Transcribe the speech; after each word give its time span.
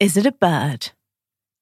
Is 0.00 0.16
it 0.16 0.26
a 0.26 0.32
bird? 0.32 0.90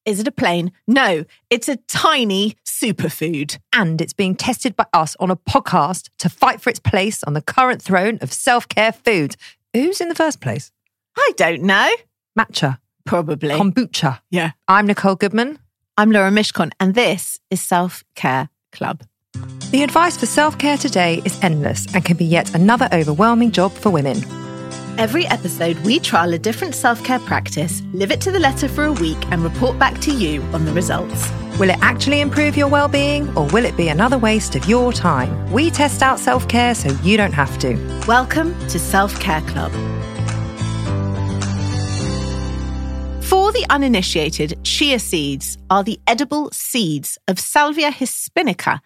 Is 0.05 0.19
it 0.19 0.27
a 0.27 0.31
plane? 0.31 0.71
No, 0.87 1.23
it's 1.49 1.69
a 1.69 1.77
tiny 1.87 2.55
superfood. 2.65 3.57
And 3.73 4.01
it's 4.01 4.13
being 4.13 4.35
tested 4.35 4.75
by 4.75 4.85
us 4.91 5.15
on 5.19 5.31
a 5.31 5.35
podcast 5.35 6.09
to 6.19 6.29
fight 6.29 6.59
for 6.59 6.69
its 6.69 6.79
place 6.79 7.23
on 7.23 7.33
the 7.33 7.41
current 7.41 7.81
throne 7.81 8.17
of 8.21 8.33
self 8.33 8.67
care 8.67 8.91
food. 8.91 9.35
Who's 9.73 10.01
in 10.01 10.09
the 10.09 10.15
first 10.15 10.41
place? 10.41 10.71
I 11.17 11.31
don't 11.37 11.63
know. 11.63 11.89
Matcha, 12.37 12.79
Probably. 13.05 13.49
kombucha. 13.55 14.19
yeah. 14.29 14.51
I'm 14.67 14.87
Nicole 14.87 15.15
Goodman. 15.15 15.59
I'm 15.97 16.11
Lauren 16.11 16.33
Mishkon, 16.33 16.71
and 16.79 16.95
this 16.95 17.39
is 17.51 17.61
Self 17.61 18.03
Care 18.15 18.49
Club. 18.71 19.03
The 19.71 19.83
advice 19.83 20.17
for 20.17 20.25
self 20.25 20.57
care 20.57 20.77
today 20.77 21.21
is 21.23 21.39
endless 21.43 21.93
and 21.93 22.03
can 22.03 22.17
be 22.17 22.25
yet 22.25 22.53
another 22.55 22.89
overwhelming 22.91 23.51
job 23.51 23.71
for 23.71 23.89
women. 23.91 24.17
Every 24.99 25.25
episode, 25.25 25.79
we 25.79 25.99
trial 25.99 26.33
a 26.33 26.37
different 26.37 26.75
self 26.75 27.03
care 27.03 27.17
practice, 27.17 27.81
live 27.93 28.11
it 28.11 28.21
to 28.21 28.31
the 28.31 28.37
letter 28.39 28.67
for 28.67 28.83
a 28.83 28.93
week, 28.93 29.17
and 29.31 29.43
report 29.43 29.79
back 29.79 29.99
to 30.01 30.11
you 30.13 30.43
on 30.53 30.65
the 30.65 30.71
results. 30.71 31.31
Will 31.57 31.71
it 31.71 31.79
actually 31.81 32.21
improve 32.21 32.55
your 32.55 32.67
well 32.67 32.87
being 32.87 33.27
or 33.35 33.47
will 33.47 33.65
it 33.65 33.75
be 33.75 33.87
another 33.87 34.19
waste 34.19 34.55
of 34.55 34.69
your 34.69 34.93
time? 34.93 35.51
We 35.51 35.71
test 35.71 36.03
out 36.03 36.19
self 36.19 36.47
care 36.47 36.75
so 36.75 36.91
you 37.01 37.17
don't 37.17 37.33
have 37.33 37.57
to. 37.59 37.73
Welcome 38.07 38.53
to 38.67 38.77
Self 38.77 39.19
Care 39.19 39.41
Club. 39.41 39.71
For 43.23 43.51
the 43.51 43.65
uninitiated, 43.71 44.63
chia 44.63 44.99
seeds 44.99 45.57
are 45.71 45.83
the 45.83 45.99
edible 46.05 46.51
seeds 46.51 47.17
of 47.27 47.39
Salvia 47.39 47.91
hispanica, 47.91 48.79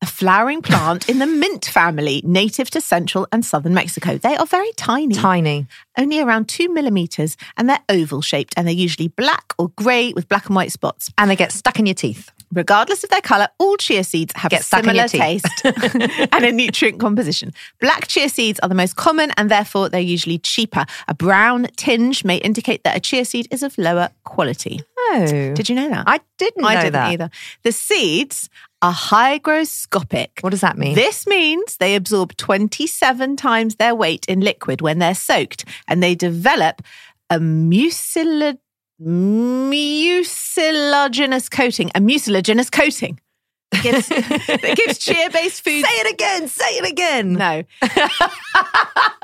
a 0.00 0.06
flowering 0.06 0.62
plant 0.62 1.08
in 1.08 1.18
the 1.18 1.26
mint 1.26 1.64
family 1.64 2.22
native 2.24 2.70
to 2.70 2.80
central 2.80 3.26
and 3.32 3.44
southern 3.44 3.74
Mexico. 3.74 4.16
They 4.16 4.36
are 4.36 4.46
very 4.46 4.70
tiny, 4.76 5.14
Tiny. 5.14 5.66
only 5.98 6.20
around 6.20 6.48
two 6.48 6.72
millimeters, 6.72 7.36
and 7.56 7.68
they're 7.68 7.82
oval 7.88 8.22
shaped 8.22 8.54
and 8.56 8.66
they're 8.66 8.74
usually 8.74 9.08
black 9.08 9.52
or 9.58 9.70
grey 9.70 10.12
with 10.12 10.28
black 10.28 10.46
and 10.46 10.54
white 10.54 10.70
spots. 10.72 11.10
And 11.18 11.28
they 11.30 11.36
get 11.36 11.50
stuck 11.52 11.78
in 11.78 11.86
your 11.86 11.94
teeth. 11.94 12.30
Regardless 12.52 13.04
of 13.04 13.10
their 13.10 13.20
colour, 13.20 13.48
all 13.58 13.76
chia 13.76 14.02
seeds 14.04 14.32
have 14.36 14.50
Get 14.50 14.60
a 14.60 14.64
similar 14.64 15.06
taste 15.06 15.46
and 15.64 16.44
a 16.44 16.50
nutrient 16.52 16.98
composition. 16.98 17.52
Black 17.80 18.06
chia 18.08 18.28
seeds 18.30 18.58
are 18.60 18.68
the 18.70 18.74
most 18.74 18.96
common 18.96 19.32
and 19.36 19.50
therefore 19.50 19.90
they're 19.90 20.00
usually 20.00 20.38
cheaper. 20.38 20.86
A 21.08 21.14
brown 21.14 21.66
tinge 21.76 22.24
may 22.24 22.36
indicate 22.38 22.84
that 22.84 22.96
a 22.96 23.00
chia 23.00 23.26
seed 23.26 23.48
is 23.50 23.62
of 23.62 23.76
lower 23.76 24.08
quality. 24.24 24.80
Oh. 24.96 25.52
Did 25.54 25.68
you 25.68 25.74
know 25.74 25.90
that? 25.90 26.04
I 26.06 26.20
didn't 26.38 26.62
know 26.62 26.68
I 26.68 26.76
didn't 26.76 26.92
that. 26.94 27.12
either. 27.12 27.30
The 27.64 27.72
seeds 27.72 28.48
are 28.82 28.92
hygroscopic. 28.92 30.42
What 30.42 30.50
does 30.50 30.60
that 30.60 30.78
mean? 30.78 30.94
This 30.94 31.26
means 31.26 31.78
they 31.78 31.96
absorb 31.96 32.36
27 32.36 33.36
times 33.36 33.76
their 33.76 33.94
weight 33.94 34.26
in 34.26 34.40
liquid 34.40 34.80
when 34.80 34.98
they're 34.98 35.14
soaked 35.14 35.64
and 35.86 36.02
they 36.02 36.14
develop 36.14 36.82
a 37.30 37.40
mucilage 37.40 38.58
mucilaginous 39.00 41.48
coating, 41.48 41.88
a 41.94 42.00
mucilaginous 42.00 42.68
coating 42.68 43.20
that 43.72 43.82
gives, 43.82 44.08
that 44.08 44.74
gives 44.76 44.98
chia-based 44.98 45.62
foods. 45.62 45.86
Say 45.86 45.94
it 45.94 46.14
again. 46.14 46.48
Say 46.48 46.64
it 46.70 46.90
again. 46.90 47.32
No, 47.34 47.62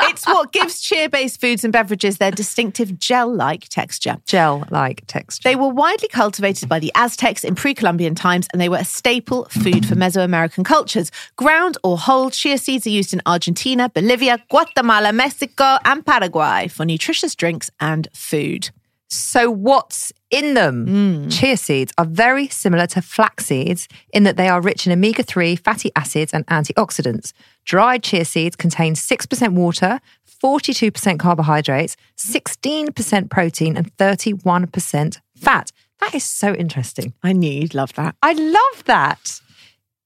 it's 0.01 0.27
what 0.27 0.53
gives 0.53 0.81
chia-based 0.81 1.41
foods 1.41 1.65
and 1.65 1.73
beverages 1.73 2.19
their 2.19 2.31
distinctive 2.31 2.99
gel-like 2.99 3.69
texture. 3.71 4.19
Gel 4.27 4.65
like 4.71 5.07
texture. 5.07 5.49
They 5.49 5.57
were 5.57 5.69
widely 5.69 6.09
cultivated 6.09 6.69
by 6.69 6.79
the 6.79 6.93
Aztecs 6.95 7.43
in 7.43 7.55
pre-Columbian 7.55 8.15
times, 8.15 8.47
and 8.53 8.61
they 8.61 8.69
were 8.69 8.77
a 8.77 8.85
staple 8.85 9.47
food 9.47 9.87
for 9.87 9.95
Mesoamerican 9.95 10.65
cultures. 10.65 11.11
Ground 11.37 11.79
or 11.83 11.97
whole 11.97 12.29
chia 12.29 12.59
seeds 12.59 12.87
are 12.87 12.91
used 12.91 13.15
in 13.15 13.23
Argentina, 13.25 13.89
Bolivia, 13.89 14.39
Guatemala, 14.51 15.13
Mexico, 15.13 15.79
and 15.87 16.05
Paraguay 16.05 16.69
for 16.69 16.85
nutritious 16.85 17.35
drinks 17.35 17.71
and 17.81 18.09
food. 18.13 18.69
So, 19.09 19.51
what's 19.51 20.13
in 20.31 20.55
them? 20.55 20.87
Hmm. 20.87 21.29
Chia 21.29 21.57
seeds 21.57 21.93
are 21.99 22.07
very 22.07 22.49
similar 22.49 22.87
to 22.89 23.03
flax 23.03 23.47
seeds 23.47 23.87
in 24.13 24.25
that 24.25 24.37
they 24.37 24.49
are 24.49 24.61
rich 24.61 24.87
in 24.87 24.93
omega 24.93 25.23
3 25.23 25.57
fatty 25.57 25.93
acids 25.95 26.33
and 26.33 26.47
antioxidants. 26.47 27.33
Dried 27.65 28.03
chia 28.03 28.25
seeds 28.25 28.57
contain 28.57 28.95
6% 28.95 29.53
water, 29.53 30.01
42% 30.43 31.19
carbohydrates, 31.19 31.97
16% 32.17 33.31
protein, 33.31 33.77
and 33.77 33.97
31% 33.97 35.21
fat. 35.37 35.71
That 36.01 36.15
is 36.15 36.25
so 36.25 36.55
interesting. 36.55 37.15
I 37.23 37.33
knew 37.33 37.51
you'd 37.51 37.75
love 37.75 37.95
that. 37.95 38.17
I 38.23 38.33
love 38.33 38.85
that. 38.85 39.41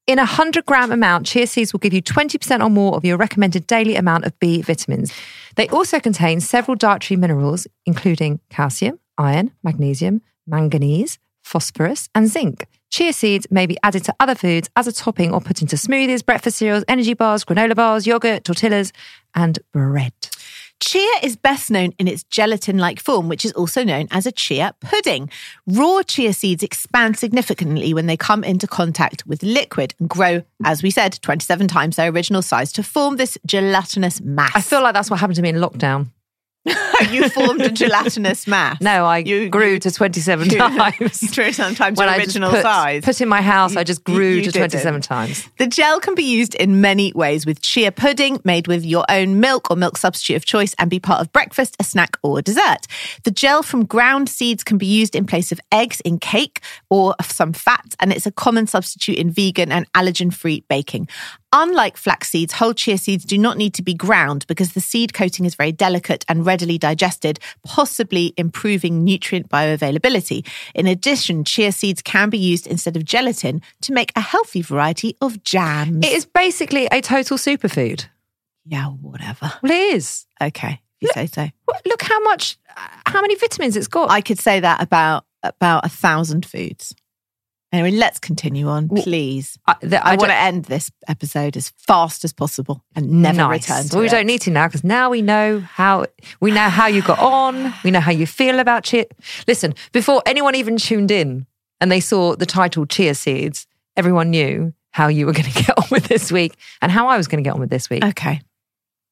In 0.09 0.17
a 0.17 0.23
100 0.23 0.65
gram 0.65 0.91
amount, 0.91 1.27
chia 1.27 1.45
seeds 1.45 1.71
will 1.71 1.79
give 1.79 1.93
you 1.93 2.01
20% 2.01 2.65
or 2.65 2.69
more 2.71 2.95
of 2.95 3.05
your 3.05 3.15
recommended 3.15 3.67
daily 3.67 3.95
amount 3.95 4.25
of 4.25 4.33
B 4.39 4.63
vitamins. 4.63 5.13
They 5.55 5.67
also 5.67 5.99
contain 5.99 6.39
several 6.39 6.73
dietary 6.73 7.15
minerals, 7.15 7.67
including 7.85 8.39
calcium, 8.49 8.99
iron, 9.19 9.51
magnesium, 9.63 10.23
manganese, 10.47 11.19
phosphorus, 11.43 12.09
and 12.15 12.27
zinc. 12.27 12.65
Chia 12.89 13.13
seeds 13.13 13.45
may 13.51 13.67
be 13.67 13.77
added 13.83 14.03
to 14.05 14.15
other 14.19 14.33
foods 14.33 14.67
as 14.75 14.87
a 14.87 14.91
topping 14.91 15.31
or 15.31 15.41
put 15.41 15.61
into 15.61 15.75
smoothies, 15.75 16.25
breakfast 16.25 16.57
cereals, 16.57 16.83
energy 16.87 17.13
bars, 17.13 17.45
granola 17.45 17.75
bars, 17.75 18.07
yogurt, 18.07 18.43
tortillas, 18.43 18.91
and 19.35 19.59
bread. 19.71 20.13
Chia 20.79 21.11
is 21.21 21.35
best 21.35 21.69
known 21.69 21.91
in 21.99 22.07
its 22.07 22.23
gelatin 22.23 22.77
like 22.77 22.99
form, 22.99 23.27
which 23.27 23.43
is 23.43 23.51
also 23.51 23.83
known 23.83 24.07
as 24.11 24.25
a 24.25 24.31
chia 24.31 24.73
pudding. 24.79 25.29
Raw 25.67 26.01
chia 26.03 26.31
seeds 26.31 26.63
expand 26.63 27.17
significantly 27.17 27.93
when 27.93 28.05
they 28.05 28.15
come 28.15 28.43
into 28.43 28.65
contact 28.65 29.25
with 29.27 29.43
liquid 29.43 29.93
and 29.99 30.09
grow, 30.09 30.41
as 30.63 30.81
we 30.81 30.89
said, 30.89 31.19
27 31.21 31.67
times 31.67 31.97
their 31.97 32.09
original 32.09 32.41
size 32.41 32.71
to 32.73 32.83
form 32.83 33.17
this 33.17 33.37
gelatinous 33.45 34.21
mass. 34.21 34.51
I 34.55 34.61
feel 34.61 34.81
like 34.81 34.93
that's 34.93 35.09
what 35.09 35.19
happened 35.19 35.35
to 35.35 35.41
me 35.41 35.49
in 35.49 35.57
lockdown. 35.57 36.11
you 37.11 37.29
formed 37.29 37.61
a 37.61 37.69
gelatinous 37.69 38.45
mass. 38.45 38.79
No, 38.81 39.05
I 39.05 39.19
You- 39.19 39.49
grew 39.49 39.73
you- 39.73 39.79
to 39.79 39.91
27 39.91 40.49
you- 40.51 40.57
times. 40.57 41.31
27 41.31 41.75
times 41.75 41.97
when 41.97 42.07
your 42.07 42.15
I 42.15 42.17
original 42.17 42.51
put, 42.51 42.61
size. 42.61 43.03
Put 43.05 43.21
in 43.21 43.29
my 43.29 43.41
house, 43.41 43.75
I 43.75 43.83
just 43.83 44.03
grew 44.03 44.35
to 44.41 44.51
didn't. 44.51 44.69
27 44.71 45.01
times. 45.01 45.47
The 45.57 45.67
gel 45.67 45.99
can 45.99 46.15
be 46.15 46.23
used 46.23 46.55
in 46.55 46.81
many 46.81 47.13
ways 47.15 47.45
with 47.45 47.61
chia 47.61 47.91
pudding 47.91 48.39
made 48.43 48.67
with 48.67 48.85
your 48.85 49.05
own 49.09 49.39
milk 49.39 49.71
or 49.71 49.77
milk 49.77 49.97
substitute 49.97 50.35
of 50.35 50.45
choice 50.45 50.75
and 50.77 50.89
be 50.89 50.99
part 50.99 51.21
of 51.21 51.31
breakfast, 51.31 51.77
a 51.79 51.83
snack, 51.83 52.17
or 52.23 52.39
a 52.39 52.41
dessert. 52.41 52.85
The 53.23 53.31
gel 53.31 53.63
from 53.63 53.85
ground 53.85 54.27
seeds 54.29 54.63
can 54.63 54.77
be 54.77 54.85
used 54.85 55.15
in 55.15 55.25
place 55.25 55.51
of 55.53 55.59
eggs 55.71 56.01
in 56.01 56.19
cake 56.19 56.61
or 56.89 57.15
some 57.23 57.53
fats, 57.53 57.95
and 58.01 58.11
it's 58.11 58.25
a 58.25 58.31
common 58.31 58.67
substitute 58.67 59.17
in 59.17 59.31
vegan 59.31 59.71
and 59.71 59.91
allergen 59.93 60.33
free 60.33 60.63
baking. 60.69 61.07
Unlike 61.51 61.97
flax 61.97 62.29
seeds, 62.29 62.53
whole 62.53 62.73
chia 62.73 62.97
seeds 62.97 63.25
do 63.25 63.37
not 63.37 63.57
need 63.57 63.73
to 63.73 63.81
be 63.81 63.93
ground 63.95 64.45
because 64.47 64.73
the 64.73 64.81
seed 64.81 65.13
coating 65.13 65.45
is 65.45 65.55
very 65.55 65.71
delicate 65.71 66.23
and 66.29 66.45
readily 66.45 66.77
digested, 66.77 67.39
possibly 67.63 68.33
improving 68.37 69.03
nutrient 69.03 69.49
bioavailability. 69.49 70.45
In 70.75 70.85
addition, 70.85 71.43
chia 71.43 71.71
seeds 71.71 72.03
can 72.03 72.29
be 72.29 72.37
used 72.37 72.67
instead 72.67 72.95
of 72.95 73.03
gelatin 73.03 73.61
to 73.81 73.93
make 73.93 74.11
a 74.15 74.21
healthy 74.21 74.61
variety 74.61 75.17
of 75.21 75.43
jams. 75.43 76.05
It 76.05 76.13
is 76.13 76.25
basically 76.25 76.87
a 76.91 77.01
total 77.01 77.37
superfood. 77.37 78.05
yeah, 78.65 78.85
whatever. 78.85 79.51
Well, 79.63 79.71
it 79.71 79.95
is. 79.95 80.27
Okay, 80.39 80.81
you 81.01 81.09
say 81.13 81.25
so. 81.25 81.49
Look 81.85 82.03
how 82.03 82.19
much, 82.21 82.57
uh, 82.77 82.87
how 83.07 83.21
many 83.21 83.35
vitamins 83.35 83.75
it's 83.75 83.87
got. 83.87 84.11
I 84.11 84.21
could 84.21 84.39
say 84.39 84.59
that 84.59 84.83
about 84.83 85.25
about 85.41 85.85
a 85.85 85.89
thousand 85.89 86.45
foods. 86.45 86.93
Anyway, 87.71 87.91
let's 87.91 88.17
continue 88.17 88.67
on, 88.67 88.89
please. 88.89 89.59
I, 89.67 89.75
the- 89.81 90.03
I, 90.05 90.13
I 90.13 90.15
want 90.15 90.31
to 90.31 90.35
end 90.35 90.65
this 90.65 90.89
episode 91.07 91.55
as 91.55 91.69
fast 91.77 92.23
as 92.25 92.33
possible 92.33 92.83
and 92.95 93.21
never 93.21 93.37
Nice. 93.37 93.69
return 93.69 93.83
to 93.87 93.95
Well, 93.95 94.01
we 94.01 94.07
it. 94.07 94.11
don't 94.11 94.25
need 94.25 94.41
to 94.41 94.51
now 94.51 94.67
because 94.67 94.83
now 94.83 95.11
we 95.11 95.21
know 95.21 95.59
how 95.59 96.05
we 96.39 96.49
know 96.51 96.67
how 96.69 96.87
you 96.87 97.03
got 97.03 97.19
on. 97.19 97.71
We 97.83 97.91
know 97.91 97.99
how 97.99 98.11
you 98.11 98.25
feel 98.25 98.59
about 98.59 98.83
chia. 98.85 99.05
Listen, 99.47 99.75
before 99.91 100.23
anyone 100.25 100.55
even 100.55 100.77
tuned 100.77 101.11
in 101.11 101.45
and 101.79 101.91
they 101.91 101.99
saw 101.99 102.35
the 102.35 102.47
title 102.47 102.87
"Chia 102.87 103.13
Seeds," 103.13 103.67
everyone 103.95 104.31
knew 104.31 104.73
how 104.91 105.07
you 105.07 105.27
were 105.27 105.33
going 105.39 105.51
to 105.51 105.63
get 105.63 105.77
on 105.77 105.85
with 105.91 106.05
this 106.07 106.31
week 106.31 106.55
and 106.81 106.91
how 106.91 107.07
I 107.07 107.17
was 107.17 107.27
going 107.27 107.43
to 107.43 107.47
get 107.47 107.53
on 107.53 107.59
with 107.59 107.69
this 107.69 107.87
week. 107.87 108.03
Okay, 108.03 108.35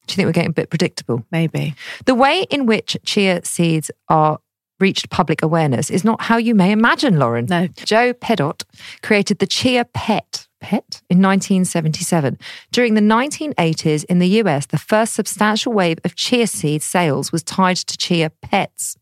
Do 0.08 0.14
you 0.14 0.16
think 0.16 0.26
we're 0.26 0.32
getting 0.32 0.50
a 0.50 0.54
bit 0.54 0.72
predictable? 0.72 1.24
maybe. 1.32 1.76
The 2.06 2.16
way 2.16 2.42
in 2.50 2.66
which 2.66 2.98
chia 3.06 3.46
seeds 3.46 3.92
are 4.10 4.40
reached 4.80 5.10
public 5.10 5.42
awareness 5.42 5.90
is 5.90 6.04
not 6.04 6.22
how 6.22 6.38
you 6.38 6.54
may 6.56 6.72
imagine, 6.72 7.20
Lauren. 7.20 7.46
No. 7.46 7.68
Joe 7.68 8.14
Pedott 8.14 8.64
created 9.02 9.40
the 9.40 9.48
chia 9.48 9.86
pet 9.86 10.48
pet 10.60 11.02
in 11.10 11.22
1977. 11.22 12.38
During 12.72 12.96
the 12.96 13.02
1980s 13.02 14.06
in 14.06 14.20
the 14.20 14.28
US, 14.42 14.66
the 14.66 14.78
first 14.78 15.14
substantial 15.14 15.74
wave 15.74 16.00
of 16.04 16.16
chia 16.16 16.48
seed 16.48 16.82
sales 16.82 17.32
was 17.32 17.44
tied 17.44 17.78
to 17.78 17.98
chia 17.98 18.32
pets. 18.42 18.98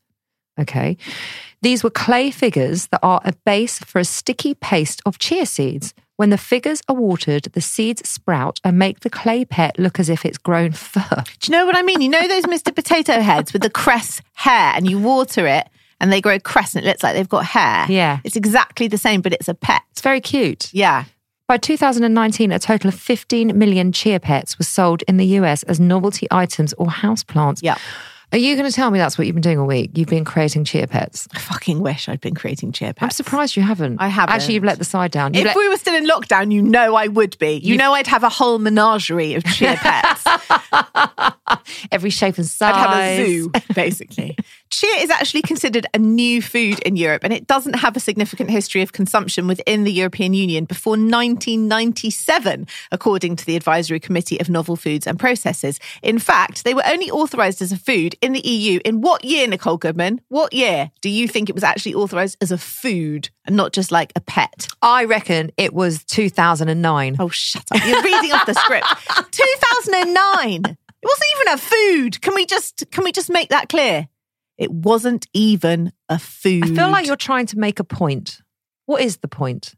Okay. 0.59 0.97
These 1.65 1.83
were 1.83 1.89
clay 1.89 2.29
figures 2.29 2.85
that 2.89 2.99
are 3.01 3.21
a 3.25 3.33
base 3.43 3.79
for 3.79 3.97
a 3.97 4.05
sticky 4.05 4.53
paste 4.53 5.01
of 5.03 5.17
chia 5.17 5.47
seeds. 5.47 5.95
When 6.15 6.29
the 6.29 6.37
figures 6.37 6.83
are 6.87 6.95
watered, 6.95 7.45
the 7.53 7.59
seeds 7.59 8.07
sprout 8.07 8.59
and 8.63 8.77
make 8.77 8.99
the 8.99 9.09
clay 9.09 9.45
pet 9.45 9.79
look 9.79 9.99
as 9.99 10.07
if 10.07 10.27
it's 10.27 10.37
grown 10.37 10.71
fur. 10.91 11.23
Do 11.39 11.51
you 11.51 11.57
know 11.57 11.65
what 11.65 11.75
I 11.75 11.81
mean? 11.81 12.01
You 12.01 12.09
know 12.09 12.27
those 12.27 12.43
Mr. 12.43 12.73
Potato 12.73 13.19
Heads 13.19 13.51
with 13.51 13.63
the 13.63 13.71
cress 13.71 14.21
hair, 14.33 14.73
and 14.75 14.87
you 14.87 14.99
water 14.99 15.47
it, 15.47 15.67
and 15.99 16.13
they 16.13 16.21
grow 16.21 16.37
cress, 16.37 16.75
and 16.75 16.85
it 16.85 16.87
looks 16.87 17.01
like 17.01 17.15
they've 17.15 17.27
got 17.27 17.45
hair. 17.47 17.87
Yeah. 17.89 18.19
it's 18.23 18.35
exactly 18.35 18.87
the 18.87 18.99
same, 18.99 19.21
but 19.21 19.33
it's 19.33 19.47
a 19.47 19.55
pet. 19.55 19.81
It's 19.89 20.01
very 20.01 20.21
cute. 20.21 20.71
Yeah, 20.71 21.05
By 21.47 21.57
2019, 21.57 22.51
a 22.51 22.59
total 22.59 22.89
of 22.89 22.93
15 22.93 23.57
million 23.57 23.91
chia 23.91 24.19
pets 24.19 24.59
were 24.59 24.65
sold 24.65 25.01
in 25.07 25.17
the 25.17 25.25
US 25.39 25.63
as 25.63 25.79
novelty 25.79 26.27
items 26.29 26.73
or 26.73 26.85
houseplants. 26.89 27.63
yeah. 27.63 27.77
Are 28.31 28.37
you 28.37 28.55
going 28.55 28.69
to 28.69 28.75
tell 28.75 28.91
me 28.91 28.99
that's 28.99 29.17
what 29.17 29.27
you've 29.27 29.35
been 29.35 29.41
doing 29.41 29.59
all 29.59 29.67
week? 29.67 29.91
You've 29.97 30.09
been 30.09 30.25
creating 30.25 30.65
chia 30.65 30.87
pets. 30.87 31.27
I 31.33 31.39
fucking 31.39 31.79
wish 31.79 32.09
I'd 32.09 32.19
been 32.21 32.35
creating 32.35 32.71
chia 32.73 32.93
pets. 32.93 33.03
I'm 33.03 33.09
surprised 33.11 33.55
you 33.55 33.63
haven't. 33.63 34.01
I 34.01 34.07
haven't. 34.07 34.35
Actually, 34.35 34.55
you've 34.55 34.63
let 34.63 34.79
the 34.79 34.83
side 34.85 35.11
down. 35.11 35.33
You've 35.33 35.41
If 35.41 35.47
let- 35.47 35.55
we 35.57 35.69
were 35.69 35.77
still 35.77 35.95
in 35.95 36.05
lockdown, 36.07 36.51
you 36.51 36.61
know 36.61 36.95
I 36.95 37.07
would 37.07 37.37
be. 37.37 37.53
You 37.53 37.73
You- 37.73 37.77
know 37.77 37.93
I'd 37.93 38.07
have 38.07 38.23
a 38.23 38.29
whole 38.29 38.59
menagerie 38.59 39.35
of 39.35 39.43
chia 39.45 39.75
pets. 39.79 40.23
every 41.91 42.09
shape 42.09 42.37
and 42.37 42.45
size. 42.45 42.73
I'd 42.73 42.79
have 42.79 43.19
a 43.19 43.25
zoo, 43.25 43.51
basically. 43.73 44.37
Chia 44.69 44.95
is 44.97 45.09
actually 45.09 45.43
considered 45.43 45.85
a 45.93 45.99
new 45.99 46.41
food 46.41 46.79
in 46.81 46.95
Europe 46.95 47.23
and 47.23 47.31
it 47.31 47.47
doesn't 47.47 47.75
have 47.75 47.95
a 47.95 47.99
significant 47.99 48.49
history 48.49 48.81
of 48.81 48.91
consumption 48.91 49.47
within 49.47 49.83
the 49.83 49.91
European 49.91 50.33
Union 50.33 50.65
before 50.65 50.93
1997, 50.93 52.67
according 52.91 53.35
to 53.35 53.45
the 53.45 53.55
Advisory 53.55 53.99
Committee 53.99 54.39
of 54.39 54.49
Novel 54.49 54.75
Foods 54.75 55.07
and 55.07 55.19
Processes. 55.19 55.79
In 56.01 56.19
fact, 56.19 56.63
they 56.63 56.73
were 56.73 56.85
only 56.85 57.09
authorised 57.11 57.61
as 57.61 57.71
a 57.71 57.77
food 57.77 58.15
in 58.21 58.33
the 58.33 58.45
EU 58.45 58.79
in 58.83 59.01
what 59.01 59.23
year, 59.23 59.47
Nicole 59.47 59.77
Goodman? 59.77 60.19
What 60.29 60.51
year 60.51 60.91
do 61.01 61.09
you 61.09 61.27
think 61.27 61.49
it 61.49 61.55
was 61.55 61.63
actually 61.63 61.93
authorised 61.93 62.37
as 62.41 62.51
a 62.51 62.57
food 62.57 63.29
and 63.45 63.55
not 63.55 63.71
just 63.71 63.91
like 63.91 64.11
a 64.15 64.21
pet? 64.21 64.67
I 64.81 65.05
reckon 65.05 65.51
it 65.57 65.73
was 65.73 66.03
2009. 66.05 67.15
Oh, 67.19 67.29
shut 67.29 67.63
up. 67.71 67.85
You're 67.85 68.01
reading 68.01 68.31
off 68.31 68.45
the 68.45 68.55
script. 68.55 68.87
2009. 69.31 70.77
It 71.05 71.07
wasn't 71.07 71.29
even 71.35 71.53
a 71.53 71.57
food. 71.57 72.21
Can 72.21 72.33
we 72.35 72.45
just 72.47 72.83
can 72.91 73.03
we 73.03 73.11
just 73.11 73.29
make 73.29 73.49
that 73.49 73.69
clear? 73.69 74.07
It 74.57 74.71
wasn't 74.71 75.27
even 75.33 75.91
a 76.09 76.17
food. 76.17 76.63
I 76.63 76.67
feel 76.75 76.89
like 76.89 77.05
you're 77.05 77.15
trying 77.15 77.45
to 77.47 77.59
make 77.59 77.79
a 77.79 77.83
point. 77.83 78.41
What 78.87 79.01
is 79.01 79.17
the 79.17 79.27
point? 79.27 79.75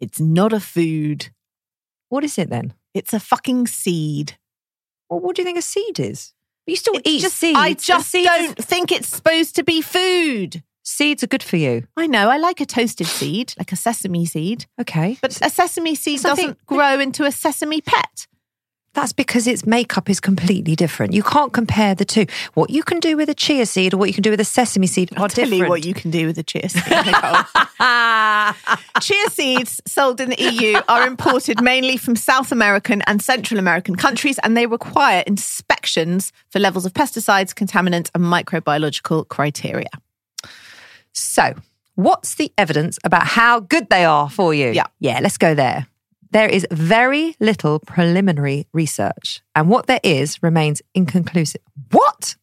It's 0.00 0.20
not 0.20 0.52
a 0.52 0.60
food. 0.60 1.30
What 2.08 2.24
is 2.24 2.38
it 2.38 2.48
then? 2.48 2.72
It's 2.94 3.12
a 3.12 3.20
fucking 3.20 3.66
seed. 3.66 4.38
Well, 5.10 5.20
what 5.20 5.36
do 5.36 5.42
you 5.42 5.46
think 5.46 5.58
a 5.58 5.62
seed 5.62 6.00
is? 6.00 6.32
You 6.66 6.76
still 6.76 6.94
It's 6.94 7.10
eat 7.10 7.20
just, 7.20 7.36
seeds. 7.36 7.58
I 7.58 7.74
just 7.74 8.10
seeds, 8.10 8.26
don't 8.26 8.56
think 8.58 8.90
it's 8.90 9.08
supposed 9.08 9.56
to 9.56 9.64
be 9.64 9.82
food. 9.82 10.62
Seeds 10.82 11.22
are 11.22 11.26
good 11.26 11.42
for 11.42 11.56
you. 11.56 11.86
I 11.96 12.06
know. 12.06 12.30
I 12.30 12.36
like 12.38 12.60
a 12.60 12.66
toasted 12.66 13.06
seed, 13.06 13.52
like 13.58 13.72
a 13.72 13.76
sesame 13.76 14.24
seed, 14.26 14.66
Okay. 14.80 15.18
but 15.20 15.38
a 15.42 15.50
sesame 15.50 15.94
seed 15.94 16.20
doesn't 16.20 16.64
grow 16.66 16.98
into 17.00 17.24
a 17.24 17.32
sesame 17.32 17.80
pet. 17.80 18.26
That's 18.94 19.12
because 19.12 19.46
its 19.46 19.66
makeup 19.66 20.08
is 20.08 20.20
completely 20.20 20.76
different. 20.76 21.12
You 21.12 21.22
can't 21.22 21.52
compare 21.52 21.94
the 21.94 22.04
two. 22.04 22.26
What 22.54 22.70
you 22.70 22.82
can 22.82 23.00
do 23.00 23.16
with 23.16 23.28
a 23.28 23.34
chia 23.34 23.66
seed 23.66 23.92
or 23.92 23.96
what 23.96 24.08
you 24.08 24.14
can 24.14 24.22
do 24.22 24.30
with 24.30 24.40
a 24.40 24.44
sesame 24.44 24.86
seed 24.86 25.12
are 25.12 25.22
I'll 25.22 25.28
tell 25.28 25.44
different. 25.44 25.64
you 25.64 25.68
what 25.68 25.84
you 25.84 25.94
can 25.94 26.10
do 26.10 26.26
with 26.26 26.38
a 26.38 26.42
chia 26.42 26.68
seed. 26.68 26.82
Chia 29.00 29.30
seeds 29.30 29.80
sold 29.86 30.20
in 30.20 30.30
the 30.30 30.40
EU 30.40 30.80
are 30.88 31.06
imported 31.06 31.60
mainly 31.60 31.96
from 31.96 32.14
South 32.14 32.52
American 32.52 33.02
and 33.02 33.20
Central 33.20 33.58
American 33.58 33.96
countries, 33.96 34.38
and 34.42 34.56
they 34.56 34.66
require 34.66 35.24
inspections 35.26 36.32
for 36.50 36.60
levels 36.60 36.86
of 36.86 36.92
pesticides, 36.92 37.52
contaminants, 37.52 38.10
and 38.14 38.24
microbiological 38.24 39.26
criteria. 39.28 39.88
So, 41.12 41.54
what's 41.96 42.36
the 42.36 42.52
evidence 42.56 42.98
about 43.04 43.26
how 43.26 43.60
good 43.60 43.90
they 43.90 44.04
are 44.04 44.30
for 44.30 44.54
you? 44.54 44.70
Yeah. 44.70 44.86
Yeah, 45.00 45.18
let's 45.20 45.38
go 45.38 45.54
there. 45.54 45.86
There 46.34 46.48
is 46.48 46.66
very 46.72 47.36
little 47.38 47.78
preliminary 47.78 48.66
research, 48.72 49.40
and 49.54 49.68
what 49.68 49.86
there 49.86 50.00
is 50.02 50.42
remains 50.42 50.82
inconclusive. 50.92 51.60
What? 51.92 52.34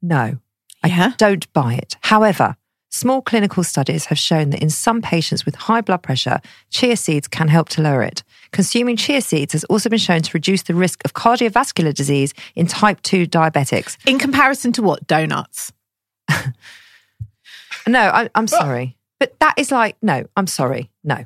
No, 0.00 0.38
Yeah. 0.82 1.10
I 1.12 1.14
don't 1.18 1.52
buy 1.52 1.74
it. 1.74 1.96
However, 2.00 2.56
small 2.88 3.20
clinical 3.20 3.62
studies 3.64 4.06
have 4.06 4.18
shown 4.18 4.48
that 4.50 4.62
in 4.62 4.70
some 4.70 5.02
patients 5.02 5.44
with 5.44 5.56
high 5.56 5.82
blood 5.82 6.02
pressure, 6.02 6.40
chia 6.70 6.96
seeds 6.96 7.28
can 7.28 7.48
help 7.48 7.68
to 7.70 7.82
lower 7.82 8.02
it. 8.02 8.24
Consuming 8.50 8.96
chia 8.96 9.20
seeds 9.20 9.52
has 9.52 9.64
also 9.64 9.90
been 9.90 9.98
shown 9.98 10.22
to 10.22 10.30
reduce 10.32 10.62
the 10.62 10.74
risk 10.74 11.02
of 11.04 11.12
cardiovascular 11.12 11.92
disease 11.92 12.32
in 12.56 12.66
type 12.66 13.02
2 13.02 13.26
diabetics. 13.26 13.98
In 14.06 14.18
comparison 14.18 14.72
to 14.72 14.82
what? 14.82 15.06
Donuts. 15.06 15.70
No, 17.86 18.00
I, 18.00 18.28
I'm 18.34 18.46
sorry. 18.46 18.96
But 19.18 19.38
that 19.40 19.54
is 19.56 19.70
like, 19.72 19.96
no, 20.02 20.24
I'm 20.36 20.46
sorry. 20.46 20.90
No. 21.02 21.24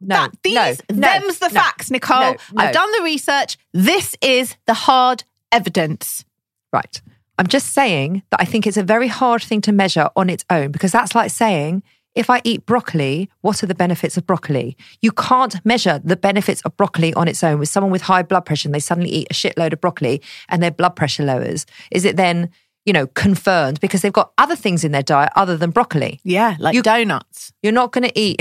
No. 0.00 0.14
That, 0.16 0.30
these, 0.42 0.54
no, 0.54 0.74
no, 0.90 1.00
them's 1.00 1.38
the 1.38 1.48
no, 1.48 1.54
facts, 1.54 1.90
Nicole. 1.90 2.36
I've 2.56 2.74
done 2.74 2.92
the 2.92 3.02
research. 3.02 3.56
This 3.72 4.16
is 4.20 4.56
the 4.66 4.74
hard 4.74 5.24
evidence. 5.52 6.24
Right. 6.72 7.00
I'm 7.38 7.46
just 7.46 7.72
saying 7.72 8.22
that 8.30 8.40
I 8.40 8.44
think 8.44 8.66
it's 8.66 8.76
a 8.76 8.82
very 8.82 9.08
hard 9.08 9.42
thing 9.42 9.60
to 9.62 9.72
measure 9.72 10.10
on 10.16 10.30
its 10.30 10.44
own 10.50 10.70
because 10.70 10.92
that's 10.92 11.14
like 11.14 11.30
saying, 11.30 11.82
if 12.14 12.30
I 12.30 12.40
eat 12.44 12.64
broccoli, 12.64 13.28
what 13.42 13.62
are 13.62 13.66
the 13.66 13.74
benefits 13.74 14.16
of 14.16 14.26
broccoli? 14.26 14.76
You 15.02 15.12
can't 15.12 15.64
measure 15.66 16.00
the 16.02 16.16
benefits 16.16 16.62
of 16.62 16.74
broccoli 16.78 17.12
on 17.12 17.28
its 17.28 17.44
own 17.44 17.58
with 17.58 17.68
someone 17.68 17.92
with 17.92 18.02
high 18.02 18.22
blood 18.22 18.46
pressure 18.46 18.68
and 18.68 18.74
they 18.74 18.80
suddenly 18.80 19.10
eat 19.10 19.28
a 19.30 19.34
shitload 19.34 19.74
of 19.74 19.82
broccoli 19.82 20.22
and 20.48 20.62
their 20.62 20.70
blood 20.70 20.96
pressure 20.96 21.24
lowers. 21.24 21.66
Is 21.90 22.06
it 22.06 22.16
then, 22.16 22.50
you 22.86 22.92
know, 22.92 23.06
confirmed 23.08 23.80
because 23.80 24.00
they've 24.02 24.12
got 24.12 24.32
other 24.38 24.56
things 24.56 24.84
in 24.84 24.92
their 24.92 25.02
diet 25.02 25.30
other 25.36 25.56
than 25.56 25.70
broccoli? 25.70 26.20
Yeah, 26.24 26.56
like 26.58 26.74
You- 26.74 26.82
donuts. 26.82 27.52
You're 27.62 27.72
not 27.72 27.92
going 27.92 28.04
to 28.08 28.18
eat, 28.18 28.40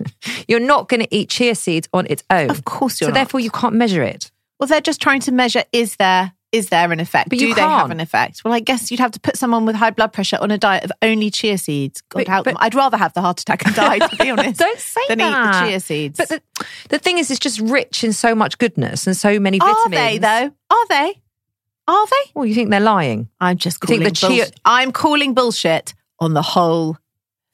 you're 0.48 0.60
not 0.60 0.88
going 0.88 1.00
to 1.00 1.08
eat 1.14 1.30
chia 1.30 1.54
seeds 1.54 1.88
on 1.92 2.06
its 2.08 2.22
own. 2.30 2.50
Of 2.50 2.64
course 2.64 3.00
you're 3.00 3.08
so 3.08 3.10
not. 3.12 3.14
therefore 3.14 3.40
you 3.40 3.50
can't 3.50 3.74
measure 3.74 4.02
it. 4.02 4.30
Well, 4.60 4.66
they're 4.68 4.80
just 4.80 5.00
trying 5.00 5.20
to 5.22 5.32
measure 5.32 5.64
is 5.72 5.96
there 5.96 6.32
is 6.52 6.68
there 6.68 6.90
an 6.92 7.00
effect? 7.00 7.28
But 7.28 7.38
Do 7.40 7.46
you 7.48 7.54
they 7.54 7.60
have 7.60 7.90
an 7.90 8.00
effect? 8.00 8.42
Well, 8.44 8.54
I 8.54 8.60
guess 8.60 8.90
you'd 8.90 9.00
have 9.00 9.10
to 9.10 9.20
put 9.20 9.36
someone 9.36 9.66
with 9.66 9.74
high 9.76 9.90
blood 9.90 10.12
pressure 10.12 10.38
on 10.40 10.50
a 10.50 10.56
diet 10.56 10.84
of 10.84 10.92
only 11.02 11.28
chia 11.30 11.58
seeds. 11.58 12.00
God 12.08 12.20
But- 12.20 12.28
help 12.28 12.44
but- 12.44 12.52
them. 12.52 12.58
I'd 12.60 12.74
rather 12.74 12.96
have 12.96 13.12
the 13.14 13.20
heart 13.20 13.40
attack 13.40 13.66
and 13.66 13.74
die, 13.74 13.98
to 13.98 14.16
be 14.16 14.30
honest. 14.30 14.58
Don't 14.60 14.78
say 14.78 15.00
than 15.08 15.20
eat 15.20 15.24
that. 15.24 15.64
the 15.64 15.68
chia 15.68 15.80
seeds. 15.80 16.16
But 16.18 16.28
the, 16.28 16.40
the 16.90 16.98
thing 16.98 17.18
is, 17.18 17.30
it's 17.30 17.40
just 17.40 17.60
rich 17.60 18.04
in 18.04 18.12
so 18.12 18.34
much 18.34 18.56
goodness 18.58 19.06
and 19.06 19.14
so 19.16 19.38
many 19.40 19.58
vitamins. 19.58 19.86
are 19.86 19.90
they 19.90 20.18
though? 20.18 20.52
Are 20.70 20.86
they? 20.88 21.20
Are 21.88 22.06
they? 22.06 22.30
Well, 22.34 22.46
you 22.46 22.54
think 22.54 22.70
they're 22.70 22.80
lying? 22.80 23.28
I'm 23.40 23.56
just 23.58 23.78
You 23.82 23.86
think 23.88 24.00
calling 24.02 24.12
the 24.14 24.26
bullshit. 24.28 24.60
I'm 24.64 24.92
calling 24.92 25.34
bullshit 25.34 25.94
on 26.18 26.34
the 26.34 26.42
whole 26.42 26.96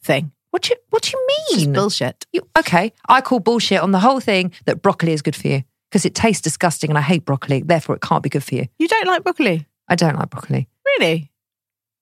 thing. 0.02 0.32
What 0.50 0.62
do 0.62 0.70
you, 0.70 0.76
what 0.90 1.02
do 1.02 1.10
you 1.10 1.26
It's 1.28 1.54
just 1.54 1.66
mean? 1.66 1.74
bullshit. 1.74 2.26
You, 2.32 2.42
okay, 2.58 2.92
I 3.08 3.20
call 3.22 3.40
bullshit 3.40 3.80
on 3.80 3.90
the 3.92 3.98
whole 4.00 4.20
thing 4.20 4.52
that 4.66 4.82
broccoli 4.82 5.12
is 5.12 5.22
good 5.22 5.34
for 5.36 5.48
you 5.48 5.62
because 5.90 6.04
it 6.04 6.14
tastes 6.14 6.42
disgusting 6.42 6.90
and 6.90 6.98
I 6.98 7.02
hate 7.02 7.24
broccoli. 7.24 7.62
Therefore, 7.62 7.94
it 7.96 8.02
can't 8.02 8.22
be 8.22 8.28
good 8.28 8.44
for 8.44 8.54
you. 8.54 8.66
You 8.78 8.86
don't 8.88 9.06
like 9.06 9.22
broccoli, 9.24 9.66
I 9.88 9.94
don't 9.96 10.16
like 10.18 10.30
broccoli. 10.30 10.68
really? 10.98 11.30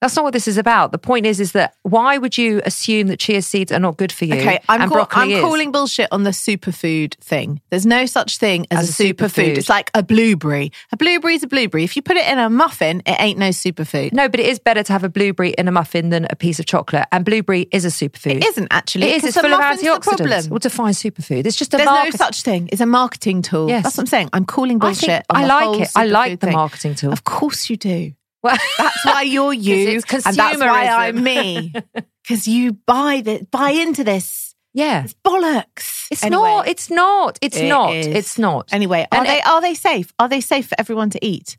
That's 0.01 0.17
not 0.17 0.25
what 0.25 0.33
this 0.33 0.49
is 0.49 0.57
about. 0.57 0.93
The 0.93 0.99
point 0.99 1.27
is, 1.27 1.41
is 1.41 1.53
that 1.53 1.75
why 1.83 2.17
would 2.17 2.39
you 2.39 2.63
assume 2.65 3.09
that 3.09 3.19
chia 3.21 3.43
seeds 3.43 3.71
are 3.71 3.79
not 3.79 3.99
good 3.99 4.11
for 4.13 4.25
you? 4.25 4.35
Okay, 4.35 4.59
I'm, 4.69 4.89
call- 4.89 5.07
I'm 5.11 5.31
is? 5.31 5.41
calling 5.43 5.73
bullshit 5.73 6.09
on 6.11 6.23
the 6.23 6.31
superfood 6.31 7.15
thing. 7.17 7.61
There's 7.69 7.85
no 7.85 8.07
such 8.07 8.39
thing 8.39 8.67
as, 8.71 8.89
As 8.89 9.01
a 9.01 9.11
a 9.11 9.13
superfood. 9.13 9.29
superfood. 9.53 9.59
It's 9.59 9.69
like 9.69 9.91
a 9.93 10.03
blueberry. 10.03 10.73
A 10.93 10.97
blueberry's 10.97 11.43
a 11.43 11.47
blueberry. 11.47 11.85
If 11.85 11.97
you 11.97 12.03
put 12.03 12.17
it 12.17 12.27
in 12.27 12.39
a 12.39 12.49
muffin, 12.49 13.03
it 13.05 13.17
ain't 13.21 13.39
no 13.39 13.51
superfood. 13.51 14.13
No, 14.13 14.29
but 14.29 14.41
it 14.41 14.47
is 14.47 14.59
better 14.59 14.83
to 14.83 14.93
have 14.93 15.05
a 15.05 15.09
blueberry 15.11 15.51
in 15.51 15.69
a 15.69 15.73
muffin 15.73 16.09
than 16.09 16.27
a 16.31 16.37
piece 16.37 16.59
of 16.59 16.65
chocolate. 16.67 17.07
And 17.13 17.25
blueberry 17.25 17.69
is 17.71 17.85
a 17.85 17.89
superfood. 17.89 18.37
It 18.37 18.45
isn't 18.47 18.69
actually. 18.71 19.09
It 19.11 19.17
is. 19.17 19.25
It's 19.25 19.39
full 19.41 19.53
of 19.53 19.61
antioxidants. 19.61 20.49
Well, 20.49 20.59
define 20.59 20.95
superfood. 20.95 21.45
It's 21.47 21.57
just 21.57 21.75
a 21.75 21.77
There's 21.77 21.87
market- 21.87 22.15
no 22.15 22.17
such 22.17 22.43
thing. 22.43 22.69
It's 22.73 22.81
a 22.81 22.87
marketing 22.87 23.43
tool. 23.43 23.69
Yes. 23.69 23.83
That's 23.83 23.97
what 23.99 24.03
I'm 24.05 24.07
saying. 24.07 24.31
I'm 24.33 24.47
calling 24.47 24.79
I 24.83 24.95
think- 24.95 25.01
bullshit. 25.01 25.27
on 25.29 25.37
I 25.37 25.45
like 25.47 25.81
it. 25.83 25.91
I 25.95 26.05
like 26.07 26.41
the 26.41 26.47
thing. 26.47 26.57
marketing 26.57 26.95
tool. 26.95 27.13
Of 27.13 27.25
course 27.25 27.69
you 27.69 27.77
do. 27.77 28.13
Well, 28.43 28.57
That's 28.79 29.05
why 29.05 29.23
you're 29.23 29.53
you, 29.69 29.89
and 29.91 30.03
that's 30.03 30.59
why. 30.59 30.87
I'm 31.09 31.23
me. 31.23 31.73
Because 32.23 32.47
you 32.47 32.75
buy 32.75 33.23
the 33.25 33.47
buy 33.51 33.71
into 33.71 34.05
this. 34.05 34.55
yeah. 34.73 35.03
It's 35.05 35.15
bollocks. 35.25 36.07
It's 36.13 36.23
Anyway. 36.23 36.43
not. 36.43 36.69
It's 36.69 36.89
not. 36.91 37.39
It's 37.43 37.57
It 37.57 37.69
not. 37.69 37.95
is. 37.95 38.07
It's 38.07 38.39
not. 38.39 38.69
Anyway, 38.73 39.07
are 39.11 39.19
And 39.19 39.27
they 39.27 39.39
it- 39.39 39.47
are 39.47 39.61
they 39.61 39.75
safe? 39.75 40.13
Are 40.19 40.29
they 40.29 40.41
safe 40.41 40.69
for 40.69 40.77
everyone 40.79 41.11
to 41.11 41.19
eat? 41.27 41.57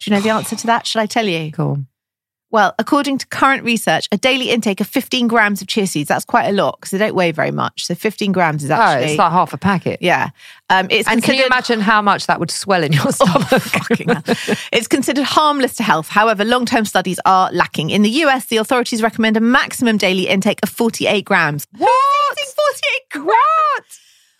Do 0.00 0.10
you 0.10 0.16
know 0.16 0.22
the 0.22 0.30
answer 0.30 0.54
to 0.54 0.66
that? 0.68 0.86
Should 0.86 1.00
I 1.00 1.06
tell 1.06 1.26
you? 1.26 1.50
Cool. 1.50 1.84
Well, 2.52 2.74
according 2.78 3.18
to 3.18 3.26
current 3.26 3.64
research, 3.64 4.08
a 4.12 4.16
daily 4.18 4.50
intake 4.50 4.80
of 4.80 4.86
15 4.86 5.26
grams 5.26 5.62
of 5.62 5.68
chia 5.68 5.86
seeds, 5.86 6.08
that's 6.08 6.24
quite 6.26 6.44
a 6.48 6.52
lot 6.52 6.78
because 6.78 6.90
they 6.92 6.98
don't 6.98 7.14
weigh 7.14 7.32
very 7.32 7.50
much. 7.50 7.86
So 7.86 7.94
15 7.94 8.30
grams 8.30 8.62
is 8.62 8.70
Oh, 8.70 8.74
actually. 8.74 9.12
it's 9.12 9.18
like 9.18 9.32
half 9.32 9.52
a 9.54 9.58
packet. 9.58 10.00
yeah. 10.02 10.30
Um, 10.70 10.86
it's 10.90 11.08
And 11.08 11.22
can 11.22 11.34
you 11.34 11.46
imagine 11.46 11.80
how 11.80 12.00
much 12.02 12.26
that 12.26 12.38
would 12.38 12.50
swell 12.50 12.84
in 12.84 12.92
your 12.92 13.02
Oh, 13.06 13.10
stomach? 13.10 13.48
hell. 13.48 14.22
It's 14.72 14.86
considered 14.86 15.24
harmless 15.24 15.74
to 15.76 15.82
health. 15.82 16.08
However, 16.08 16.44
long 16.44 16.66
term 16.66 16.84
studies 16.84 17.18
are 17.24 17.50
lacking. 17.52 17.90
In 17.90 18.02
the 18.02 18.10
US, 18.26 18.46
the 18.46 18.58
authorities 18.58 19.02
recommend 19.02 19.36
a 19.36 19.40
maximum 19.40 19.96
daily 19.96 20.28
intake 20.28 20.60
of 20.62 20.68
48 20.68 21.24
grams. 21.24 21.66
What? 21.78 22.38
48 22.38 23.08
grams? 23.10 23.26
What? 23.26 23.84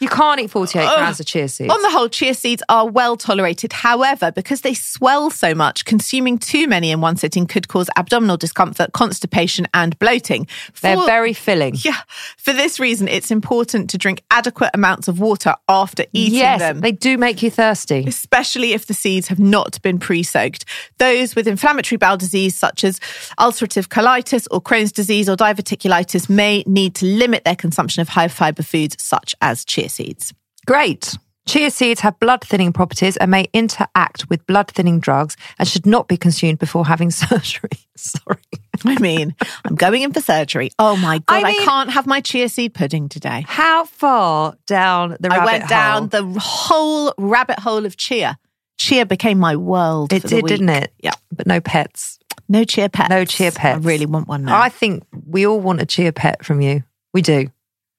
You 0.03 0.09
can't 0.09 0.41
eat 0.41 0.51
48 0.51 0.85
Ugh. 0.85 0.97
grams 0.99 1.21
of 1.21 1.27
chia 1.27 1.47
seeds. 1.47 1.73
On 1.73 1.81
the 1.81 1.91
whole, 1.91 2.09
chia 2.09 2.35
seeds 2.35 2.61
are 2.69 2.89
well 2.89 3.17
tolerated. 3.17 3.73
However, 3.73 4.33
because 4.33 4.63
they 4.63 4.75
swell 4.75 5.31
so 5.31 5.55
much, 5.55 5.85
consuming 5.85 6.39
too 6.39 6.67
many 6.67 6.91
in 6.91 7.01
one 7.01 7.15
sitting 7.15 7.47
could 7.47 7.69
cause 7.69 7.89
abdominal 7.97 8.37
discomfort, 8.37 8.95
constipation, 8.95 9.69
and 9.73 9.97
bloating. 10.01 10.49
They're 10.81 10.97
very 11.07 11.33
filling. 11.33 11.77
Yeah. 11.77 12.01
For 12.37 12.53
this 12.53 12.81
reason, 12.81 13.07
it's 13.07 13.31
important 13.31 13.91
to 13.91 13.99
drink 13.99 14.25
adequate 14.33 14.71
amounts 14.75 15.07
of 15.07 15.21
water 15.21 15.55
after 15.69 16.05
eating 16.13 16.35
yes, 16.35 16.59
them. 16.59 16.81
they 16.81 16.91
do 16.91 17.17
make 17.17 17.41
you 17.41 17.51
thirsty. 17.53 18.05
especially 18.05 18.73
if 18.73 18.87
the 18.87 18.95
seeds 18.95 19.29
have 19.29 19.39
not 19.39 19.81
been 19.83 20.01
pre 20.01 20.25
soaked. 20.25 20.65
Those 20.99 21.37
with 21.37 21.47
inflammatory 21.47 21.97
bowel 21.97 22.17
disease, 22.17 22.57
such 22.57 22.83
as 22.83 22.99
ulcerative 23.39 23.87
colitis 23.87 24.49
or 24.51 24.61
Crohn's 24.61 24.91
disease 24.91 25.29
or 25.29 25.37
diverticulitis, 25.37 26.29
may 26.29 26.65
need 26.67 26.97
to 26.97 27.07
limit 27.07 27.45
their 27.45 27.55
consumption 27.55 28.01
of 28.01 28.09
high 28.09 28.27
fiber 28.27 28.65
foods, 28.65 28.97
such 28.99 29.37
as 29.41 29.65
chia 29.65 29.89
seeds. 29.93 30.35
Great. 30.67 31.17
Chia 31.47 31.71
seeds 31.71 32.01
have 32.01 32.19
blood 32.21 32.43
thinning 32.43 32.73
properties 32.73 33.17
and 33.17 33.31
may 33.31 33.49
interact 33.53 34.29
with 34.31 34.47
blood 34.47 34.71
thinning 34.71 35.01
drugs 35.01 35.37
and 35.59 35.67
should 35.67 35.87
not 35.87 36.07
be 36.07 36.17
consumed 36.17 36.59
before 36.59 36.87
having 36.87 37.11
surgery. 37.25 37.71
Sorry. 37.97 38.39
I 38.85 38.99
mean, 39.01 39.35
I'm 39.65 39.75
going 39.75 40.03
in 40.03 40.13
for 40.13 40.21
surgery. 40.21 40.71
Oh 40.79 40.97
my 40.97 41.19
God, 41.19 41.45
I, 41.45 41.53
mean- 41.53 41.65
can't 41.65 41.91
have 41.91 42.07
my 42.07 42.21
chia 42.21 42.49
seed 42.49 42.75
pudding 42.75 43.09
today. 43.09 43.45
How 43.47 43.85
far 43.85 44.55
down 44.67 45.17
the 45.21 45.29
rabbit 45.29 45.41
hole? 45.41 45.49
I 45.49 45.53
went 45.53 45.69
down 45.69 46.09
hole? 46.11 46.33
the 46.33 46.41
whole 46.41 47.15
rabbit 47.19 47.59
hole 47.59 47.87
of 47.87 47.97
chia. 47.97 48.39
Chia 48.79 49.07
became 49.07 49.39
my 49.39 49.57
world. 49.57 50.13
It 50.13 50.25
did, 50.25 50.45
didn't 50.47 50.69
it? 50.69 50.93
Yeah. 51.01 51.13
But 51.31 51.47
no 51.47 51.61
pets. 51.61 52.19
No 52.49 52.65
chia 52.65 52.89
pets. 52.89 53.11
No 53.11 53.25
chia 53.25 53.53
pets. 53.53 53.85
I 53.85 53.89
really 53.89 54.07
want 54.07 54.29
one 54.29 54.45
now. 54.45 54.61
I 54.61 54.69
think 54.69 55.05
we 55.27 55.47
all 55.47 55.61
want 55.61 55.81
a 55.81 55.87
chia 55.87 56.13
pet 56.13 56.45
from 56.45 56.61
you. 56.61 56.83
We 57.15 57.23
do. 57.23 57.49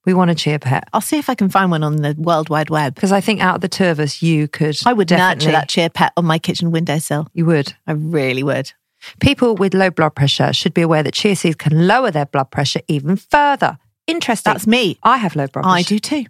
We 0.06 0.14
want 0.14 0.32
a 0.32 0.36
chia 0.36 0.60
pet. 0.60 0.88
I'll 0.92 1.02
see 1.02 1.18
if 1.18 1.30
I 1.30 1.36
can 1.36 1.50
find 1.50 1.72
one 1.72 1.84
on 1.84 1.98
the 1.98 2.16
World 2.18 2.50
Wide 2.50 2.70
Web. 2.70 2.96
Because 2.96 3.12
I 3.12 3.22
think 3.22 3.42
out 3.42 3.56
of 3.56 3.62
the 3.62 3.70
two 3.70 3.86
of 3.86 4.00
us, 4.00 4.22
you 4.22 4.48
could. 4.48 4.78
I 4.86 4.94
would 4.94 5.08
definitely, 5.08 5.46
nurture 5.46 5.52
that 5.52 5.70
chia 5.70 5.90
pet 5.90 6.12
on 6.18 6.26
my 6.26 6.40
kitchen 6.40 6.72
windowsill. 6.72 7.28
You 7.34 7.46
would. 7.46 7.74
I 7.88 7.94
really 7.94 8.44
would. 8.44 8.74
People 9.20 9.56
with 9.56 9.74
low 9.74 9.90
blood 9.90 10.16
pressure 10.16 10.54
should 10.54 10.74
be 10.74 10.82
aware 10.82 11.04
that 11.04 11.14
chia 11.14 11.36
seeds 11.36 11.56
can 11.56 11.88
lower 11.88 12.12
their 12.12 12.26
blood 12.26 12.52
pressure 12.52 12.82
even 12.88 13.16
further. 13.16 13.78
Interesting. 14.08 14.52
That's 14.52 14.68
me. 14.68 14.98
I 15.04 15.18
have 15.18 15.36
low 15.36 15.48
blood 15.48 15.64
pressure. 15.64 15.78
I 15.78 15.82
do 15.84 16.00
too. 16.00 16.26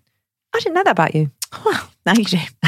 I 0.53 0.60
didn't 0.60 0.75
know 0.75 0.84
that 0.84 0.92
about 0.92 1.15
you. 1.15 1.32
Well, 1.65 1.89
now 2.05 2.13
you 2.13 2.25
do. 2.25 2.38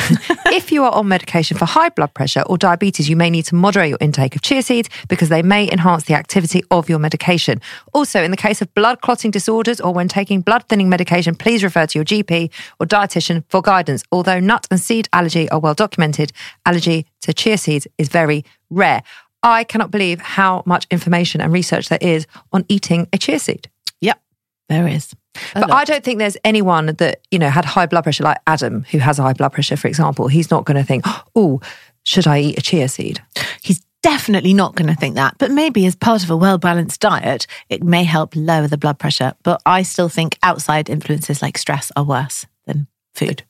if 0.48 0.72
you 0.72 0.84
are 0.84 0.92
on 0.94 1.08
medication 1.08 1.58
for 1.58 1.66
high 1.66 1.90
blood 1.90 2.14
pressure 2.14 2.44
or 2.48 2.58
diabetes, 2.58 3.10
you 3.10 3.16
may 3.16 3.30
need 3.30 3.44
to 3.46 3.56
moderate 3.56 3.90
your 3.90 3.98
intake 4.00 4.36
of 4.36 4.42
chia 4.42 4.62
seeds 4.62 4.90
because 5.10 5.30
they 5.30 5.42
may 5.42 5.70
enhance 5.70 6.04
the 6.04 6.14
activity 6.14 6.64
of 6.72 6.88
your 6.88 7.00
medication. 7.00 7.60
Also, 7.94 8.24
in 8.24 8.32
the 8.32 8.38
case 8.38 8.62
of 8.62 8.74
blood 8.74 9.02
clotting 9.02 9.32
disorders 9.32 9.82
or 9.82 9.94
when 9.94 10.08
taking 10.08 10.40
blood 10.40 10.64
thinning 10.70 10.88
medication, 10.88 11.36
please 11.36 11.64
refer 11.64 11.86
to 11.86 11.98
your 11.98 12.06
GP 12.06 12.50
or 12.80 12.86
dietitian 12.86 13.44
for 13.50 13.62
guidance. 13.62 14.04
Although 14.12 14.40
nut 14.40 14.68
and 14.72 14.80
seed 14.80 15.10
allergy 15.12 15.50
are 15.50 15.60
well 15.60 15.74
documented, 15.74 16.32
allergy 16.66 17.06
to 17.22 17.34
chia 17.34 17.58
seeds 17.58 17.88
is 17.98 18.08
very 18.08 18.46
rare. 18.70 19.04
I 19.44 19.64
cannot 19.64 19.92
believe 19.92 20.22
how 20.22 20.64
much 20.66 20.88
information 20.90 21.42
and 21.42 21.52
research 21.52 21.90
there 21.90 22.00
is 22.02 22.26
on 22.54 22.66
eating 22.70 23.08
a 23.12 23.18
chia 23.18 23.40
seed. 23.40 23.70
yep, 24.00 24.22
there 24.70 24.88
is. 24.88 25.14
A 25.56 25.62
But 25.62 25.70
lot. 25.70 25.78
I 25.82 25.84
don't 25.86 26.04
think 26.04 26.20
there's 26.20 26.38
anyone 26.44 26.88
that, 26.88 27.22
you 27.32 27.40
know, 27.40 27.50
had 27.50 27.66
high 27.66 27.86
blood 27.86 28.04
pressure, 28.04 28.24
like 28.24 28.38
Adam, 28.48 28.86
who 28.92 29.00
has 29.00 29.18
high 29.18 29.34
blood 29.34 29.54
pressure, 29.54 29.78
for 29.78 29.88
example. 29.88 30.28
He's 30.28 30.50
not 30.52 30.66
going 30.66 30.78
to 30.78 30.84
think, 30.84 31.04
oh, 31.36 31.60
should 32.04 32.28
I 32.28 32.40
eat 32.40 32.58
a 32.58 32.62
chia 32.62 32.88
seed? 32.88 33.22
He's 33.62 33.82
definitely 34.04 34.54
not 34.54 34.76
going 34.76 34.88
to 34.88 34.96
think 34.96 35.16
that. 35.16 35.36
But 35.40 35.52
maybe 35.52 35.86
as 35.88 35.96
part 35.96 36.24
of 36.24 36.30
a 36.30 36.38
well 36.38 36.58
balanced 36.58 37.02
diet, 37.02 37.48
it 37.70 37.84
may 37.84 38.04
help 38.04 38.34
lower 38.36 38.68
the 38.68 38.78
blood 38.78 39.00
pressure. 39.00 39.34
But 39.44 39.62
I 39.66 39.82
still 39.84 40.10
think 40.10 40.38
outside 40.44 40.90
influences 40.90 41.42
like 41.42 41.58
stress 41.58 41.92
are 41.96 42.04
worse 42.04 42.46
than 42.66 42.88
food. 43.14 43.44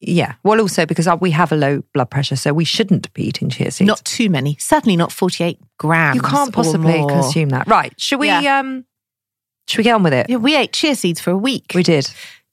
Yeah. 0.00 0.34
Well, 0.44 0.60
also 0.60 0.86
because 0.86 1.08
we 1.20 1.32
have 1.32 1.50
a 1.50 1.56
low 1.56 1.82
blood 1.92 2.10
pressure, 2.10 2.36
so 2.36 2.52
we 2.52 2.64
shouldn't 2.64 3.12
be 3.14 3.24
eating 3.26 3.48
chia 3.50 3.70
seeds. 3.72 3.88
Not 3.88 4.04
too 4.04 4.30
many. 4.30 4.56
Certainly 4.60 4.96
not 4.96 5.10
48 5.10 5.58
grams. 5.78 6.14
you 6.14 6.22
can't 6.22 6.52
possibly 6.52 7.04
consume 7.08 7.48
that. 7.48 7.66
Right. 7.66 7.92
Should 8.00 8.20
we, 8.20 8.28
Yeah. 8.28 8.60
um, 8.60 8.84
should 9.68 9.78
we 9.78 9.84
get 9.84 9.94
on 9.94 10.02
with 10.02 10.12
it? 10.14 10.28
Yeah, 10.28 10.36
we 10.36 10.56
ate 10.56 10.72
chia 10.72 10.94
seeds 10.96 11.20
for 11.20 11.30
a 11.30 11.36
week. 11.36 11.72
We 11.74 11.82
did. 11.84 12.10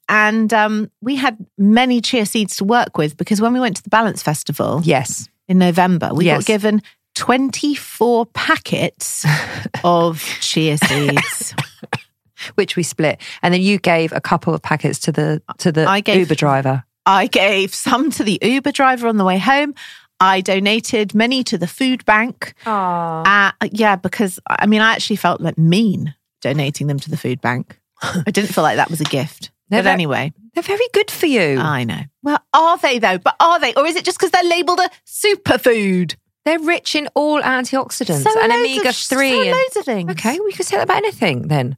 and 0.10 0.54
um, 0.54 0.92
we 1.02 1.16
had 1.16 1.38
many 1.58 2.02
chia 2.02 2.26
seeds 2.28 2.56
to 2.58 2.64
work 2.64 2.98
with 2.98 3.18
because 3.18 3.42
when 3.42 3.54
we 3.54 3.60
went 3.60 3.78
to 3.78 3.84
the 3.84 3.90
Balance 3.90 4.22
Festival 4.22 4.82
Yes. 4.84 5.28
in 5.48 5.58
November, 5.58 6.12
we 6.14 6.26
Yes. 6.26 6.40
got 6.44 6.46
given 6.48 6.82
24 7.16 8.26
packets 8.28 9.26
of 9.84 10.22
chia 10.42 10.78
seeds. 10.78 11.56
Which 12.56 12.76
we 12.76 12.84
split. 12.84 13.20
And 13.42 13.54
then 13.54 13.62
you 13.62 13.80
gave 13.80 14.12
a 14.12 14.22
couple 14.22 14.54
of 14.54 14.62
packets 14.62 15.00
to 15.00 15.12
the, 15.12 15.42
to 15.60 15.72
the 15.72 15.86
I 15.86 16.02
gave- 16.02 16.20
Uber 16.20 16.36
driver. 16.36 16.84
I 17.08 17.28
gave 17.28 17.74
some 17.74 18.12
to 18.12 18.24
the 18.24 18.38
Uber 18.42 18.72
driver 18.72 19.08
on 19.08 19.18
the 19.18 19.24
way 19.26 19.38
home. 19.40 19.74
I 20.20 20.42
donated 20.42 21.14
many 21.16 21.44
to 21.46 21.58
the 21.58 21.68
food 21.68 22.04
bank. 22.06 22.54
Uh, 22.66 23.52
yeah, 23.72 23.96
because 23.96 24.40
I 24.48 24.66
mean, 24.66 24.82
I 24.82 24.92
actually 24.94 25.16
felt 25.18 25.40
like 25.42 25.58
mean 25.58 26.14
donating 26.46 26.86
them 26.88 27.00
to 27.00 27.10
the 27.10 27.18
food 27.18 27.42
bank. 27.42 27.80
I 28.02 28.30
didn't 28.32 28.54
feel 28.54 28.64
like 28.64 28.76
that 28.78 28.90
was 28.92 29.02
a 29.02 29.06
gift. 29.06 29.52
They're 29.70 29.82
but 29.82 29.90
anyway, 29.90 30.32
They're 30.54 30.62
very 30.62 30.88
good 30.94 31.10
for 31.10 31.26
you. 31.26 31.58
I 31.60 31.84
know. 31.86 32.02
Well, 32.22 32.38
are 32.54 32.78
they 32.78 33.00
though? 33.00 33.18
But 33.18 33.36
are 33.40 33.60
they? 33.60 33.74
Or 33.74 33.86
is 33.88 33.96
it 33.96 34.06
just 34.06 34.20
because 34.20 34.30
they're 34.32 34.44
labeled 34.44 34.80
a 34.80 34.90
superfood? 35.08 36.16
They're 36.46 36.60
rich 36.60 36.94
in 36.96 37.08
all 37.16 37.42
antioxidants 37.42 38.22
So 38.24 38.40
and 38.40 38.52
omega 38.52 38.90
of- 38.90 38.96
3. 38.96 39.30
so 39.32 39.42
and- 39.42 39.52
loads 39.52 39.76
of 39.78 39.86
things. 39.86 40.12
Okay, 40.12 40.40
we 40.40 40.52
could 40.54 40.68
say 40.68 40.78
that 40.78 40.84
about 40.84 40.98
anything 40.98 41.48
then. 41.48 41.78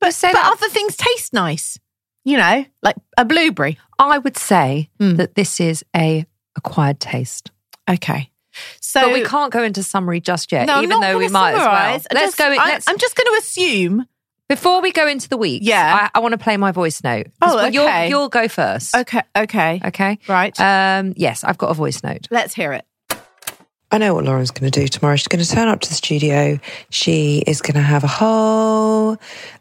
But 0.00 0.14
say 0.14 0.28
But 0.28 0.34
that 0.42 0.52
other 0.52 0.68
things 0.68 0.96
taste 0.96 1.32
nice. 1.32 1.78
You 2.24 2.36
know, 2.36 2.64
like 2.82 2.96
a 3.18 3.24
blueberry. 3.24 3.78
I 3.98 4.18
would 4.18 4.36
say 4.36 4.90
Mm. 5.00 5.16
that 5.16 5.34
this 5.34 5.60
is 5.60 5.84
a 5.96 6.24
acquired 6.56 7.00
taste. 7.00 7.50
Okay. 7.90 8.30
So 8.80 9.00
but 9.02 9.12
we 9.12 9.24
can't 9.24 9.52
go 9.52 9.62
into 9.62 9.82
summary 9.82 10.20
just 10.20 10.52
yet, 10.52 10.66
No, 10.66 10.78
even 10.78 10.88
not 10.90 11.00
though 11.02 11.18
we 11.18 11.28
might 11.28 11.52
as 11.52 11.58
well. 11.58 11.72
Let's 11.72 12.08
just- 12.12 12.38
go. 12.38 12.50
In, 12.50 12.56
let's, 12.56 12.88
I'm 12.88 12.98
just 12.98 13.16
going 13.16 13.26
to 13.26 13.38
assume. 13.38 14.06
before 14.48 14.80
we 14.82 14.92
go 14.92 15.06
into 15.08 15.28
the 15.28 15.36
week. 15.36 15.62
Yeah. 15.64 16.08
I, 16.14 16.18
I 16.18 16.20
want 16.20 16.32
to 16.32 16.38
play 16.38 16.56
my 16.56 16.70
voice 16.72 17.02
note. 17.02 17.26
Oh, 17.42 17.56
Well, 17.56 17.72
you'll, 17.72 17.84
okay. 17.84 18.08
you'll 18.08 18.28
go 18.28 18.46
first. 18.48 18.94
Okay. 18.94 19.22
Okay. 19.36 19.80
Okay. 19.84 20.18
Right. 20.28 20.58
Um, 20.60 21.14
yes, 21.16 21.44
I've 21.44 21.58
got 21.58 21.70
a 21.70 21.74
voice 21.74 22.02
note. 22.02 22.28
Let's 22.30 22.54
hear 22.54 22.72
it. 22.72 22.84
I 23.90 23.98
know 23.98 24.14
what 24.14 24.24
Lauren's 24.24 24.50
going 24.50 24.70
to 24.70 24.80
do 24.80 24.88
tomorrow. 24.88 25.14
She's 25.14 25.28
going 25.28 25.44
to 25.44 25.48
turn 25.48 25.68
up 25.68 25.80
to 25.80 25.88
the 25.88 25.94
studio. 25.94 26.58
She 26.90 27.44
is 27.46 27.60
going 27.60 27.74
to 27.74 27.80
have 27.80 28.02
a 28.02 28.08
whole 28.08 29.18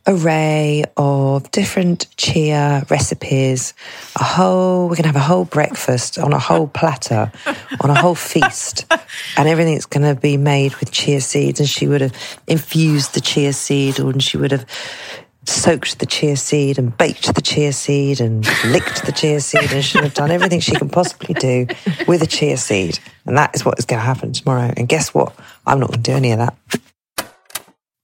array 0.08 0.86
of 0.98 1.52
different 1.52 2.08
chia 2.18 2.84
recipes. 2.90 3.76
A 4.16 4.24
whole, 4.24 4.84
we're 4.84 4.96
going 4.96 5.04
to 5.04 5.10
have 5.10 5.16
a 5.16 5.20
whole 5.20 5.46
breakfast 5.46 6.18
on 6.18 6.34
a 6.34 6.40
whole 6.40 6.68
platter, 6.68 7.32
on 7.82 7.90
a 7.90 7.96
whole 7.96 8.16
feast. 8.16 8.86
And 9.38 9.48
everything's 9.48 9.86
going 9.86 10.04
to 10.04 10.20
be 10.20 10.38
made 10.38 10.76
with 10.78 10.92
chia 10.92 11.22
seeds. 11.22 11.60
And 11.60 11.70
she 11.70 11.88
would 11.88 12.02
have 12.02 12.16
infused 12.48 13.14
the 13.14 13.22
chia 13.22 13.54
seed 13.54 14.00
or 14.00 14.10
and 14.10 14.24
she 14.24 14.38
would 14.38 14.52
have 14.52 14.66
soaked 15.46 16.00
the 16.00 16.06
chia 16.06 16.36
seed 16.38 16.78
and 16.80 16.96
baked 16.98 17.34
the 17.36 17.42
chia 17.42 17.74
seed 17.74 18.22
and 18.22 18.46
licked 18.66 19.06
the 19.06 19.12
chia 19.12 19.40
seed 19.40 19.72
and 19.72 19.84
she'll 19.84 20.04
have 20.04 20.14
done 20.14 20.32
everything 20.32 20.60
she 20.60 20.76
can 20.76 20.90
possibly 20.90 21.34
do 21.36 21.68
with 22.08 22.22
a 22.22 22.28
chia 22.28 22.58
seed. 22.58 23.00
And 23.26 23.38
that 23.38 23.54
is 23.56 23.66
what 23.66 23.78
is 23.80 23.86
going 23.86 24.00
to 24.00 24.06
happen 24.06 24.32
tomorrow. 24.34 24.72
And 24.78 24.88
guess 24.88 25.14
what? 25.14 25.36
I'm 25.66 25.80
not 25.80 25.90
going 25.90 26.04
to 26.04 26.12
do 26.12 26.16
any 26.18 26.32
of 26.32 26.40
that. 26.40 26.56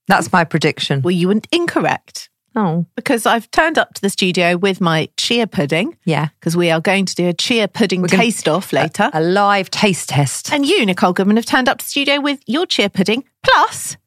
That's 0.07 0.31
my 0.31 0.43
prediction. 0.43 1.01
Well, 1.01 1.11
you 1.11 1.27
were 1.27 1.39
incorrect 1.51 2.29
Oh, 2.55 2.87
because 2.95 3.27
I've 3.27 3.49
turned 3.51 3.77
up 3.77 3.93
to 3.93 4.01
the 4.01 4.09
studio 4.09 4.57
with 4.57 4.81
my 4.81 5.07
chia 5.17 5.45
pudding 5.45 5.95
yeah. 6.03 6.29
because 6.39 6.57
we 6.57 6.71
are 6.71 6.81
going 6.81 7.05
to 7.05 7.13
do 7.15 7.27
a 7.29 7.33
chia 7.33 7.67
pudding 7.67 8.01
gonna- 8.01 8.17
taste 8.21 8.49
off 8.49 8.73
later. 8.73 9.11
A 9.13 9.21
live 9.21 9.69
taste 9.69 10.09
test. 10.09 10.51
and 10.51 10.65
you, 10.65 10.83
Nicole 10.85 11.13
Goodman, 11.13 11.35
have 11.37 11.45
turned 11.45 11.69
up 11.69 11.77
to 11.77 11.85
the 11.85 11.89
studio 11.89 12.19
with 12.19 12.41
your 12.47 12.65
chia 12.65 12.89
pudding 12.89 13.23
plus 13.43 13.97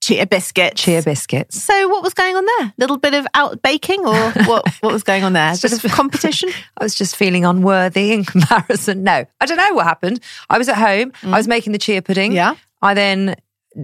chia 0.00 0.26
biscuits. 0.26 0.82
Chia 0.82 1.02
biscuits. 1.02 1.62
So 1.62 1.88
what 1.88 2.02
was 2.02 2.14
going 2.14 2.34
on 2.36 2.44
there? 2.58 2.72
Little 2.78 2.96
bit 2.98 3.14
of 3.14 3.26
out 3.34 3.62
baking 3.62 4.00
or 4.06 4.14
what? 4.46 4.66
What 4.80 4.92
was 4.92 5.02
going 5.02 5.24
on 5.24 5.32
there? 5.34 5.52
Bit 5.60 5.84
of 5.84 5.90
competition. 5.92 6.50
I 6.78 6.84
was 6.84 6.94
just 6.94 7.16
feeling 7.16 7.44
unworthy 7.44 8.12
in 8.12 8.24
comparison. 8.34 9.02
No, 9.04 9.24
I 9.40 9.46
don't 9.46 9.56
know 9.58 9.74
what 9.74 9.84
happened. 9.86 10.20
I 10.48 10.58
was 10.58 10.68
at 10.68 10.76
home. 10.78 11.12
I 11.22 11.36
was 11.36 11.48
making 11.48 11.72
the 11.72 11.78
chia 11.78 12.02
pudding. 12.02 12.32
Mm. 12.32 12.36
Yeah. 12.36 12.54
I 12.82 12.94
then 12.94 13.36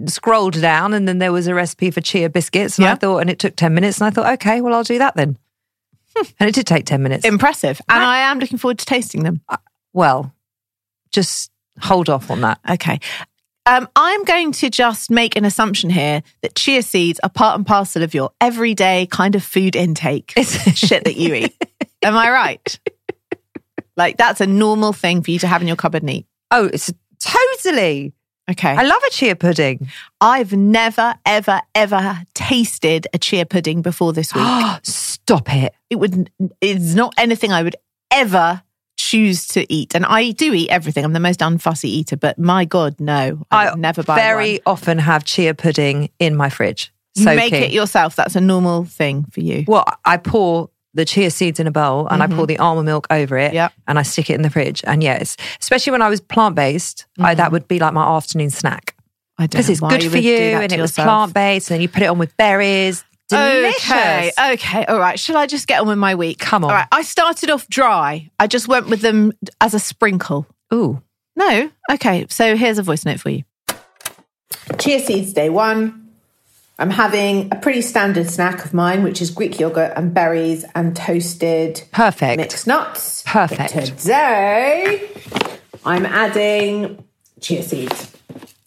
scrolled 0.07 0.61
down 0.61 0.95
and 0.95 1.07
then 1.07 1.19
there 1.19 1.33
was 1.33 1.47
a 1.47 1.55
recipe 1.55 1.91
for 1.91 2.01
chia 2.01 2.29
biscuits. 2.31 2.79
And 2.79 2.87
I 2.87 2.95
thought, 2.95 3.19
and 3.19 3.31
it 3.31 3.39
took 3.39 3.55
10 3.57 3.73
minutes. 3.75 4.01
And 4.01 4.07
I 4.07 4.11
thought, 4.11 4.33
okay, 4.35 4.61
well, 4.61 4.75
I'll 4.75 4.83
do 4.83 4.99
that 4.99 5.15
then. 5.17 5.39
and 6.41 6.49
it 6.49 6.55
did 6.55 6.67
take 6.67 6.87
10 6.87 7.03
minutes. 7.03 7.25
Impressive, 7.27 7.81
and 7.89 8.03
I 8.03 8.19
am 8.31 8.39
looking 8.39 8.57
forward 8.59 8.79
to 8.79 8.87
tasting 8.87 9.23
them. 9.23 9.43
well, 9.93 10.33
just 11.13 11.51
hold 11.81 12.09
off 12.09 12.31
on 12.31 12.41
that. 12.41 12.59
Okay. 12.69 12.99
Um, 13.67 13.89
I'm 13.97 14.23
going 14.23 14.53
to 14.53 14.71
just 14.71 15.11
make 15.11 15.35
an 15.35 15.45
assumption 15.45 15.91
here 15.91 16.23
that 16.43 16.55
chia 16.55 16.83
seeds 16.83 17.19
are 17.25 17.29
part 17.29 17.57
and 17.57 17.67
parcel 17.67 18.05
of 18.05 18.15
your 18.15 18.31
everyday 18.41 19.07
kind 19.11 19.35
of 19.35 19.43
food 19.43 19.75
intake 19.75 20.33
It's 20.37 20.79
shit 20.79 21.03
that 21.03 21.17
you 21.17 21.35
eat. 21.35 21.55
Am 22.03 22.17
I 22.17 22.31
right? 22.31 22.79
Like 23.97 24.19
that's 24.19 24.41
a 24.41 24.47
normal 24.47 24.93
thing 24.93 25.23
for 25.23 25.33
you 25.33 25.41
to 25.41 25.49
have 25.49 25.63
in 25.63 25.69
your 25.69 25.77
cupboard 25.77 26.03
and 26.03 26.11
eat. 26.11 26.27
Oh, 26.53 26.71
it's 26.73 26.93
totally. 27.19 28.13
Okay. 28.49 28.71
I 28.71 28.85
love 28.85 29.03
a 29.05 29.11
chia 29.11 29.35
pudding. 29.35 29.89
I've 30.21 30.53
never, 30.53 31.17
ever, 31.25 31.61
ever 31.75 32.23
tasted 32.35 33.09
a 33.13 33.19
chia 33.19 33.47
pudding 33.47 33.83
before 33.83 34.13
this 34.13 34.33
week. 34.33 34.45
Stop 34.85 35.53
it. 35.53 35.75
it 35.91 35.97
would 35.97 36.31
it's 36.61 36.95
not 36.95 37.15
anything 37.19 37.53
I 37.53 37.65
would 37.65 37.75
ever 38.13 38.63
choose 38.97 39.47
to 39.49 39.71
eat. 39.73 39.95
And 39.95 40.05
I 40.05 40.31
do 40.33 40.53
eat 40.55 40.71
everything. 40.71 41.05
I'm 41.05 41.13
the 41.13 41.21
most 41.21 41.41
unfussy 41.41 41.85
eater, 41.85 42.17
but 42.17 42.39
my 42.39 42.65
God, 42.65 42.99
no. 42.99 43.47
I, 43.51 43.71
would 43.71 43.79
never 43.79 44.03
buy 44.03 44.17
very 44.17 44.55
one. 44.55 44.75
often 44.75 44.99
have 44.99 45.25
chia 45.25 45.55
pudding 45.55 46.11
in 46.19 46.35
my 46.35 46.49
fridge. 46.51 46.93
You 47.15 47.25
make 47.27 47.53
it 47.53 47.73
yourself. 47.73 48.15
That's 48.17 48.37
a 48.37 48.41
normal 48.41 48.85
thing 48.85 49.25
for 49.31 49.41
you. 49.41 49.65
Well, 49.67 49.85
I 50.05 50.19
pour 50.19 50.69
the 50.93 51.05
chia 51.05 51.31
seeds 51.31 51.61
in 51.61 51.67
a 51.67 51.71
bowl 51.71 52.07
and 52.09 52.23
I 52.23 52.27
pour 52.27 52.47
the 52.47 52.59
almond 52.59 52.87
milk 52.87 53.07
over 53.11 53.37
it 53.39 53.49
Mm-hmm. 53.49 53.55
Yep. 53.55 53.73
and 53.87 53.99
I 53.99 54.03
stick 54.03 54.31
it 54.31 54.35
in 54.35 54.43
the 54.43 54.51
fridge. 54.51 54.83
And 54.87 55.03
yes, 55.03 55.37
especially 55.61 55.93
when 55.93 56.03
I 56.03 56.09
was 56.09 56.21
plant 56.21 56.55
based, 56.55 57.07
that 57.17 57.53
would 57.53 57.69
be 57.69 57.79
like 57.79 57.93
my 57.95 58.17
afternoon 58.17 58.51
snack 58.51 58.95
I 59.39 59.43
don't 59.43 59.51
because 59.51 59.69
it's 59.69 59.81
good 59.81 60.11
for 60.11 60.19
you 60.19 60.37
and 60.37 60.73
it 60.73 60.81
was 60.81 60.93
plant 60.93 61.35
based. 61.35 61.71
And 61.71 61.75
then 61.77 61.83
you 61.83 61.89
put 61.89 62.03
it 62.03 62.07
on 62.07 62.19
with 62.19 62.37
berries. 62.37 63.05
Delicious. 63.29 63.85
Okay, 63.91 64.33
okay, 64.53 64.85
all 64.87 64.99
right. 64.99 65.19
Shall 65.19 65.37
I 65.37 65.47
just 65.47 65.67
get 65.67 65.81
on 65.81 65.89
with 65.89 65.99
my 65.99 66.15
week? 66.15 66.39
Come 66.39 66.65
on. 66.65 66.71
All 66.71 66.77
right, 66.77 66.89
I 66.93 67.03
started 67.03 67.51
off 67.51 67.67
dry. 67.69 68.31
I 68.39 68.47
just 68.47 68.69
went 68.69 68.89
with 68.89 69.01
them 69.01 69.33
as 69.61 69.75
a 69.75 69.79
sprinkle. 69.79 70.47
Ooh. 70.73 71.03
No, 71.35 71.71
okay. 71.91 72.27
So 72.31 72.57
here's 72.57 72.79
a 72.79 72.83
voice 72.83 73.05
note 73.05 73.21
for 73.21 73.31
you. 73.31 73.43
Chia 74.79 75.01
seeds 75.01 75.33
day 75.33 75.51
one. 75.51 76.03
I'm 76.79 76.91
having 76.91 77.49
a 77.53 77.57
pretty 77.57 77.81
standard 77.81 78.29
snack 78.29 78.65
of 78.65 78.75
mine, 78.75 79.03
which 79.03 79.23
is 79.23 79.31
Greek 79.31 79.59
yogurt 79.59 79.93
and 79.97 80.13
berries 80.13 80.65
and 80.75 80.95
toasted 80.95 81.83
Perfect. 81.91 82.37
mixed 82.37 82.67
nuts. 82.67 83.23
Perfect. 83.27 83.75
But 83.75 83.85
today, 83.85 85.09
I'm 85.85 86.05
adding 86.05 87.03
chia 87.41 87.63
seeds. 87.63 88.15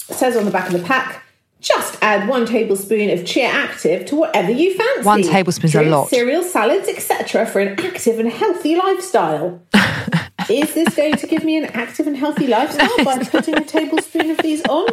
It 0.10 0.16
says 0.16 0.36
on 0.36 0.46
the 0.46 0.52
back 0.52 0.68
of 0.68 0.74
the 0.74 0.86
pack, 0.86 1.24
just 1.62 1.98
add 2.02 2.28
one 2.30 2.46
tablespoon 2.46 3.10
of 3.10 3.26
chia 3.26 3.48
active 3.48 4.06
to 4.06 4.16
whatever 4.16 4.52
you 4.52 4.76
fancy. 4.76 5.06
One 5.06 5.24
tablespoon's 5.24 5.76
a 5.76 5.84
lot. 5.84 6.08
Cereal, 6.10 6.44
salads, 6.44 6.88
etc., 6.88 7.46
for 7.46 7.60
an 7.60 7.80
active 7.80 8.20
and 8.20 8.32
healthy 8.32 8.76
lifestyle. 8.76 9.62
Is 10.50 10.74
this 10.74 10.96
going 10.96 11.16
to 11.16 11.28
give 11.28 11.44
me 11.44 11.58
an 11.58 11.66
active 11.66 12.08
and 12.08 12.16
healthy 12.16 12.48
lifestyle 12.48 13.04
by 13.04 13.18
putting 13.24 13.56
a 13.58 13.64
tablespoon 13.64 14.32
of 14.32 14.38
these 14.38 14.64
on? 14.68 14.88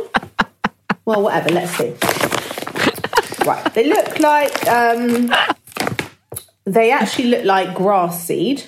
Well, 1.05 1.23
whatever. 1.23 1.51
Let's 1.51 1.73
see. 1.73 1.95
Right, 3.47 3.73
they 3.75 3.87
look 3.89 4.19
like 4.19 4.67
um, 4.67 5.33
they 6.65 6.91
actually 6.91 7.29
look 7.29 7.45
like 7.45 7.77
grass 7.77 8.25
seed 8.25 8.65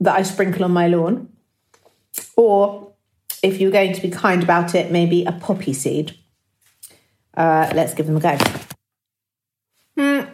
that 0.00 0.16
I 0.16 0.22
sprinkle 0.22 0.64
on 0.64 0.72
my 0.72 0.88
lawn, 0.88 1.28
or 2.36 2.92
if 3.42 3.60
you're 3.60 3.70
going 3.70 3.92
to 3.92 4.00
be 4.00 4.08
kind 4.08 4.42
about 4.42 4.74
it, 4.74 4.90
maybe 4.90 5.24
a 5.24 5.32
poppy 5.32 5.74
seed. 5.74 6.16
Uh, 7.36 7.70
let's 7.74 7.94
give 7.94 8.06
them 8.06 8.16
a 8.16 8.20
go. 8.20 8.36
Hmm, 9.96 10.30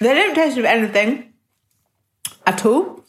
they 0.00 0.14
don't 0.14 0.34
taste 0.34 0.58
of 0.58 0.64
anything 0.64 1.32
at 2.46 2.64
all. 2.64 3.04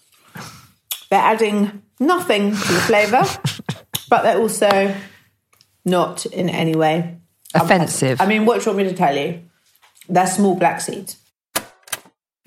They're 1.10 1.20
adding 1.20 1.84
nothing 2.00 2.52
to 2.52 2.74
the 2.74 2.82
flavour, 2.82 3.24
but 4.10 4.24
they're 4.24 4.40
also 4.40 4.96
not 5.86 6.26
in 6.26 6.50
any 6.50 6.76
way 6.76 7.18
Offensive. 7.54 8.20
I 8.20 8.26
mean, 8.26 8.46
what 8.46 8.60
do 8.62 8.70
you 8.70 8.76
want 8.76 8.88
me 8.88 8.92
to 8.92 8.98
tell 8.98 9.16
you? 9.16 9.42
They're 10.10 10.28
small 10.28 10.56
black 10.56 10.82
seeds. 10.82 11.18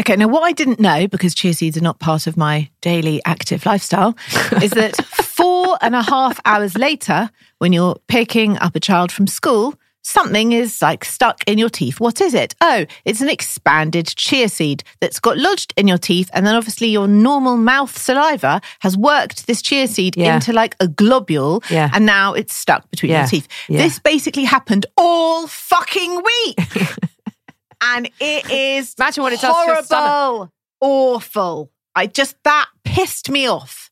Okay, 0.00 0.16
now 0.16 0.28
what 0.28 0.42
I 0.42 0.52
didn't 0.52 0.78
know, 0.78 1.08
because 1.08 1.34
chia 1.34 1.54
seeds 1.54 1.76
are 1.76 1.82
not 1.82 1.98
part 1.98 2.26
of 2.26 2.36
my 2.36 2.70
daily 2.80 3.20
active 3.24 3.64
lifestyle, 3.66 4.16
is 4.62 4.72
that 4.72 4.96
four 5.04 5.78
and 5.80 5.94
a 5.94 6.02
half 6.02 6.40
hours 6.44 6.76
later, 6.76 7.30
when 7.58 7.72
you're 7.72 7.96
picking 8.08 8.58
up 8.58 8.76
a 8.76 8.80
child 8.80 9.10
from 9.10 9.26
school, 9.26 9.74
something 10.06 10.52
is 10.52 10.80
like 10.80 11.04
stuck 11.04 11.42
in 11.48 11.58
your 11.58 11.68
teeth. 11.68 11.98
What 11.98 12.20
is 12.20 12.32
it? 12.32 12.54
Oh, 12.60 12.86
it's 13.04 13.20
an 13.20 13.28
expanded 13.28 14.06
chia 14.06 14.48
seed 14.48 14.84
that's 15.00 15.18
got 15.18 15.36
lodged 15.36 15.74
in 15.76 15.88
your 15.88 15.98
teeth. 15.98 16.30
And 16.32 16.46
then 16.46 16.54
obviously 16.54 16.86
your 16.88 17.08
normal 17.08 17.56
mouth 17.56 17.98
saliva 17.98 18.60
has 18.80 18.96
worked 18.96 19.46
this 19.48 19.60
chia 19.60 19.88
seed 19.88 20.16
Yeah. 20.16 20.36
into 20.36 20.52
like 20.52 20.76
a 20.78 20.86
globule. 20.86 21.62
Yeah. 21.70 21.90
And 21.92 22.06
now 22.06 22.34
it's 22.34 22.54
stuck 22.54 22.88
between 22.90 23.10
Yeah. 23.10 23.22
your 23.22 23.28
teeth. 23.28 23.48
This 23.68 23.98
basically 23.98 24.44
happened 24.44 24.86
all 24.96 25.48
fucking 25.48 26.22
week. 26.22 26.58
and 27.82 28.08
it 28.20 28.50
is 28.50 28.94
Imagine 28.98 29.22
what 29.24 29.32
it 29.32 29.40
does 29.40 29.54
to 29.56 29.72
your 29.72 29.82
stomach. 29.82 30.10
horrible, 30.10 30.52
awful. 30.80 31.70
I 31.96 32.06
just 32.06 32.36
that 32.44 32.68
pissed 32.84 33.28
me 33.28 33.46
off. 33.48 33.90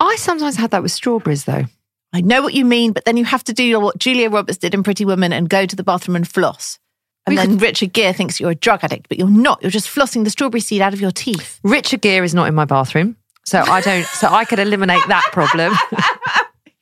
I 0.00 0.16
sometimes 0.16 0.56
had 0.56 0.70
that 0.70 0.82
with 0.82 0.92
strawberries 0.92 1.44
though. 1.44 1.64
I 2.12 2.20
know 2.20 2.42
what 2.42 2.54
you 2.54 2.64
mean, 2.64 2.92
but 2.92 3.04
then 3.04 3.16
you 3.16 3.24
have 3.24 3.44
to 3.44 3.52
do 3.52 3.78
what 3.80 3.98
Julia 3.98 4.30
Roberts 4.30 4.58
did 4.58 4.74
in 4.74 4.82
Pretty 4.82 5.04
Woman 5.04 5.32
and 5.32 5.48
go 5.48 5.64
to 5.66 5.76
the 5.76 5.84
bathroom 5.84 6.16
and 6.16 6.26
floss. 6.26 6.78
And 7.26 7.34
We 7.34 7.36
then 7.36 7.58
Richard 7.58 7.92
Gere 7.92 8.12
thinks 8.12 8.40
you're 8.40 8.50
a 8.50 8.54
drug 8.54 8.82
addict, 8.82 9.08
but 9.08 9.18
you're 9.18 9.28
not. 9.30 9.62
You're 9.62 9.70
just 9.70 9.88
flossing 9.88 10.24
the 10.24 10.30
strawberry 10.30 10.60
seed 10.60 10.80
out 10.80 10.92
of 10.94 11.00
your 11.00 11.12
teeth. 11.12 11.60
Richard 11.62 12.00
Gere 12.00 12.24
is 12.24 12.34
not 12.34 12.48
in 12.48 12.54
my 12.54 12.64
bathroom. 12.64 13.16
So 13.44 13.60
I 13.60 13.80
don't 13.80 14.04
so 14.06 14.28
I 14.28 14.44
could 14.44 14.58
eliminate 14.58 15.02
that 15.08 15.24
problem. 15.32 15.74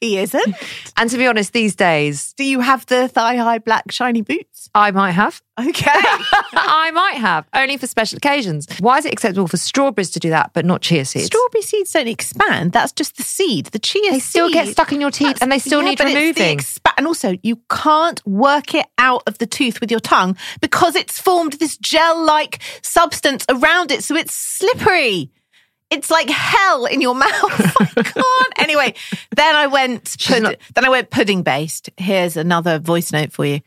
He 0.01 0.19
isn't. 0.19 0.55
and 0.97 1.11
to 1.11 1.19
be 1.19 1.27
honest, 1.27 1.53
these 1.53 1.75
days 1.75 2.33
Do 2.35 2.45
you 2.45 2.61
have 2.61 2.87
the 2.87 3.09
thigh 3.09 3.35
high 3.35 3.59
black 3.59 3.91
shiny 3.91 4.23
boots? 4.23 4.71
I 4.73 4.93
might 4.93 5.11
have. 5.13 5.43
Okay. 5.59 5.91
I 6.52 6.90
might 6.93 7.17
have, 7.17 7.47
only 7.55 7.76
for 7.76 7.87
special 7.87 8.17
occasions. 8.17 8.67
Why 8.81 8.99
is 8.99 9.05
it 9.05 9.12
acceptable 9.12 9.49
for 9.49 9.57
strawberries 9.57 10.11
to 10.11 10.19
do 10.21 10.31
that, 10.31 10.52
but 10.55 10.64
not 10.64 10.83
chia 10.83 11.05
seeds? 11.05 11.26
Strawberry 11.26 11.62
seeds 11.62 11.92
don't 11.92 12.09
expand. 12.09 12.73
That's 12.73 12.92
just 12.92 13.16
the 13.16 13.23
seed. 13.23 13.66
The 13.66 13.79
chia 13.79 14.03
seeds. 14.12 14.12
They 14.14 14.20
still 14.20 14.51
get 14.51 14.68
stuck 14.68 14.92
in 14.92 15.01
your 15.01 15.11
teeth 15.11 15.38
and 15.42 15.51
they 15.53 15.59
still 15.59 15.83
yeah, 15.83 15.90
need 15.90 15.99
but 15.99 16.07
it's 16.09 16.14
the 16.14 16.20
removing. 16.20 16.59
expa- 16.59 16.92
and 16.96 17.07
also, 17.07 17.35
you 17.42 17.61
can't 17.70 18.27
work 18.27 18.75
it 18.75 18.87
out 18.99 19.23
of 19.27 19.38
the 19.38 19.46
tooth 19.46 19.81
with 19.81 19.90
your 19.90 20.01
tongue 20.01 20.37
because 20.61 20.94
it's 20.96 21.20
formed 21.20 21.55
this 21.55 21.77
gel 21.79 22.25
like 22.25 22.61
substance 22.83 23.44
around 23.49 23.90
it. 23.90 24.03
So 24.05 24.16
it's 24.16 24.35
slippery. 24.35 25.31
It's 25.90 26.11
like 26.11 26.29
hell 26.29 26.85
in 26.87 27.01
your 27.01 27.14
mouth. 27.16 27.31
I 27.33 28.03
can't. 28.03 28.53
Anyway, 28.59 28.94
then 29.35 29.55
I 29.57 29.66
went. 29.66 30.16
Pud- 30.27 30.42
not- 30.42 30.57
then 30.75 30.85
I 30.85 30.88
went 30.90 31.11
pudding 31.11 31.42
based. 31.42 31.90
Here's 31.96 32.37
another 32.37 32.79
voice 32.79 33.12
note 33.12 33.33
for 33.33 33.44
you. 33.46 33.61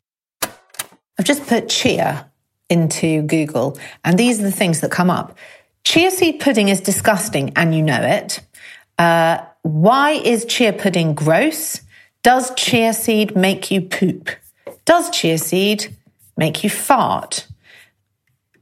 I've 1.19 1.25
just 1.25 1.45
put 1.47 1.69
chia 1.69 2.30
into 2.71 3.21
Google, 3.23 3.77
and 4.03 4.17
these 4.17 4.39
are 4.39 4.43
the 4.43 4.51
things 4.51 4.79
that 4.79 4.91
come 4.91 5.09
up. 5.09 5.37
Chia 5.83 6.09
seed 6.09 6.39
pudding 6.39 6.69
is 6.69 6.81
disgusting, 6.81 7.51
and 7.55 7.75
you 7.75 7.83
know 7.83 8.01
it. 8.01 8.39
Uh, 8.97 9.43
why 9.63 10.11
is 10.11 10.45
chia 10.45 10.73
pudding 10.73 11.13
gross? 11.13 11.81
Does 12.23 12.53
chia 12.55 12.93
seed 12.93 13.35
make 13.35 13.69
you 13.71 13.81
poop? 13.81 14.29
Does 14.85 15.09
chia 15.09 15.37
seed 15.37 15.95
make 16.37 16.63
you 16.63 16.69
fart? 16.69 17.47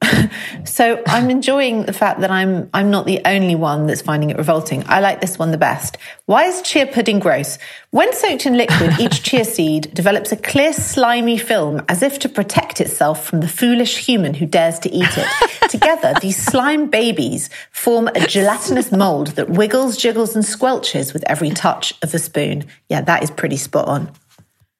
so 0.65 1.01
I'm 1.07 1.29
enjoying 1.29 1.83
the 1.83 1.93
fact 1.93 2.21
that 2.21 2.31
I'm 2.31 2.69
I'm 2.73 2.89
not 2.89 3.05
the 3.05 3.21
only 3.25 3.55
one 3.55 3.87
that's 3.87 4.01
finding 4.01 4.29
it 4.29 4.37
revolting. 4.37 4.83
I 4.87 4.99
like 4.99 5.21
this 5.21 5.37
one 5.37 5.51
the 5.51 5.57
best. 5.57 5.97
Why 6.25 6.45
is 6.45 6.61
chia 6.61 6.87
pudding 6.87 7.19
gross? 7.19 7.57
When 7.91 8.13
soaked 8.13 8.45
in 8.45 8.55
liquid, 8.55 8.99
each 8.99 9.23
chia 9.23 9.43
seed 9.43 9.93
develops 9.93 10.31
a 10.31 10.37
clear 10.37 10.73
slimy 10.73 11.37
film 11.37 11.81
as 11.89 12.01
if 12.01 12.19
to 12.19 12.29
protect 12.29 12.79
itself 12.79 13.25
from 13.25 13.41
the 13.41 13.47
foolish 13.47 14.05
human 14.05 14.33
who 14.33 14.45
dares 14.45 14.79
to 14.79 14.89
eat 14.89 15.17
it. 15.17 15.27
Together, 15.69 16.13
these 16.21 16.37
slime 16.37 16.89
babies 16.89 17.49
form 17.71 18.07
a 18.09 18.25
gelatinous 18.25 18.91
mold 18.91 19.27
that 19.29 19.49
wiggles, 19.49 19.97
jiggles 19.97 20.35
and 20.35 20.45
squelches 20.45 21.13
with 21.13 21.23
every 21.27 21.49
touch 21.49 21.93
of 22.01 22.11
the 22.11 22.19
spoon. 22.19 22.65
Yeah, 22.87 23.01
that 23.01 23.23
is 23.23 23.31
pretty 23.31 23.57
spot 23.57 23.87
on. 23.87 24.11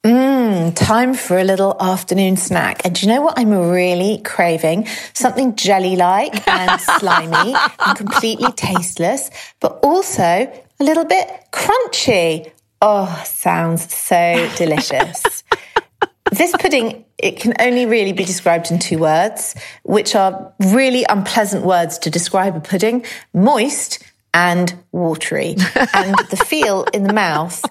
Mmm, 0.06 0.74
time 0.78 1.14
for 1.14 1.38
a 1.38 1.44
little 1.44 1.76
afternoon 1.78 2.38
snack. 2.38 2.86
And 2.86 2.96
do 2.96 3.06
you 3.06 3.12
know 3.12 3.22
what 3.22 3.38
I'm 3.38 3.52
really 3.52 4.20
craving? 4.20 4.88
Something 5.14 5.58
jelly 5.58 5.98
like 5.98 6.48
and 6.48 6.80
slimy 7.00 7.54
and 7.86 7.98
completely 7.98 8.50
tasteless, 8.54 9.30
but 9.60 9.78
also 9.84 10.24
a 10.24 10.84
little 10.84 11.04
bit 11.04 11.28
crunchy. 11.52 12.50
Oh, 12.82 13.22
sounds 13.26 13.94
so 13.94 14.50
delicious. 14.56 15.44
this 16.32 16.56
pudding, 16.58 17.04
it 17.18 17.42
can 17.42 17.54
only 17.60 17.86
really 17.86 18.14
be 18.14 18.24
described 18.24 18.72
in 18.72 18.80
two 18.80 19.00
words, 19.00 19.54
which 19.84 20.16
are 20.16 20.54
really 20.62 21.06
unpleasant 21.10 21.66
words 21.66 21.98
to 22.00 22.10
describe 22.10 22.56
a 22.56 22.62
pudding 22.62 23.04
moist 23.34 24.02
and 24.34 24.82
watery. 24.94 25.58
and 25.94 26.16
the 26.30 26.42
feel 26.48 26.86
in 26.94 27.04
the 27.04 27.12
mouth 27.12 27.62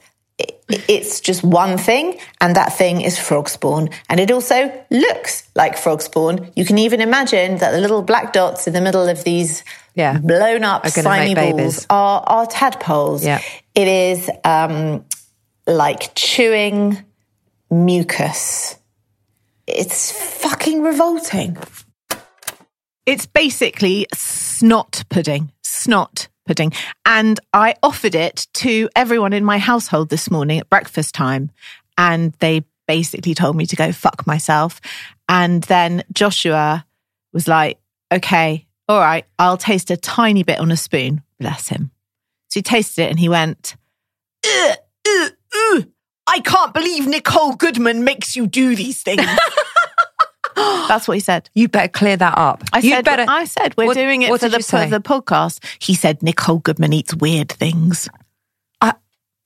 it's 0.69 1.21
just 1.21 1.43
one 1.43 1.79
thing, 1.79 2.19
and 2.41 2.55
that 2.57 2.73
thing 2.75 3.01
is 3.01 3.19
frog 3.19 3.49
spawn. 3.49 3.89
And 4.09 4.21
it 4.21 4.31
also 4.31 4.71
looks 4.91 5.49
like 5.55 5.77
frog 5.79 6.03
spawn. 6.03 6.51
You 6.57 6.65
can 6.65 6.79
even 6.79 7.01
imagine 7.01 7.59
that 7.59 7.73
the 7.73 7.81
little 7.81 8.03
black 8.03 8.33
dots 8.33 8.67
in 8.67 8.73
the 8.75 8.81
middle 8.81 9.09
of 9.09 9.25
these 9.25 9.65
Yeah. 9.95 10.19
blown 10.19 10.65
up 10.65 10.85
Are 10.85 10.91
slimy 10.91 11.35
balls 11.35 11.53
babies. 11.57 11.87
are, 11.91 12.23
are 12.27 12.47
tadpoles. 12.47 13.25
Yeah. 13.25 13.41
It 13.75 13.89
is 13.89 14.31
um, 14.45 15.05
like 15.67 16.15
chewing 16.15 17.03
mucus. 17.71 18.77
It's 19.67 20.13
fucking 20.13 20.83
revolting. 20.83 21.57
It's 23.07 23.27
basically 23.27 24.07
snot 24.15 25.05
pudding. 25.09 25.53
Snot 25.63 26.29
pudding. 26.49 26.73
And 27.05 27.39
I 27.53 27.77
offered 27.83 28.17
it 28.17 28.49
to 28.55 28.89
everyone 28.97 29.33
in 29.33 29.45
my 29.45 29.59
household 29.59 30.09
this 30.09 30.31
morning 30.31 30.59
at 30.59 30.71
breakfast 30.71 31.15
time. 31.15 31.53
And 31.97 32.33
they 32.41 32.65
basically 32.89 33.35
told 33.35 33.55
me 33.55 33.67
to 33.67 33.77
go 33.77 33.93
fuck 33.93 34.27
myself. 34.27 34.81
And 35.29 35.63
then 35.65 36.03
Joshua 36.13 36.85
was 37.33 37.47
like, 37.47 37.79
okay, 38.11 38.67
all 38.89 38.99
right, 38.99 39.27
I'll 39.39 39.59
taste 39.59 39.91
a 39.91 39.97
tiny 39.97 40.43
bit 40.43 40.59
on 40.59 40.73
a 40.73 40.77
spoon. 40.77 41.23
Bless 41.39 41.69
him. 41.69 41.91
So 42.49 42.61
he 42.61 42.63
tasted 42.63 43.03
it 43.03 43.11
and 43.11 43.19
he 43.21 43.29
went, 43.29 43.77
"Ugh, 44.47 44.77
ugh, 45.07 45.33
ugh. 45.55 45.89
I 46.27 46.41
can't 46.41 46.73
believe 46.73 47.07
Nicole 47.07 47.55
Goodman 47.55 48.05
makes 48.05 48.35
you 48.37 48.47
do 48.47 48.75
these 48.75 49.03
things. 49.03 49.23
That's 50.88 51.07
what 51.07 51.14
he 51.14 51.21
said. 51.21 51.49
You 51.55 51.68
better 51.68 51.88
clear 51.88 52.16
that 52.16 52.37
up. 52.37 52.64
I 52.73 52.79
you 52.79 52.90
said, 52.90 53.05
better. 53.05 53.25
I 53.29 53.44
said, 53.44 53.75
we're 53.77 53.87
What- 53.87 53.94
doing 53.97 54.23
it 54.23 54.29
for 54.29 54.49
the, 54.49 54.61
for 54.62 54.87
the 54.87 55.01
podcast. 55.01 55.64
He 55.81 55.94
said, 55.94 56.23
Nicole 56.23 56.59
Goodman 56.59 56.92
eats 56.92 57.14
weird 57.14 57.51
things. 57.51 58.09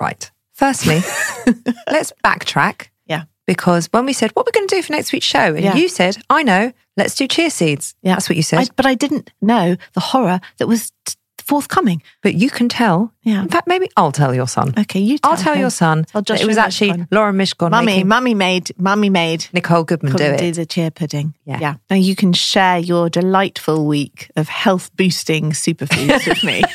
right. 0.01 0.31
Firstly, 0.55 1.01
let's 1.91 2.13
backtrack. 2.25 2.89
Yeah. 3.07 3.25
because 3.47 3.87
when 3.93 4.07
we 4.07 4.13
said, 4.13 4.31
what 4.33 4.47
we're 4.47 4.53
going 4.53 4.69
to 4.69 4.77
do 4.77 4.83
for 4.83 4.93
next 4.93 5.13
week's 5.13 5.27
show, 5.27 5.55
and 5.55 5.61
Yeah. 5.65 5.75
you 5.77 5.89
said, 5.89 6.17
I 6.31 6.43
know, 6.43 6.73
let's 6.97 7.15
do 7.15 7.27
chia 7.27 7.51
seeds. 7.51 7.95
Yeah. 8.03 8.15
That's 8.15 8.29
what 8.29 8.37
you 8.37 8.43
said. 8.43 8.59
I, 8.61 8.67
but 8.77 8.87
I 8.87 8.95
didn't 8.95 9.31
know 9.41 9.77
the 9.95 10.01
horror 10.01 10.41
that 10.59 10.69
was 10.69 10.93
t- 11.05 11.15
forthcoming. 11.43 12.03
but 12.23 12.35
you 12.35 12.51
can 12.51 12.69
tell. 12.69 13.13
Yeah. 13.23 13.43
In 13.43 13.49
fact, 13.49 13.67
maybe 13.69 13.89
I'll 13.97 14.13
tell 14.13 14.35
your 14.35 14.49
son. 14.49 14.75
Okay, 14.79 15.01
you. 15.01 15.19
I'll 15.23 15.37
tell 15.37 15.55
him. 15.55 15.61
your 15.61 15.71
son. 15.71 16.07
I'll 16.15 16.23
just 16.23 16.43
it 16.43 16.47
was 16.47 16.59
actually 16.59 16.91
fun. 16.91 17.09
Lauren 17.11 17.37
Mishkon 17.37 17.71
Mummy, 17.71 17.87
making 17.87 18.09
mummy 18.09 18.35
made, 18.35 18.71
mummy 18.79 19.11
made. 19.11 19.47
Nicole 19.53 19.85
Goodman 19.85 20.15
do 20.15 20.25
it. 20.25 20.39
do 20.39 20.53
the 20.53 20.67
chia 20.67 20.91
pudding. 20.91 21.35
Yeah. 21.45 21.59
yeah. 21.61 21.75
Now 21.91 21.97
you 21.97 22.17
can 22.17 22.33
share 22.33 22.79
your 22.79 23.09
delightful 23.11 23.87
week 23.87 24.31
of 24.37 24.49
health 24.49 24.95
boosting 24.97 25.53
superfoods 25.53 26.27
with 26.27 26.43
me. 26.43 26.63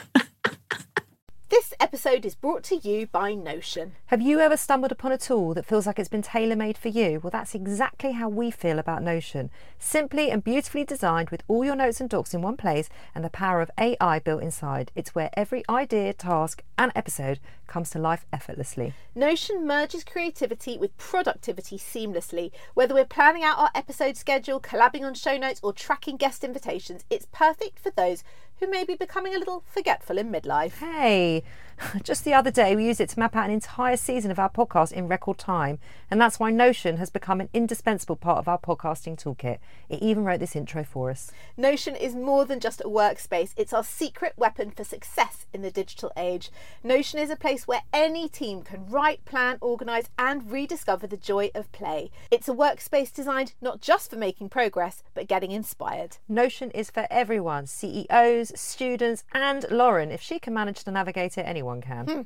This 1.52 1.74
episode 1.78 2.24
is 2.24 2.34
brought 2.34 2.62
to 2.62 2.76
you 2.76 3.08
by 3.08 3.34
Notion. 3.34 3.92
Have 4.06 4.22
you 4.22 4.40
ever 4.40 4.56
stumbled 4.56 4.90
upon 4.90 5.12
a 5.12 5.18
tool 5.18 5.52
that 5.52 5.66
feels 5.66 5.86
like 5.86 5.98
it's 5.98 6.08
been 6.08 6.22
tailor 6.22 6.56
made 6.56 6.78
for 6.78 6.88
you? 6.88 7.20
Well, 7.22 7.30
that's 7.30 7.54
exactly 7.54 8.12
how 8.12 8.30
we 8.30 8.50
feel 8.50 8.78
about 8.78 9.02
Notion. 9.02 9.50
Simply 9.78 10.30
and 10.30 10.42
beautifully 10.42 10.84
designed 10.84 11.28
with 11.28 11.42
all 11.48 11.62
your 11.62 11.76
notes 11.76 12.00
and 12.00 12.08
docs 12.08 12.32
in 12.32 12.40
one 12.40 12.56
place 12.56 12.88
and 13.14 13.22
the 13.22 13.28
power 13.28 13.60
of 13.60 13.70
AI 13.78 14.18
built 14.20 14.42
inside. 14.42 14.92
It's 14.94 15.14
where 15.14 15.28
every 15.34 15.62
idea, 15.68 16.14
task, 16.14 16.62
and 16.78 16.90
episode 16.94 17.38
comes 17.66 17.90
to 17.90 17.98
life 17.98 18.24
effortlessly. 18.32 18.94
Notion 19.14 19.66
merges 19.66 20.04
creativity 20.04 20.78
with 20.78 20.96
productivity 20.96 21.76
seamlessly. 21.76 22.50
Whether 22.72 22.94
we're 22.94 23.04
planning 23.04 23.44
out 23.44 23.58
our 23.58 23.70
episode 23.74 24.16
schedule, 24.16 24.58
collabing 24.58 25.02
on 25.02 25.12
show 25.12 25.36
notes, 25.36 25.60
or 25.62 25.74
tracking 25.74 26.16
guest 26.16 26.44
invitations, 26.44 27.04
it's 27.10 27.26
perfect 27.30 27.78
for 27.78 27.90
those 27.90 28.24
who 28.62 28.70
may 28.70 28.84
be 28.84 28.94
becoming 28.94 29.34
a 29.34 29.38
little 29.38 29.64
forgetful 29.66 30.18
in 30.18 30.30
midlife. 30.30 30.78
Hey, 30.78 31.42
just 32.04 32.24
the 32.24 32.32
other 32.32 32.52
day 32.52 32.76
we 32.76 32.86
used 32.86 33.00
it 33.00 33.08
to 33.08 33.18
map 33.18 33.34
out 33.34 33.46
an 33.46 33.50
entire 33.50 33.96
season 33.96 34.30
of 34.30 34.38
our 34.38 34.48
podcast 34.48 34.92
in 34.92 35.08
record 35.08 35.36
time, 35.38 35.80
and 36.10 36.20
that's 36.20 36.38
why 36.38 36.50
Notion 36.50 36.96
has 36.98 37.10
become 37.10 37.40
an 37.40 37.48
indispensable 37.52 38.14
part 38.14 38.38
of 38.38 38.46
our 38.46 38.58
podcasting 38.58 39.20
toolkit. 39.20 39.58
It 39.88 40.00
even 40.00 40.24
wrote 40.24 40.38
this 40.38 40.54
intro 40.54 40.84
for 40.84 41.10
us. 41.10 41.32
Notion 41.56 41.96
is 41.96 42.14
more 42.14 42.44
than 42.44 42.60
just 42.60 42.80
a 42.80 42.84
workspace, 42.84 43.52
it's 43.56 43.72
our 43.72 43.82
secret 43.82 44.34
weapon 44.36 44.70
for 44.70 44.84
success 44.84 45.46
in 45.52 45.62
the 45.62 45.70
digital 45.70 46.12
age. 46.16 46.50
Notion 46.84 47.18
is 47.18 47.30
a 47.30 47.36
place 47.36 47.66
where 47.66 47.82
any 47.92 48.28
team 48.28 48.62
can 48.62 48.86
write, 48.86 49.24
plan, 49.24 49.58
organise, 49.60 50.08
and 50.16 50.52
rediscover 50.52 51.08
the 51.08 51.16
joy 51.16 51.50
of 51.54 51.72
play. 51.72 52.12
It's 52.30 52.48
a 52.48 52.54
workspace 52.54 53.12
designed 53.12 53.54
not 53.60 53.80
just 53.80 54.10
for 54.10 54.16
making 54.16 54.50
progress, 54.50 55.02
but 55.14 55.26
getting 55.26 55.50
inspired. 55.50 56.18
Notion 56.28 56.70
is 56.70 56.90
for 56.90 57.08
everyone 57.10 57.66
CEOs, 57.66 58.51
students, 58.54 59.24
and 59.32 59.66
Lauren. 59.70 60.10
If 60.10 60.20
she 60.20 60.38
can 60.38 60.54
manage 60.54 60.84
to 60.84 60.90
navigate 60.90 61.38
it, 61.38 61.42
anyone 61.42 61.80
can. 61.80 62.06
Hmm. 62.06 62.20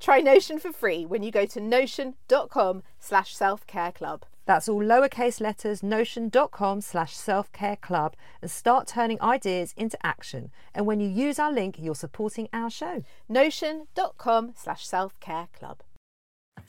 Try 0.00 0.20
Notion 0.20 0.58
for 0.58 0.72
free 0.72 1.06
when 1.06 1.22
you 1.22 1.30
go 1.30 1.46
to 1.46 1.60
notion.com 1.60 2.82
slash 3.00 3.34
self-care 3.34 3.92
club. 3.92 4.24
That's 4.46 4.68
all 4.68 4.82
lowercase 4.82 5.40
letters, 5.40 5.82
notion.com 5.82 6.80
slash 6.82 7.16
self 7.16 7.50
care 7.52 7.76
club, 7.76 8.14
and 8.42 8.50
start 8.50 8.86
turning 8.86 9.20
ideas 9.22 9.72
into 9.76 9.96
action. 10.04 10.50
And 10.74 10.86
when 10.86 11.00
you 11.00 11.08
use 11.08 11.38
our 11.38 11.52
link, 11.52 11.76
you're 11.78 11.94
supporting 11.94 12.48
our 12.52 12.68
show. 12.68 13.04
Notion.com 13.28 14.52
slash 14.56 14.86
self-care 14.86 15.48
club. 15.58 15.82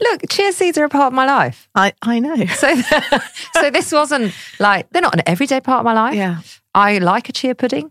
Look, 0.00 0.22
chia 0.28 0.52
seeds 0.52 0.78
are 0.78 0.84
a 0.84 0.88
part 0.88 1.08
of 1.08 1.12
my 1.12 1.26
life. 1.26 1.68
I, 1.74 1.94
I 2.02 2.18
know. 2.18 2.36
So, 2.56 2.74
so 3.54 3.70
this 3.70 3.92
wasn't 3.92 4.34
like, 4.58 4.88
they're 4.90 5.02
not 5.02 5.14
an 5.14 5.22
everyday 5.26 5.60
part 5.60 5.80
of 5.80 5.84
my 5.84 5.92
life. 5.94 6.14
Yeah. 6.14 6.40
I 6.74 6.98
like 6.98 7.28
a 7.28 7.32
chia 7.32 7.54
pudding. 7.54 7.90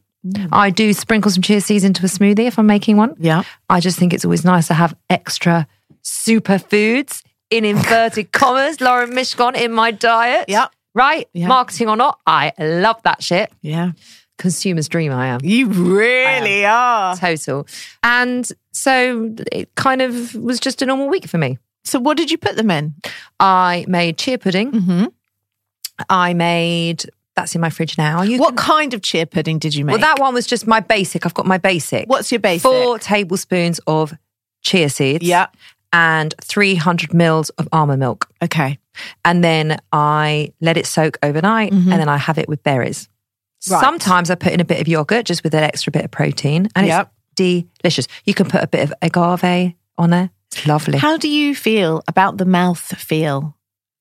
I 0.51 0.69
do 0.69 0.93
sprinkle 0.93 1.31
some 1.31 1.41
chia 1.41 1.61
seeds 1.61 1.83
into 1.83 2.03
a 2.03 2.09
smoothie 2.09 2.47
if 2.47 2.57
I'm 2.57 2.67
making 2.67 2.97
one. 2.97 3.15
Yeah. 3.19 3.43
I 3.69 3.79
just 3.79 3.99
think 3.99 4.13
it's 4.13 4.25
always 4.25 4.43
nice 4.43 4.67
to 4.67 4.73
have 4.73 4.95
extra 5.09 5.67
superfoods 6.03 7.23
in 7.49 7.65
inverted 7.65 8.31
commas, 8.31 8.81
Lauren 8.81 9.11
Mishkon 9.11 9.55
in 9.55 9.71
my 9.71 9.91
diet. 9.91 10.45
Yeah. 10.47 10.67
Right? 10.93 11.27
Yeah. 11.33 11.47
Marketing 11.47 11.89
or 11.89 11.95
not, 11.95 12.19
I 12.25 12.53
love 12.57 13.01
that 13.03 13.21
shit. 13.21 13.51
Yeah. 13.61 13.91
Consumer's 14.37 14.89
dream, 14.89 15.11
I 15.11 15.27
am. 15.27 15.39
You 15.43 15.67
really 15.67 16.65
are. 16.65 17.15
Total. 17.15 17.67
And 18.03 18.49
so 18.71 19.35
it 19.51 19.73
kind 19.75 20.01
of 20.01 20.35
was 20.35 20.59
just 20.59 20.81
a 20.81 20.85
normal 20.85 21.07
week 21.07 21.27
for 21.27 21.37
me. 21.37 21.57
So 21.83 21.99
what 21.99 22.17
did 22.17 22.31
you 22.31 22.37
put 22.37 22.55
them 22.55 22.71
in? 22.71 22.95
I 23.39 23.85
made 23.87 24.17
chia 24.17 24.37
pudding. 24.37 24.71
Mm-hmm. 24.71 25.05
I 26.09 26.33
made, 26.33 27.05
that's 27.35 27.53
in 27.55 27.61
my 27.61 27.69
fridge 27.69 27.97
now. 27.97 28.21
You 28.21 28.39
What 28.39 28.55
can- 28.55 28.65
kind 28.65 28.93
of 28.93 29.01
chia 29.01 29.25
pudding 29.25 29.59
did 29.59 29.75
you 29.75 29.83
make? 29.85 29.93
well, 29.93 30.01
that 30.01 30.19
one 30.19 30.33
was 30.33 30.47
just 30.47 30.65
my 30.67 30.79
basic. 30.79 31.25
I've 31.25 31.33
got 31.33 31.45
my 31.45 31.57
basic. 31.57 32.07
What's 32.09 32.31
your 32.31 32.39
basic? 32.39 32.63
Four 32.63 32.97
tablespoons 32.99 33.79
of 33.87 34.13
chia 34.61 34.89
seeds. 34.89 35.23
Yeah. 35.25 35.47
And 35.93 36.33
300 36.41 37.13
mils 37.13 37.49
of 37.51 37.67
almond 37.71 37.99
milk. 37.99 38.29
Okay. 38.41 38.79
And 39.23 39.43
then 39.43 39.77
I 39.91 40.51
let 40.61 40.77
it 40.77 40.85
soak 40.85 41.17
overnight 41.23 41.71
Mhm. 41.71 41.91
and 41.91 41.99
then 42.01 42.09
I 42.09 42.17
have 42.17 42.37
it 42.37 42.49
with 42.49 42.63
berries. 42.63 43.07
Right. 43.69 43.79
Sometimes 43.81 44.29
I 44.29 44.35
put 44.35 44.51
in 44.53 44.59
a 44.59 44.65
bit 44.65 44.79
of 44.81 44.87
yogurt 44.87 45.25
just 45.25 45.43
with 45.43 45.53
an 45.53 45.63
extra 45.63 45.91
bit 45.91 46.03
of 46.05 46.11
protein 46.11 46.67
and 46.75 46.87
Yep. 46.87 47.11
it's 47.37 47.65
delicious. 47.81 48.07
You 48.25 48.33
can 48.33 48.47
put 48.47 48.61
a 48.63 48.67
bit 48.67 48.81
of 48.83 48.93
agave 49.01 49.73
on 49.97 50.09
there. 50.09 50.29
It's 50.51 50.65
lovely. 50.67 50.97
How 50.99 51.17
do 51.17 51.27
you 51.29 51.55
feel 51.55 52.01
about 52.07 52.37
the 52.37 52.45
mouth 52.45 52.79
feel? 52.79 53.55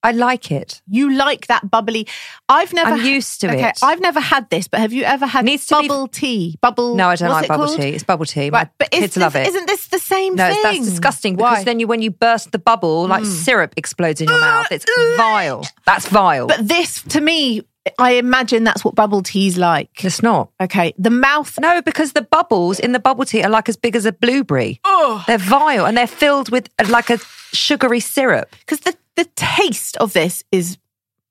I 0.05 0.11
like 0.11 0.51
it. 0.51 0.83
You 0.87 1.11
like 1.11 1.47
that 1.47 1.71
bubbly? 1.71 2.07
I've 2.47 2.73
never. 2.73 2.91
I'm 2.91 3.03
used 3.03 3.41
to 3.41 3.47
okay, 3.47 3.69
it. 3.69 3.79
I've 3.81 3.99
never 3.99 4.19
had 4.19 4.47
this, 4.51 4.67
but 4.67 4.79
have 4.79 4.93
you 4.93 5.03
ever 5.03 5.25
had 5.25 5.45
Needs 5.45 5.65
to 5.67 5.81
be- 5.81 5.87
bubble 5.87 6.07
tea? 6.07 6.57
Bubble? 6.61 6.95
No, 6.95 7.09
I 7.09 7.15
don't 7.15 7.29
like 7.29 7.47
bubble 7.47 7.65
called? 7.65 7.79
tea. 7.79 7.89
It's 7.89 8.03
bubble 8.03 8.25
tea. 8.25 8.51
My 8.51 8.59
Right, 8.59 8.69
but 8.77 8.93
is 8.93 8.99
kids 8.99 9.15
this, 9.15 9.21
love 9.21 9.35
it. 9.35 9.47
Isn't 9.47 9.65
this 9.65 9.87
the 9.87 9.97
same 9.97 10.35
no, 10.35 10.47
thing? 10.47 10.61
that's 10.61 10.85
disgusting 10.85 11.35
because 11.35 11.57
Why? 11.57 11.63
then 11.63 11.79
you 11.79 11.87
when 11.87 12.03
you 12.03 12.11
burst 12.11 12.51
the 12.51 12.59
bubble, 12.59 13.07
like 13.07 13.23
hmm. 13.23 13.29
syrup 13.29 13.73
explodes 13.77 14.21
in 14.21 14.27
your 14.27 14.39
mouth. 14.39 14.67
It's 14.71 14.85
vile. 15.17 15.65
That's 15.87 16.07
vile. 16.07 16.45
But 16.45 16.67
this, 16.67 17.01
to 17.09 17.19
me, 17.19 17.63
I 17.99 18.11
imagine 18.13 18.63
that's 18.63 18.83
what 18.83 18.95
bubble 18.95 19.21
tea's 19.21 19.57
like. 19.57 20.03
it's 20.03 20.23
not. 20.23 20.49
Okay, 20.59 20.93
the 20.97 21.09
mouth. 21.11 21.59
No, 21.59 21.81
because 21.81 22.13
the 22.13 22.21
bubbles 22.23 22.79
in 22.79 22.91
the 22.93 22.99
bubble 22.99 23.25
tea 23.25 23.43
are 23.43 23.49
like 23.49 23.69
as 23.69 23.77
big 23.77 23.95
as 23.95 24.05
a 24.05 24.11
blueberry. 24.11 24.79
Oh, 24.83 25.23
They're 25.27 25.37
vile 25.37 25.85
and 25.85 25.95
they're 25.95 26.07
filled 26.07 26.49
with 26.49 26.69
uh, 26.79 26.85
like 26.89 27.09
a 27.09 27.19
sugary 27.53 27.99
syrup. 27.99 28.55
because 28.59 28.79
the 28.81 28.95
the 29.15 29.25
taste 29.35 29.95
of 29.97 30.11
this 30.13 30.43
is 30.51 30.77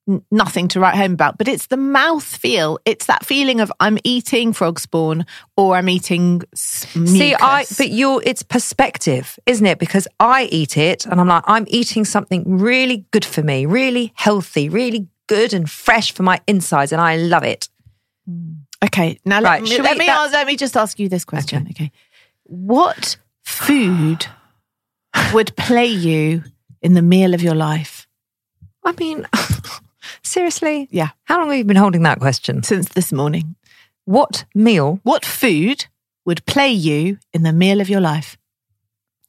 n- 0.09 0.23
nothing 0.31 0.69
to 0.69 0.81
write 0.81 0.95
home 0.95 1.13
about, 1.13 1.37
but 1.37 1.49
it's 1.49 1.67
the 1.67 1.77
mouth 1.77 2.25
feel. 2.25 2.79
It's 2.87 3.07
that 3.07 3.27
feeling 3.27 3.61
of 3.61 3.71
I'm 3.81 3.99
eating 4.05 4.53
frog 4.55 4.79
spawn 4.81 5.27
or 5.57 5.77
I'm 5.77 5.89
eating. 5.91 6.43
s- 6.55 6.87
See, 7.05 7.35
I 7.35 7.67
but 7.77 7.91
you're 7.91 8.23
it's 8.25 8.43
perspective, 8.43 9.39
isn't 9.45 9.67
it? 9.67 9.79
Because 9.79 10.09
I 10.21 10.45
eat 10.45 10.77
it 10.79 11.05
and 11.05 11.21
I'm 11.21 11.29
like, 11.29 11.45
I'm 11.47 11.67
eating 11.69 12.05
something 12.05 12.59
really 12.59 13.05
good 13.11 13.25
for 13.25 13.43
me, 13.43 13.67
really 13.67 14.13
healthy, 14.15 14.69
really 14.69 15.09
good 15.29 15.53
and 15.55 15.69
fresh 15.71 16.13
for 16.13 16.23
my 16.23 16.41
insides, 16.47 16.93
and 16.93 17.01
I 17.01 17.17
love 17.17 17.43
it. 17.45 17.69
Mm. 18.29 18.57
Okay, 18.85 19.19
now 19.25 19.41
let 19.41 19.49
Right, 19.49 19.63
me 19.63 19.79
let 19.79 19.93
we- 19.95 19.99
me, 20.01 20.07
that's- 20.07 20.25
ask, 20.27 20.33
let 20.35 20.47
me 20.47 20.57
just 20.57 20.77
ask 20.77 20.99
you 20.99 21.09
this 21.09 21.25
question. 21.25 21.67
Okay. 21.71 21.91
what 22.45 23.17
food 23.43 24.27
would 25.33 25.57
play 25.57 25.87
you 25.87 26.43
in 26.83 26.95
the 26.95 27.03
meal 27.03 27.33
of 27.35 27.43
your 27.43 27.55
life 27.55 28.07
I 28.85 28.93
mean, 28.99 29.27
seriously? 30.23 30.89
Yeah. 30.91 31.11
How 31.25 31.39
long 31.39 31.49
have 31.49 31.57
you 31.57 31.65
been 31.65 31.77
holding 31.77 32.03
that 32.03 32.21
question? 32.21 32.63
since 32.63 32.91
this 32.91 33.13
morning? 33.13 33.57
What 34.05 34.45
meal? 34.55 35.01
What 35.05 35.25
food 35.25 35.87
would 36.27 36.45
play 36.45 36.71
you 36.71 37.19
in 37.33 37.43
the 37.45 37.53
meal 37.55 37.81
of 37.81 37.89
your 37.89 38.01
life? 38.03 38.37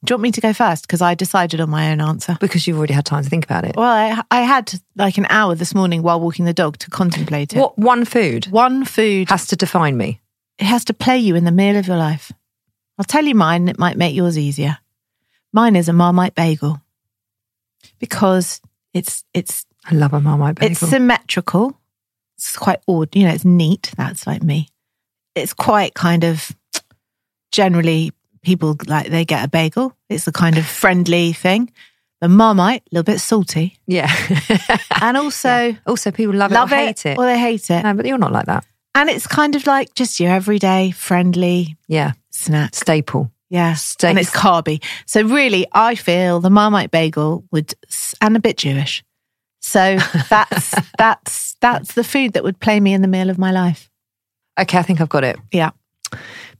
Do 0.05 0.11
you 0.11 0.15
want 0.15 0.21
me 0.23 0.31
to 0.31 0.41
go 0.41 0.53
first? 0.53 0.83
Because 0.87 1.01
I 1.01 1.15
decided 1.15 1.59
on 1.59 1.69
my 1.69 1.91
own 1.91 1.99
answer. 1.99 2.37
Because 2.39 2.67
you've 2.67 2.77
already 2.77 2.93
had 2.93 3.05
time 3.05 3.23
to 3.23 3.29
think 3.29 3.43
about 3.45 3.65
it. 3.65 3.75
Well, 3.75 3.85
I, 3.85 4.21
I 4.31 4.41
had 4.41 4.73
like 4.95 5.17
an 5.17 5.25
hour 5.29 5.55
this 5.55 5.73
morning 5.73 6.03
while 6.03 6.19
walking 6.19 6.45
the 6.45 6.53
dog 6.53 6.77
to 6.79 6.89
contemplate 6.89 7.53
it. 7.53 7.59
What 7.59 7.77
one 7.77 8.05
food 8.05 8.45
One 8.47 8.85
food 8.85 9.29
has 9.29 9.47
to 9.47 9.55
define 9.55 9.97
me? 9.97 10.21
it 10.57 10.65
has 10.65 10.85
to 10.85 10.93
play 10.93 11.17
you 11.17 11.35
in 11.35 11.43
the 11.43 11.51
meal 11.51 11.75
of 11.75 11.85
your 11.87 11.97
life. 11.97 12.31
I'll 12.97 13.03
tell 13.03 13.25
you 13.25 13.35
mine, 13.35 13.67
it 13.67 13.77
might 13.77 13.97
make 13.97 14.15
yours 14.15 14.37
easier. 14.37 14.77
Mine 15.51 15.75
is 15.75 15.89
a 15.89 15.93
Marmite 15.93 16.33
bagel 16.35 16.81
because 17.99 18.61
it's 18.93 19.23
it's 19.33 19.65
I 19.85 19.95
love 19.95 20.13
a 20.13 20.21
Marmite 20.21 20.55
bagel. 20.55 20.71
it's 20.71 20.79
symmetrical. 20.79 21.77
It's 22.37 22.55
quite 22.57 22.79
odd, 22.87 23.15
you 23.15 23.25
know, 23.25 23.33
it's 23.33 23.43
neat. 23.45 23.91
That's 23.97 24.25
like 24.27 24.43
me. 24.43 24.69
It's 25.35 25.53
quite 25.53 25.93
kind 25.93 26.23
of 26.23 26.51
generally 27.51 28.11
people 28.45 28.77
like 28.87 29.09
they 29.09 29.25
get 29.25 29.43
a 29.43 29.47
bagel. 29.49 29.93
It's 30.09 30.27
a 30.27 30.31
kind 30.31 30.57
of 30.57 30.65
friendly 30.65 31.33
thing. 31.33 31.71
The 32.21 32.29
Marmite, 32.29 32.83
a 32.91 32.95
little 32.95 33.03
bit 33.13 33.19
salty. 33.19 33.77
yeah. 33.87 34.09
And 35.01 35.17
also 35.17 35.75
also, 35.85 36.11
people 36.11 36.33
love, 36.35 36.51
love 36.51 36.71
it 36.71 36.75
or 36.75 36.79
it, 36.79 36.85
hate 36.85 37.05
it. 37.05 37.17
or 37.17 37.25
they 37.25 37.37
hate 37.39 37.69
it. 37.69 37.83
no, 37.83 37.93
but 37.93 38.05
you're 38.05 38.17
not 38.17 38.31
like 38.31 38.45
that. 38.45 38.65
And 38.95 39.09
it's 39.09 39.27
kind 39.27 39.55
of 39.55 39.67
like 39.67 39.93
just 39.93 40.19
your 40.19 40.31
everyday 40.31 40.91
friendly 40.91 41.75
Yeah. 41.87 42.13
snack. 42.31 42.73
Staple. 42.73 43.31
Yeah, 43.49 43.73
Steak. 43.75 44.09
and 44.09 44.19
it's 44.19 44.31
carby. 44.31 44.81
So 45.05 45.21
really, 45.23 45.67
I 45.71 45.95
feel 45.95 46.39
the 46.39 46.49
Marmite 46.49 46.89
bagel 46.91 47.43
would, 47.51 47.73
and 48.21 48.35
a 48.35 48.39
bit 48.39 48.57
Jewish. 48.57 49.03
So 49.61 49.97
that's 50.29 50.73
that's 50.97 51.55
that's 51.61 51.93
the 51.93 52.03
food 52.03 52.33
that 52.33 52.43
would 52.43 52.59
play 52.59 52.79
me 52.79 52.93
in 52.93 53.01
the 53.01 53.07
meal 53.07 53.29
of 53.29 53.37
my 53.37 53.51
life. 53.51 53.89
Okay, 54.59 54.79
I 54.79 54.81
think 54.83 54.99
I've 55.01 55.09
got 55.09 55.23
it. 55.23 55.37
Yeah. 55.51 55.71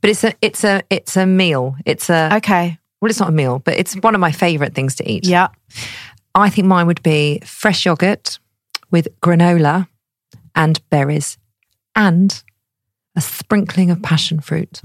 But 0.00 0.10
it's 0.10 0.24
a 0.24 0.34
it's 0.40 0.64
a 0.64 0.82
it's 0.90 1.16
a 1.16 1.26
meal. 1.26 1.76
It's 1.84 2.08
a 2.10 2.30
Okay. 2.36 2.78
well, 3.00 3.10
it's 3.10 3.20
not 3.20 3.28
a 3.28 3.32
meal, 3.32 3.58
but 3.60 3.74
it's 3.78 3.94
one 3.94 4.14
of 4.14 4.20
my 4.20 4.32
favorite 4.32 4.74
things 4.74 4.94
to 4.96 5.10
eat. 5.10 5.26
Yeah. 5.26 5.48
I 6.34 6.50
think 6.50 6.66
mine 6.66 6.86
would 6.86 7.02
be 7.02 7.40
fresh 7.44 7.86
yogurt 7.86 8.38
with 8.90 9.08
granola 9.20 9.88
and 10.54 10.80
berries 10.90 11.38
and 11.94 12.42
a 13.16 13.20
sprinkling 13.20 13.90
of 13.90 14.02
passion 14.02 14.40
fruit. 14.40 14.82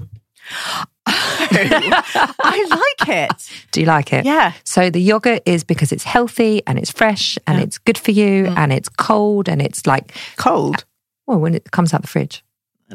I 1.06 2.66
like 2.98 3.08
it. 3.08 3.50
Do 3.72 3.80
you 3.80 3.86
like 3.86 4.12
it? 4.12 4.24
Yeah. 4.24 4.52
So 4.64 4.90
the 4.90 5.00
yogurt 5.00 5.42
is 5.46 5.64
because 5.64 5.92
it's 5.92 6.04
healthy 6.04 6.62
and 6.66 6.78
it's 6.78 6.90
fresh 6.90 7.38
and 7.46 7.60
it's 7.60 7.78
good 7.78 7.98
for 7.98 8.10
you 8.10 8.44
Mm. 8.44 8.56
and 8.56 8.72
it's 8.72 8.88
cold 8.88 9.48
and 9.48 9.60
it's 9.60 9.86
like, 9.86 10.14
Cold. 10.36 10.84
well, 11.26 11.38
when 11.38 11.54
it 11.54 11.70
comes 11.70 11.92
out 11.94 12.02
the 12.02 12.08
fridge. 12.08 12.42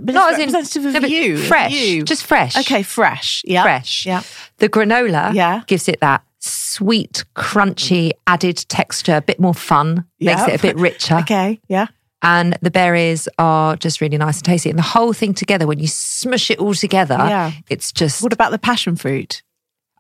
But 0.02 0.16
Not 0.16 0.32
it's 0.34 0.40
as 0.40 0.48
in- 0.48 0.54
representative 0.54 0.96
of 0.96 1.02
no, 1.04 1.08
you. 1.08 1.38
Fresh. 1.38 1.72
you. 1.74 2.04
Just 2.04 2.26
fresh. 2.26 2.56
Okay, 2.58 2.84
fresh. 2.84 3.42
Yeah. 3.46 3.64
Fresh. 3.64 4.06
Yeah. 4.06 4.22
The 4.58 4.70
granola 4.70 5.34
Yeah. 5.34 5.62
gives 5.68 5.88
it 5.88 6.00
that 6.02 6.24
sweet, 6.40 7.26
crunchy, 7.36 8.12
added 8.28 8.58
texture, 8.70 9.16
a 9.18 9.22
bit 9.22 9.40
more 9.40 9.54
fun, 9.54 10.06
makes 10.20 10.42
it 10.48 10.60
a 10.60 10.62
bit 10.62 10.76
richer. 10.78 11.16
Okay. 11.20 11.60
Yeah. 11.68 11.88
And 12.22 12.58
the 12.62 12.72
berries 12.72 13.28
are 13.38 13.76
just 13.76 14.02
really 14.02 14.18
nice 14.18 14.38
and 14.38 14.46
tasty. 14.46 14.70
And 14.70 14.80
the 14.80 14.84
whole 14.84 15.14
thing 15.14 15.34
together, 15.36 15.68
when 15.68 15.80
you 15.80 15.88
smush 15.88 16.50
it 16.50 16.58
all 16.60 16.74
together, 16.74 17.16
Yeah. 17.18 17.52
it's 17.70 17.92
just, 17.92 18.24
What 18.24 18.34
about 18.34 18.52
the 18.52 18.58
passion 18.60 18.96
fruit? 18.96 19.44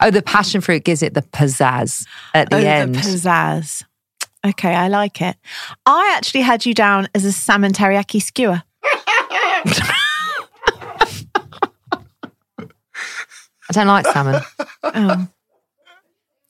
oh, 0.01 0.09
the 0.11 0.21
passion 0.21 0.61
fruit 0.61 0.83
gives 0.83 1.01
it 1.03 1.13
the 1.13 1.21
pizzazz 1.23 2.05
at 2.33 2.49
the 2.49 2.57
oh, 2.57 2.59
end. 2.59 2.95
the 2.95 2.99
pizzazz. 2.99 3.83
Okay, 4.45 4.73
I 4.73 4.87
like 4.87 5.21
it. 5.21 5.35
I 5.85 6.13
actually 6.17 6.41
had 6.41 6.65
you 6.65 6.73
down 6.73 7.07
as 7.15 7.25
a 7.25 7.31
salmon 7.31 7.73
teriyaki 7.73 8.21
skewer. 8.21 8.61
I 13.69 13.73
don't 13.73 13.87
like 13.87 14.05
salmon. 14.07 14.41
Oh, 14.83 15.27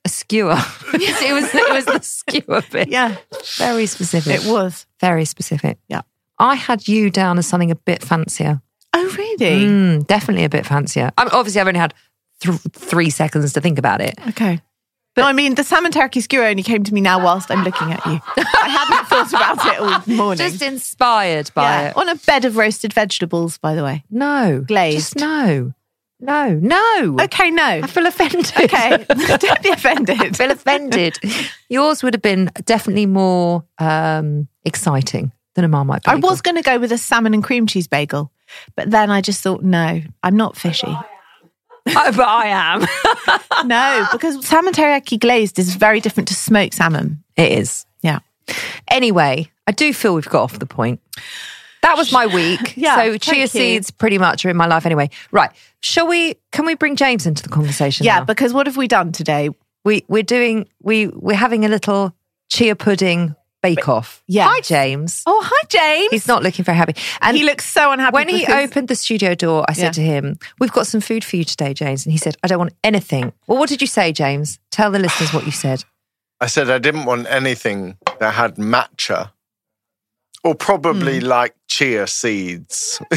A 0.06 0.10
skewer. 0.10 0.52
it 0.94 1.34
was 1.34 1.54
it 1.56 1.74
was 1.74 1.86
the 1.86 2.00
skewer 2.02 2.62
bit. 2.72 2.90
yeah, 2.90 3.16
Very 3.58 3.86
specific. 3.88 4.42
it 4.44 4.52
was. 4.52 4.86
Very 5.00 5.26
specific. 5.26 5.80
Yeah. 5.88 6.02
I 6.40 6.56
had 6.56 6.88
you 6.88 7.10
down 7.10 7.38
as 7.40 7.48
something 7.48 7.72
a 7.72 7.76
bit 7.76 8.04
fancier. 8.04 8.62
Oh, 8.94 9.16
really? 9.18 9.66
Mm, 9.66 10.06
definitely 10.08 10.44
a 10.46 10.50
bit 10.50 10.66
fancier. 10.66 11.12
I 11.18 11.24
mean, 11.26 11.32
obviously, 11.34 11.60
I've 11.62 11.68
only 11.68 11.80
had 11.80 11.94
th- 12.42 12.60
three 12.74 13.10
seconds 13.10 13.54
to 13.54 13.62
think 13.62 13.80
about 13.80 14.02
it. 14.02 14.14
Okay. 14.30 14.62
But 15.16 15.26
I 15.26 15.34
mean, 15.34 15.56
the 15.56 15.64
salmon 15.64 15.92
teriyaki 15.92 16.22
skewer 16.22 16.44
only 16.46 16.62
came 16.62 16.84
to 16.84 16.94
me 16.94 17.02
now 17.02 17.24
whilst 17.24 17.50
I'm 17.50 17.64
looking 17.64 17.92
at 17.92 18.06
you. 18.06 18.20
I 18.38 18.70
hadn't 18.70 19.07
thought 19.26 19.54
about 19.58 19.74
it 19.74 19.80
all 20.10 20.16
morning. 20.16 20.38
Just 20.38 20.62
inspired 20.62 21.52
by 21.54 21.64
yeah. 21.64 21.90
it. 21.90 21.98
On 21.98 22.10
a 22.10 22.16
bed 22.16 22.46
of 22.46 22.58
roasted 22.58 22.94
vegetables, 22.94 23.58
by 23.58 23.76
the 23.76 23.84
way. 23.84 24.04
No. 24.10 24.64
Glazed. 24.68 25.14
Just 25.14 25.16
no. 25.18 25.74
No. 26.20 26.54
No. 26.54 27.18
Okay, 27.22 27.52
no. 27.52 27.64
I 27.64 27.88
feel 27.88 28.06
offended. 28.08 28.52
Okay, 28.60 29.06
don't 29.08 29.64
be 29.64 29.70
I 29.70 29.74
offended. 29.74 30.36
feel 30.38 30.52
offended. 30.52 31.20
Yours 31.70 32.02
would 32.04 32.14
have 32.14 32.24
been 32.24 32.52
definitely 32.66 33.06
more 33.06 33.64
um, 33.78 34.48
exciting 34.66 35.32
than 35.56 35.66
a 35.66 35.68
Marmite 35.68 36.04
bagel. 36.04 36.26
I 36.26 36.30
was 36.30 36.42
going 36.42 36.56
to 36.56 36.62
go 36.64 36.80
with 36.80 36.92
a 36.92 36.98
salmon 36.98 37.34
and 37.34 37.44
cream 37.44 37.68
cheese 37.68 37.88
bagel, 37.88 38.32
but 38.76 38.90
then 38.90 39.12
I 39.12 39.22
just 39.22 39.42
thought, 39.42 39.64
no, 39.64 40.02
I'm 40.24 40.38
not 40.38 40.58
fishy. 40.58 40.96
Oh, 41.90 42.12
but 42.12 42.28
I 42.28 42.48
am. 42.48 42.86
No, 43.66 44.08
because 44.12 44.46
salmon 44.46 44.72
teriyaki 44.72 45.20
glazed 45.20 45.58
is 45.58 45.76
very 45.76 46.00
different 46.00 46.28
to 46.28 46.36
smoked 46.36 46.76
salmon. 46.76 47.24
It 47.36 47.54
is. 47.54 47.87
Yeah. 48.48 48.56
Anyway, 48.90 49.50
I 49.68 49.72
do 49.72 49.94
feel 49.94 50.16
we've 50.16 50.28
got 50.30 50.44
off 50.44 50.60
the 50.60 50.66
point. 50.66 51.00
That 51.84 51.96
was 51.98 52.12
my 52.12 52.26
week. 52.26 52.74
Yeah, 52.78 52.96
So 52.98 53.18
chia 53.18 53.42
you. 53.42 53.48
seeds 53.48 53.92
pretty 53.92 54.18
much 54.18 54.46
are 54.46 54.50
in 54.50 54.58
my 54.58 54.66
life 54.68 54.86
anyway. 54.86 55.10
Right. 55.32 55.52
Shall 55.80 56.08
we 56.08 56.36
can 56.52 56.66
we 56.66 56.76
bring 56.76 56.96
James 56.96 57.26
into 57.26 57.44
the 57.44 57.50
conversation? 57.50 58.06
Yeah, 58.06 58.20
now? 58.20 58.26
because 58.26 58.54
what 58.54 58.68
have 58.68 58.78
we 58.78 58.88
done 58.88 59.12
today? 59.12 59.50
we 59.86 60.04
we're 60.08 60.24
doing 60.24 60.68
we 60.82 61.08
we're 61.08 61.38
having 61.38 61.64
a 61.64 61.70
little 61.70 62.14
chia 62.50 62.76
pudding 62.76 63.36
bake 63.64 63.88
off. 63.88 64.22
Yes. 64.28 64.48
Hi 64.50 64.60
James. 64.62 65.24
Oh, 65.26 65.42
hi, 65.46 65.66
James. 65.70 66.10
He's 66.12 66.28
not 66.28 66.44
looking 66.44 66.66
very 66.66 66.78
happy. 66.78 66.96
And 67.22 67.36
he 67.38 67.44
looks 67.44 67.66
so 67.66 67.92
unhappy. 67.92 68.14
when 68.14 68.28
he 68.30 68.46
opened 68.48 68.88
the 68.88 68.96
studio 68.96 69.34
door, 69.36 69.66
I 69.68 69.74
said 69.74 69.84
Yeah. 69.84 69.92
to 69.92 70.02
him, 70.02 70.40
We've 70.60 70.72
got 70.72 70.88
some 70.88 71.02
food 71.02 71.24
for 71.24 71.36
you 71.38 71.44
today, 71.44 71.74
James. 71.74 72.06
And 72.06 72.12
he 72.12 72.18
said, 72.18 72.36
I 72.44 72.48
don't 72.48 72.60
want 72.60 72.74
anything. 72.84 73.34
Well, 73.48 73.58
what 73.58 73.70
did 73.70 73.82
you 73.82 73.88
say, 73.88 74.12
James? 74.12 74.60
Tell 74.72 74.92
the 74.92 75.00
listeners 75.00 75.34
what 75.34 75.46
you 75.46 75.52
said. 75.52 75.84
I 76.40 76.48
said 76.48 76.70
I 76.70 76.78
didn't 76.80 77.06
want 77.06 77.28
anything 77.28 77.98
that 78.20 78.34
had 78.34 78.56
matcha 78.56 79.32
or 80.44 80.56
probably 80.56 81.20
Hmm. 81.20 81.26
like 81.28 81.56
chia 81.68 82.08
seeds. 82.08 83.02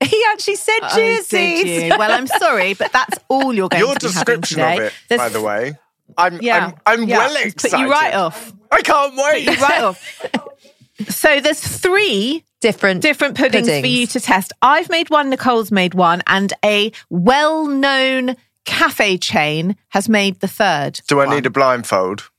He 0.00 0.22
actually 0.30 0.54
said 0.54 0.78
Oh, 0.84 0.94
chia 0.94 1.16
did 1.16 1.24
seeds. 1.24 1.94
Well, 1.98 2.12
I'm 2.12 2.28
sorry, 2.28 2.74
but 2.74 2.92
that's 2.92 3.18
all 3.26 3.52
you're 3.52 3.68
going 3.68 3.82
Your 3.84 3.96
to 3.96 4.06
be 4.06 4.12
having 4.12 4.40
description 4.42 4.58
today. 4.58 4.76
of 4.76 4.82
it, 4.84 4.92
There's- 5.08 5.20
by 5.24 5.28
the 5.36 5.42
way, 5.44 5.74
I'm 6.16 6.40
Yeah, 6.40 6.66
I'm, 6.86 7.00
I'm 7.02 7.08
yeah. 7.08 7.18
well 7.18 7.34
It's 7.36 7.64
excited. 7.64 7.72
Put 7.76 7.80
you 7.84 7.90
right 7.90 8.14
off. 8.14 8.52
I 8.70 8.82
can't 8.82 9.14
wait. 9.16 9.46
Put 9.48 9.56
you 9.58 9.62
right 9.62 9.82
off. 9.82 10.24
So 11.08 11.40
there's 11.40 11.60
three 11.60 12.44
Different, 12.60 13.02
different 13.02 13.36
puddings, 13.36 13.68
for 13.68 13.86
you 13.86 14.04
to 14.08 14.18
test. 14.20 14.52
I've 14.62 14.88
made 14.90 15.10
one, 15.10 15.30
Nicole's 15.30 15.70
made 15.70 15.94
one, 15.94 16.22
and 16.26 16.52
a 16.64 16.90
well-known 17.08 18.34
cafe 18.68 19.16
chain 19.18 19.76
has 19.88 20.08
made 20.08 20.40
the 20.40 20.46
third. 20.48 21.00
Do 21.08 21.20
I 21.20 21.26
one. 21.26 21.34
need 21.36 21.46
a 21.46 21.50
blindfold? 21.50 22.30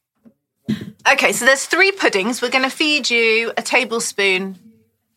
Okay, 1.12 1.32
so 1.34 1.46
there's 1.46 1.65
three 1.65 1.92
puddings. 1.92 2.42
We're 2.42 2.52
going 2.52 2.63
to 2.63 2.70
feed 2.70 3.10
you 3.10 3.52
a 3.58 3.62
tablespoon 3.63 4.58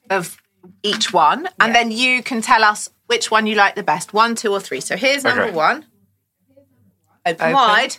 of 0.08 0.38
each 0.82 1.12
one, 1.12 1.48
and 1.60 1.74
then 1.74 1.90
you 1.90 2.22
can 2.22 2.40
tell 2.40 2.64
us 2.64 2.88
which 3.06 3.30
one 3.30 3.46
you 3.46 3.54
like 3.54 3.74
the 3.74 3.82
best 3.82 4.14
one, 4.14 4.34
two, 4.34 4.50
or 4.50 4.60
three. 4.60 4.80
So 4.80 4.96
here's 4.96 5.22
number 5.24 5.42
Okay. 5.44 5.52
one. 5.54 5.84
Open, 7.26 7.42
Open. 7.42 7.52
wide. 7.52 7.96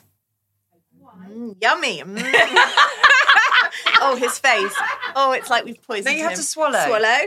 Mm, 1.29 1.55
yummy. 1.61 1.99
Mm. 2.01 2.17
oh, 4.01 4.15
his 4.19 4.39
face. 4.39 4.73
Oh, 5.15 5.31
it's 5.33 5.49
like 5.51 5.63
we've 5.65 5.81
poisoned 5.81 6.07
him. 6.07 6.13
No, 6.13 6.17
you 6.17 6.23
have 6.23 6.31
him. 6.33 6.37
to 6.37 6.43
swallow. 6.43 6.85
Swallow. 6.87 7.19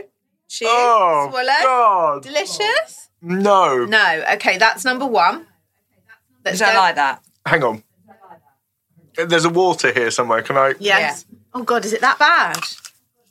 Chew. 0.49 0.65
Oh 0.69 1.27
swallow. 1.31 1.63
God! 1.63 2.23
Delicious. 2.23 3.09
No. 3.21 3.85
No. 3.85 4.23
Okay, 4.33 4.57
that's 4.57 4.83
number 4.85 5.05
one. 5.07 5.46
Let's 6.49 6.59
go. 6.59 6.65
that. 6.95 7.23
Hang 7.45 7.63
on. 7.63 7.83
There's 9.15 9.45
a 9.45 9.49
water 9.49 9.91
here 9.91 10.11
somewhere. 10.11 10.41
Can 10.43 10.57
I? 10.57 10.73
Yes. 10.79 11.25
Oh 11.53 11.63
God, 11.63 11.85
is 11.85 11.93
it 11.93 12.01
that 12.01 12.19
bad? 12.19 12.59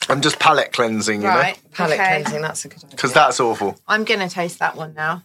I'm 0.09 0.21
just 0.21 0.39
palate 0.39 0.73
cleansing, 0.73 1.23
you 1.23 1.29
Right. 1.29 1.59
Palate 1.73 1.99
okay. 2.01 2.23
cleansing, 2.23 2.43
that's 2.43 2.65
a 2.65 2.69
good 2.69 2.79
idea. 2.79 2.91
because 2.91 3.13
that's 3.13 3.41
awful. 3.41 3.77
I'm 3.89 4.05
gonna 4.05 4.29
taste 4.29 4.59
that 4.61 4.77
one 4.77 4.95
now. 4.95 5.23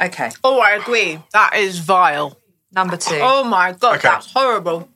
Okay, 0.00 0.30
Oh, 0.42 0.60
I 0.60 0.72
agree. 0.72 1.20
That 1.32 1.54
is 1.54 1.78
vile. 1.78 2.36
number 2.72 2.96
two. 2.96 3.18
Oh 3.20 3.44
my 3.44 3.70
god, 3.72 3.98
Okay. 3.98 4.08
that's 4.08 4.32
horrible. 4.32 4.88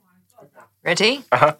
Ready? 0.85 1.25
Uh 1.31 1.37
huh. 1.37 1.55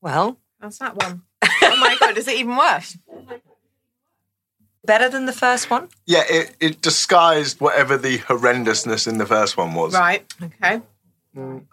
Well, 0.00 0.38
That's 0.60 0.78
that 0.78 0.96
one. 0.96 1.22
oh 1.42 1.76
my 1.78 1.96
god, 2.00 2.16
is 2.18 2.26
it 2.28 2.36
even 2.38 2.56
worse? 2.56 2.96
better 4.84 5.08
than 5.08 5.26
the 5.26 5.32
first 5.32 5.70
one. 5.70 5.88
Yeah, 6.06 6.22
it, 6.28 6.56
it 6.60 6.80
disguised 6.82 7.60
whatever 7.60 7.96
the 7.96 8.18
horrendousness 8.18 9.06
in 9.06 9.18
the 9.18 9.26
first 9.26 9.56
one 9.56 9.74
was. 9.74 9.94
Right. 9.94 10.24
Okay. 10.42 10.80
And 11.34 11.66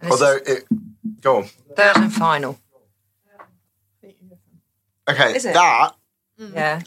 this 0.00 0.10
Although 0.10 0.38
it. 0.46 0.64
Go 1.20 1.36
on. 1.38 1.44
third 1.76 1.96
and 1.96 2.12
final. 2.12 2.58
Okay, 5.08 5.36
Is 5.36 5.44
it? 5.44 5.52
that 5.54 5.94
Yeah. 6.38 6.80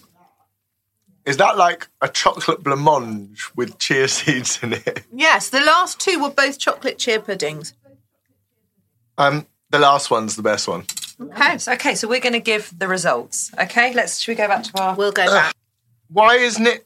is 1.26 1.38
that 1.38 1.56
like 1.56 1.88
a 2.02 2.08
chocolate 2.08 2.64
blancmange 2.64 3.52
with 3.56 3.78
chia 3.78 4.08
seeds 4.18 4.60
in 4.64 4.74
it. 4.74 5.06
Yes, 5.14 5.50
the 5.50 5.60
last 5.62 6.00
two 6.00 6.20
were 6.22 6.32
both 6.32 6.58
chocolate 6.58 6.98
chia 6.98 7.20
puddings. 7.20 7.74
Um, 9.20 9.46
the 9.70 9.78
last 9.80 10.10
one's 10.10 10.36
the 10.36 10.42
best 10.42 10.68
one. 10.68 10.86
Okay. 11.20 11.58
So, 11.58 11.74
okay, 11.74 11.96
so 11.96 12.08
we're 12.08 12.20
going 12.20 12.34
to 12.34 12.40
give 12.40 12.72
the 12.78 12.88
results. 12.88 13.52
Okay, 13.60 13.94
let's. 13.94 14.20
Should 14.20 14.32
we 14.32 14.36
go 14.36 14.48
back 14.48 14.64
to 14.64 14.82
our? 14.82 14.96
We'll 14.96 15.12
go 15.12 15.26
back. 15.26 15.56
Why 16.10 16.36
isn't 16.36 16.66
it? 16.66 16.86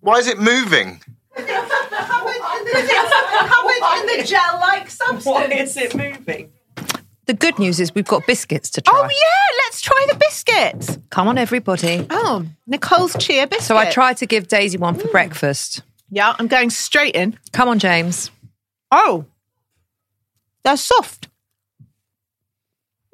Why 0.00 0.18
is 0.18 0.28
it 0.28 0.38
moving? 0.38 1.00
Covered 1.34 1.46
in 4.00 4.18
the 4.18 4.24
gel-like 4.24 4.90
substance. 4.90 5.52
is 5.52 5.76
it 5.76 5.94
moving? 5.94 6.52
The 7.26 7.34
good 7.34 7.58
news 7.58 7.78
is 7.78 7.94
we've 7.94 8.06
got 8.06 8.26
biscuits 8.26 8.70
to 8.70 8.80
try. 8.80 8.94
Oh 8.96 9.02
yeah, 9.02 9.56
let's 9.64 9.82
try 9.82 10.06
the 10.10 10.16
biscuits. 10.16 10.98
Come 11.10 11.28
on, 11.28 11.36
everybody. 11.36 12.06
Oh, 12.08 12.46
Nicole's 12.66 13.14
chia 13.18 13.46
biscuit. 13.46 13.66
So 13.66 13.76
I 13.76 13.90
tried 13.90 14.16
to 14.18 14.26
give 14.26 14.48
Daisy 14.48 14.78
one 14.78 14.94
for 14.94 15.08
mm. 15.08 15.12
breakfast. 15.12 15.82
Yeah, 16.10 16.34
I'm 16.38 16.46
going 16.46 16.70
straight 16.70 17.14
in. 17.14 17.38
Come 17.52 17.68
on, 17.68 17.78
James. 17.78 18.30
Oh, 18.90 19.26
they're 20.64 20.78
soft. 20.78 21.28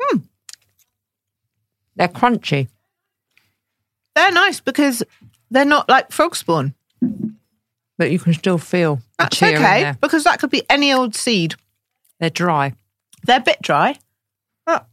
Hmm. 0.00 0.18
They're 1.96 2.08
crunchy. 2.08 2.68
They're 4.14 4.32
nice 4.32 4.60
because 4.60 5.02
they're 5.50 5.64
not 5.64 5.88
like 5.88 6.10
frog 6.12 6.36
spawn. 6.36 6.74
but 7.98 8.10
you 8.10 8.18
can 8.18 8.34
still 8.34 8.58
feel 8.58 8.96
the 8.96 9.02
That's 9.18 9.42
in 9.42 9.54
okay 9.54 9.82
there. 9.82 9.98
because 10.00 10.24
that 10.24 10.40
could 10.40 10.50
be 10.50 10.62
any 10.70 10.92
old 10.92 11.14
seed. 11.14 11.54
They're 12.20 12.30
dry. 12.30 12.74
They're 13.24 13.38
a 13.38 13.42
bit 13.42 13.60
dry. 13.62 13.98
but 14.66 14.86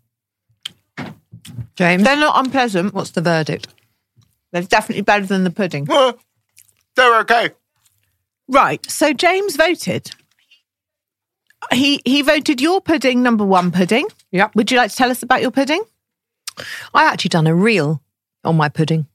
James, 1.76 2.04
They're 2.04 2.16
not 2.18 2.44
unpleasant. 2.46 2.94
what's 2.94 3.12
the 3.12 3.22
verdict? 3.22 3.68
They're 4.52 4.62
definitely 4.64 5.04
better 5.04 5.26
than 5.26 5.44
the 5.44 5.52
pudding. 5.52 5.86
They're 6.96 7.20
okay. 7.22 7.52
Right. 8.48 8.86
So 8.92 9.14
James 9.14 9.56
voted 9.56 10.12
he 11.72 12.02
he 12.06 12.22
voted 12.22 12.60
your 12.60 12.82
pudding 12.82 13.22
number 13.24 13.46
one 13.46 13.72
pudding. 13.72 14.08
Yep. 14.32 14.56
Would 14.56 14.72
you 14.72 14.78
like 14.78 14.90
to 14.92 14.96
tell 14.98 15.12
us 15.12 15.24
about 15.24 15.42
your 15.42 15.52
pudding? 15.52 15.84
I 16.94 17.06
actually 17.06 17.30
done 17.30 17.48
a 17.48 17.56
reel 17.56 18.02
on 18.44 18.58
my 18.58 18.70
pudding. 18.70 19.08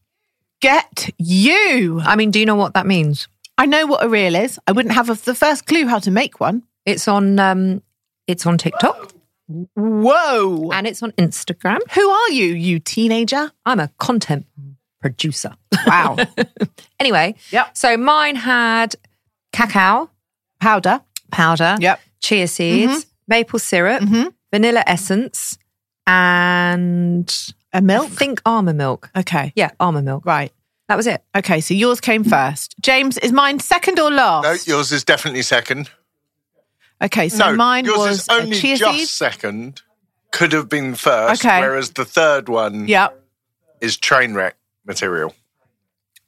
Get 0.61 1.11
you. 1.19 2.01
I 2.01 2.17
mean, 2.17 2.31
do 2.31 2.39
you 2.41 2.47
know 2.47 2.55
what 2.57 2.75
that 2.75 2.87
means? 2.87 3.29
I 3.59 3.67
know 3.67 3.87
what 3.87 4.05
a 4.05 4.09
reel 4.09 4.35
is. 4.35 4.59
I 4.67 4.73
wouldn't 4.73 4.95
have 4.95 5.09
a, 5.11 5.15
the 5.15 5.35
first 5.35 5.67
clue 5.67 5.87
how 5.87 5.99
to 6.01 6.11
make 6.11 6.41
one. 6.41 6.63
It's 6.85 7.09
on 7.09 7.39
um 7.39 7.83
it's 8.27 8.47
on 8.47 8.59
TikTok 8.59 9.13
Whoa. 9.75 10.71
and 10.73 10.87
it's 10.87 11.03
on 11.03 11.13
Instagram. 11.13 11.79
Who 11.93 12.09
are 12.09 12.31
you, 12.31 12.47
you 12.55 12.79
teenager? 12.81 13.53
I'm 13.65 13.81
a 13.81 13.89
content 13.99 14.47
producer. 15.01 15.55
Wow. 15.87 16.17
anyway, 17.01 17.35
Yep. 17.51 17.77
so 17.77 17.97
mine 17.97 18.37
had 18.37 18.97
cacao 19.53 20.11
Powder. 20.61 21.01
powder, 21.31 21.77
Yep. 21.81 22.01
chia 22.21 22.49
seeds, 22.49 23.07
maple 23.29 23.59
syrup, 23.59 24.03
Mhm. 24.03 24.33
vanilla 24.53 24.83
essence, 24.87 25.59
and 26.07 27.55
A 27.73 27.81
milk. 27.83 28.07
I 28.07 28.15
think 28.15 28.41
almond 28.47 28.79
milk. 28.79 29.11
Okay. 29.17 29.53
Yeah, 29.57 29.71
almond 29.81 30.05
milk. 30.07 30.25
Right. 30.25 30.53
That 30.89 30.97
was 30.97 31.07
it. 31.07 31.23
Okay. 31.35 31.61
So 31.61 31.75
yours 31.75 32.01
came 32.01 32.25
first. 32.25 32.75
James, 32.81 33.19
is 33.19 33.33
mine 33.33 33.59
second 33.61 33.99
or 33.99 34.11
last? 34.11 34.45
No, 34.69 34.75
yours 34.75 34.93
is 34.93 35.05
definitely 35.05 35.43
second. 35.43 35.91
Okay. 37.03 37.29
So 37.29 37.51
no, 37.51 37.57
mine 37.57 37.85
yours 37.85 37.99
was 37.99 38.19
is 38.21 38.29
only 38.29 38.57
a 38.57 38.61
chia 38.61 38.77
just 38.77 38.99
seed. 38.99 39.09
second. 39.09 39.83
Could 40.33 40.53
have 40.53 40.69
been 40.69 40.95
first. 40.95 41.45
Okay. 41.45 41.61
Whereas 41.61 41.91
the 41.93 42.05
third 42.05 42.49
one 42.49 42.87
Yep. 42.89 43.21
is 43.81 43.97
train 43.97 44.35
wreck 44.35 44.57
material. 44.87 45.35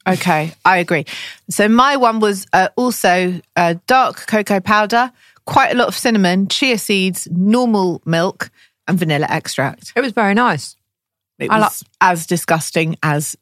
Okay, 0.07 0.55
I 0.65 0.79
agree. 0.79 1.05
So 1.51 1.69
my 1.69 1.97
one 1.97 2.19
was 2.19 2.47
uh, 2.55 2.69
also 2.77 3.41
uh, 3.57 3.75
dark 3.87 4.27
cocoa 4.27 4.61
powder, 4.61 5.13
quite 5.45 5.73
a 5.73 5.75
lot 5.75 5.89
of 5.89 5.95
cinnamon, 5.95 6.49
chia 6.49 6.79
seeds, 6.79 7.29
normal 7.31 8.01
milk, 8.07 8.51
and 8.89 8.99
vanilla 8.99 9.27
extract. 9.29 9.93
It 9.95 10.01
was 10.01 10.13
very 10.13 10.35
nice. 10.35 10.75
It 11.39 11.51
I 11.51 11.61
was 11.61 11.83
like- 11.85 11.91
as 12.01 12.27
disgusting 12.27 12.97
as 13.03 13.37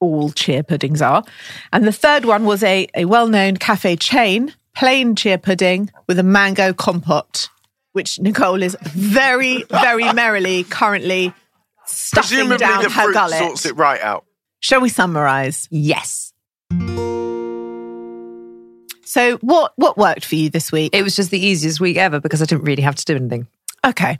all 0.00 0.30
chia 0.30 0.62
puddings 0.62 1.00
are. 1.02 1.24
And 1.72 1.84
the 1.86 1.92
third 1.92 2.24
one 2.24 2.44
was 2.44 2.62
a, 2.62 2.86
a 2.94 3.04
well 3.06 3.28
known 3.28 3.56
cafe 3.56 3.96
chain, 3.96 4.52
plain 4.76 5.16
chia 5.16 5.38
pudding 5.38 5.90
with 6.06 6.18
a 6.18 6.22
mango 6.22 6.72
compote, 6.72 7.48
which 7.92 8.20
Nicole 8.20 8.62
is 8.62 8.76
very, 8.82 9.64
very 9.70 10.12
merrily 10.12 10.64
currently 10.64 11.32
stuffing 11.86 12.28
Presumably 12.36 12.58
down 12.58 12.82
the 12.82 12.90
her 12.90 13.04
fruit 13.04 13.14
gullet. 13.14 13.38
sorts 13.38 13.66
it 13.66 13.76
right 13.76 14.00
out. 14.00 14.24
Shall 14.60 14.80
we 14.80 14.88
summarize? 14.88 15.66
Yes. 15.70 16.32
So, 19.04 19.38
what 19.38 19.72
what 19.76 19.96
worked 19.96 20.24
for 20.26 20.34
you 20.34 20.50
this 20.50 20.70
week? 20.70 20.94
It 20.94 21.02
was 21.02 21.16
just 21.16 21.30
the 21.30 21.38
easiest 21.44 21.80
week 21.80 21.96
ever 21.96 22.20
because 22.20 22.42
I 22.42 22.44
didn't 22.44 22.64
really 22.64 22.82
have 22.82 22.94
to 22.96 23.04
do 23.06 23.16
anything. 23.16 23.46
Okay, 23.86 24.18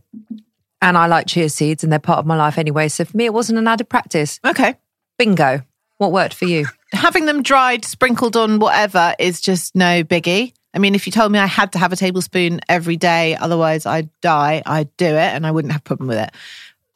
And 0.80 0.96
I 0.96 1.06
like 1.06 1.26
chia 1.26 1.48
seeds 1.48 1.82
and 1.82 1.92
they're 1.92 1.98
part 1.98 2.18
of 2.18 2.26
my 2.26 2.36
life 2.36 2.58
anyway. 2.58 2.88
So 2.88 3.04
for 3.04 3.16
me, 3.16 3.24
it 3.24 3.34
wasn't 3.34 3.58
an 3.58 3.66
added 3.66 3.88
practice. 3.88 4.40
okay. 4.44 4.76
Bingo. 5.18 5.62
What 5.96 6.12
worked 6.12 6.34
for 6.34 6.44
you? 6.44 6.66
having 6.92 7.26
them 7.26 7.42
dried, 7.42 7.84
sprinkled 7.84 8.36
on 8.36 8.58
whatever 8.60 9.14
is 9.18 9.40
just 9.40 9.74
no 9.74 10.04
biggie. 10.04 10.52
I 10.74 10.78
mean, 10.78 10.94
if 10.94 11.06
you 11.06 11.12
told 11.12 11.32
me 11.32 11.38
I 11.38 11.46
had 11.46 11.72
to 11.72 11.78
have 11.78 11.92
a 11.92 11.96
tablespoon 11.96 12.60
every 12.68 12.96
day, 12.96 13.34
otherwise 13.36 13.86
I'd 13.86 14.08
die, 14.20 14.62
I'd 14.64 14.94
do 14.96 15.06
it 15.06 15.16
and 15.16 15.46
I 15.46 15.50
wouldn't 15.50 15.72
have 15.72 15.80
a 15.80 15.84
problem 15.84 16.08
with 16.08 16.18
it. 16.18 16.30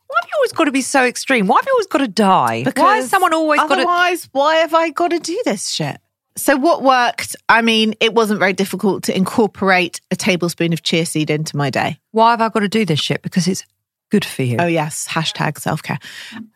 Why 0.07 0.17
have 0.21 0.29
you 0.29 0.37
always 0.37 0.53
got 0.53 0.65
to 0.65 0.73
be 0.73 0.83
so 0.83 1.05
extreme? 1.05 1.47
Why 1.47 1.57
have 1.57 1.67
you 1.67 1.73
always 1.73 1.87
got 1.87 1.99
to 1.99 2.09
die? 2.09 2.65
Why 2.77 2.97
has 2.97 3.09
someone 3.09 3.33
always 3.33 3.61
got 3.61 3.69
to. 3.69 3.75
Otherwise, 3.75 4.29
why 4.33 4.57
have 4.57 4.75
I 4.75 4.91
got 4.91 5.09
to 5.09 5.19
do 5.19 5.41
this 5.45 5.69
shit? 5.69 5.99
So 6.37 6.57
what 6.57 6.83
worked? 6.83 7.35
I 7.49 7.63
mean, 7.63 7.95
it 8.01 8.15
wasn't 8.15 8.39
very 8.39 8.53
difficult 8.53 9.05
to 9.05 9.17
incorporate 9.17 10.01
a 10.11 10.17
tablespoon 10.17 10.73
of 10.73 10.83
chia 10.83 11.07
seed 11.07 11.31
into 11.31 11.57
my 11.57 11.71
day. 11.71 11.99
Why 12.11 12.31
have 12.31 12.41
I 12.41 12.49
got 12.51 12.61
to 12.61 12.69
do 12.69 12.85
this 12.85 13.01
shit? 13.01 13.23
Because 13.23 13.49
it's 13.49 13.65
good 14.13 14.25
for 14.27 14.43
you. 14.43 14.59
Oh 14.61 14.67
yes, 14.67 15.09
hashtag 15.09 15.59
self 15.59 15.83
care. 15.83 15.99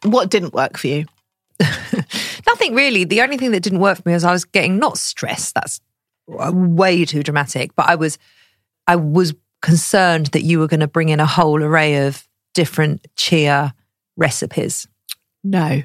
What 0.02 0.30
didn't 0.30 0.52
work 0.52 0.76
for 0.76 0.88
you? 0.88 1.06
Nothing 2.46 2.74
really. 2.74 3.04
The 3.04 3.22
only 3.22 3.38
thing 3.38 3.50
that 3.52 3.62
didn't 3.62 3.80
work 3.80 3.96
for 3.96 4.02
me 4.06 4.12
was 4.12 4.24
I 4.24 4.32
was 4.32 4.44
getting 4.44 4.78
not 4.78 4.98
stressed. 4.98 5.54
That's 5.54 5.80
way 6.28 7.06
too 7.06 7.22
dramatic. 7.22 7.74
But 7.74 7.88
I 7.88 7.94
was, 7.94 8.18
I 8.86 8.96
was 8.96 9.34
concerned 9.62 10.26
that 10.26 10.42
you 10.42 10.58
were 10.58 10.68
going 10.68 10.80
to 10.80 10.86
bring 10.86 11.08
in 11.08 11.18
a 11.18 11.26
whole 11.26 11.62
array 11.62 12.06
of 12.06 12.28
different 12.52 13.06
chia 13.16 13.74
recipes 14.16 14.86
No, 15.42 15.82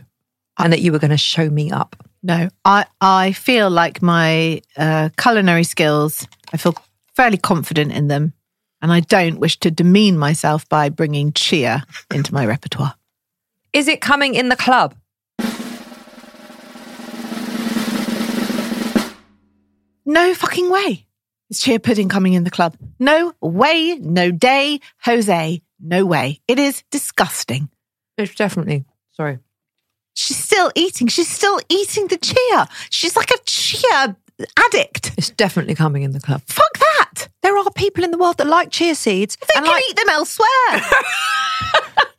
and 0.57 0.73
that 0.73 0.81
you 0.81 0.91
were 0.91 0.99
going 0.99 1.11
to 1.11 1.17
show 1.17 1.49
me 1.49 1.71
up. 1.71 1.95
No, 2.21 2.49
I 2.65 2.85
I 2.99 3.31
feel 3.31 3.69
like 3.69 4.01
my 4.01 4.61
uh, 4.75 5.09
culinary 5.17 5.63
skills. 5.63 6.27
I 6.53 6.57
feel 6.57 6.75
fairly 7.15 7.37
confident 7.37 7.93
in 7.93 8.09
them, 8.09 8.33
and 8.81 8.91
I 8.91 8.99
don't 9.01 9.39
wish 9.39 9.59
to 9.59 9.71
demean 9.71 10.17
myself 10.17 10.67
by 10.69 10.89
bringing 10.89 11.33
chia 11.33 11.85
into 12.13 12.33
my 12.33 12.45
repertoire. 12.45 12.95
Is 13.73 13.87
it 13.87 14.01
coming 14.01 14.35
in 14.35 14.49
the 14.49 14.55
club? 14.55 14.95
No 20.05 20.33
fucking 20.33 20.69
way. 20.69 21.05
Is 21.49 21.59
chia 21.59 21.79
pudding 21.79 22.09
coming 22.09 22.33
in 22.33 22.43
the 22.43 22.51
club? 22.51 22.75
No 22.99 23.33
way. 23.41 23.95
No 23.99 24.31
day, 24.31 24.79
Jose. 25.05 25.61
No 25.79 26.05
way. 26.05 26.41
It 26.47 26.59
is 26.59 26.83
disgusting. 26.91 27.69
It's 28.17 28.35
definitely. 28.35 28.85
Sorry. 29.11 29.39
She's 30.13 30.37
still 30.37 30.71
eating. 30.75 31.07
She's 31.07 31.29
still 31.29 31.59
eating 31.69 32.07
the 32.07 32.17
chia. 32.17 32.67
She's 32.89 33.15
like 33.15 33.31
a 33.31 33.37
chia 33.45 34.17
addict. 34.57 35.13
It's 35.17 35.29
definitely 35.29 35.75
coming 35.75 36.03
in 36.03 36.11
the 36.11 36.19
club. 36.19 36.41
Fuck 36.45 36.77
that. 36.79 36.90
There 37.41 37.57
are 37.57 37.71
people 37.71 38.03
in 38.03 38.11
the 38.11 38.17
world 38.17 38.37
that 38.37 38.47
like 38.47 38.71
chia 38.71 38.95
seeds. 38.95 39.35
They 39.35 39.47
and 39.55 39.65
can 39.65 39.73
like, 39.73 39.83
eat 39.89 39.95
them 39.95 40.09
elsewhere. 40.09 40.47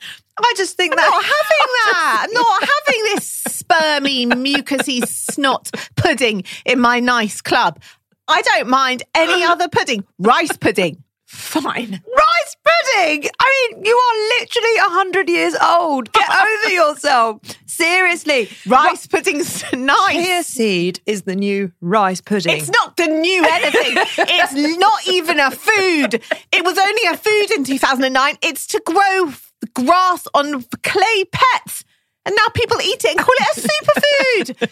I 0.45 0.55
just 0.57 0.77
think 0.77 0.93
I'm 0.93 0.97
that. 0.97 1.11
not 1.11 1.25
having 1.25 1.67
that. 1.93 2.27
I'm 2.27 2.33
not 2.33 2.61
having 2.61 3.05
this 3.15 3.43
spermy, 3.45 4.27
mucousy 4.27 5.07
snot 5.07 5.71
pudding 5.97 6.45
in 6.65 6.81
my 6.81 7.01
nice 7.01 7.41
club. 7.41 7.81
I 8.29 8.43
don't 8.43 8.69
mind 8.69 9.03
any 9.15 9.45
other 9.45 9.69
pudding. 9.69 10.05
Rice 10.19 10.57
pudding, 10.57 11.02
fine. 11.33 11.91
Rice 12.17 12.57
pudding. 12.65 13.29
I 13.41 13.69
mean, 13.73 13.85
you 13.85 13.97
are 13.97 14.39
literally 14.41 14.77
a 14.77 14.91
hundred 14.91 15.29
years 15.29 15.55
old. 15.63 16.13
Get 16.13 16.29
over 16.43 16.71
yourself. 16.73 17.41
Seriously, 17.67 18.49
Rice 18.67 19.07
pudding's 19.07 19.65
nice. 19.73 20.13
chia 20.13 20.43
seed 20.43 21.01
is 21.07 21.23
the 21.23 21.35
new 21.35 21.73
rice 21.81 22.21
pudding. 22.21 22.57
It's 22.57 22.69
not 22.71 22.97
the 22.97 23.07
new 23.07 23.45
anything. 23.51 23.95
it's 24.19 24.79
not 24.79 25.07
even 25.09 25.41
a 25.41 25.51
food. 25.51 26.23
It 26.53 26.65
was 26.65 26.79
only 26.79 27.03
a 27.11 27.17
food 27.17 27.51
in 27.57 27.65
2009. 27.65 28.37
It's 28.43 28.67
to 28.69 28.83
grow 28.85 29.33
grass 29.75 30.27
on 30.35 30.63
clay 30.83 31.25
pets. 31.33 31.85
And 32.25 32.37
now 32.37 32.49
people 32.55 32.81
eat 32.83 33.05
it 33.05 33.17
and 33.17 33.19
call 33.19 33.35
it 33.41 33.57
a 33.57 34.53
superfood. 34.53 34.71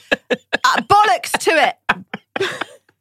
uh, 0.64 0.82
bollocks 0.82 1.32
to 1.38 1.50
it. 1.50 2.50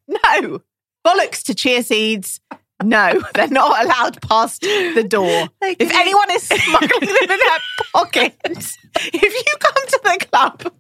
no. 0.07 0.61
Bollocks 1.05 1.43
to 1.43 1.53
chia 1.53 1.83
seeds. 1.83 2.39
No, 2.83 3.21
they're 3.33 3.47
not 3.49 3.83
allowed 3.85 4.21
past 4.21 4.61
the 4.61 5.05
door. 5.07 5.47
If 5.61 5.93
anyone 5.93 6.31
is 6.31 6.43
smuggling 6.43 6.99
them 7.01 7.17
in 7.21 7.27
their 7.27 7.59
pockets, 7.93 8.77
if 8.95 9.21
you 9.23 9.57
come 9.59 9.87
to 9.87 9.99
the 10.03 10.25
club 10.31 10.73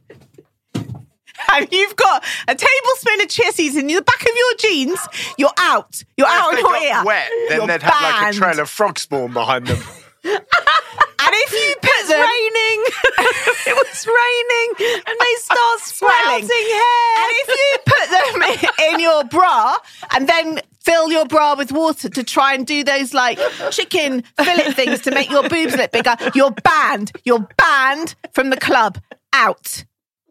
and 1.53 1.67
you've 1.71 1.95
got 1.95 2.23
a 2.47 2.55
tablespoon 2.55 3.21
of 3.21 3.29
chia 3.29 3.51
seeds 3.51 3.75
in 3.75 3.87
the 3.87 4.01
back 4.01 4.21
of 4.21 4.27
your 4.35 4.55
jeans, 4.59 4.99
you're 5.37 5.49
out. 5.57 6.01
You're 6.17 6.27
out 6.27 6.53
if 6.53 6.65
on 6.65 6.73
they 6.73 6.79
your 6.87 6.89
got 6.89 6.99
ear. 7.01 7.05
wet, 7.05 7.29
then 7.49 7.57
You're 7.59 7.67
they'd 7.67 7.81
have 7.83 8.01
like 8.01 8.21
banned. 8.21 8.35
a 8.35 8.39
trail 8.39 8.59
of 8.59 8.69
frog 8.69 8.99
spawn 8.99 9.33
behind 9.33 9.67
them. 9.67 9.81
And 10.23 11.35
if 11.35 11.51
you 11.51 11.75
put 11.81 12.07
them, 12.07 12.21
raining. 12.21 12.85
it 13.67 13.75
was 13.75 14.07
raining, 14.07 15.01
and 15.05 15.15
they 15.19 15.35
start 15.37 15.79
Swelling. 15.81 16.45
sprouting 16.45 16.47
hair. 16.47 17.17
and 17.17 17.33
if 17.35 17.47
you 17.59 17.77
put 17.85 18.09
them 18.09 18.41
in, 18.87 18.93
in 18.95 18.99
your 18.99 19.23
bra 19.25 19.75
and 20.11 20.27
then 20.27 20.59
fill 20.81 21.11
your 21.11 21.25
bra 21.25 21.55
with 21.55 21.71
water 21.71 22.09
to 22.09 22.23
try 22.23 22.53
and 22.53 22.65
do 22.65 22.83
those 22.83 23.13
like 23.13 23.37
chicken 23.71 24.23
fillet 24.41 24.71
things 24.73 25.01
to 25.01 25.11
make 25.11 25.29
your 25.29 25.47
boobs 25.47 25.75
look 25.75 25.91
bigger, 25.91 26.15
you're 26.33 26.51
banned. 26.63 27.11
You're 27.25 27.47
banned 27.57 28.15
from 28.31 28.49
the 28.49 28.57
club. 28.57 28.99
Out. 29.33 29.83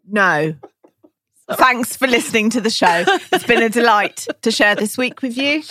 No. 0.09 0.55
Thanks 1.53 1.95
for 1.95 2.07
listening 2.07 2.49
to 2.51 2.61
the 2.61 2.69
show. 2.69 3.05
It's 3.31 3.45
been 3.45 3.63
a 3.63 3.69
delight 3.69 4.27
to 4.41 4.51
share 4.51 4.75
this 4.75 4.97
week 4.97 5.21
with 5.21 5.37
you. 5.37 5.63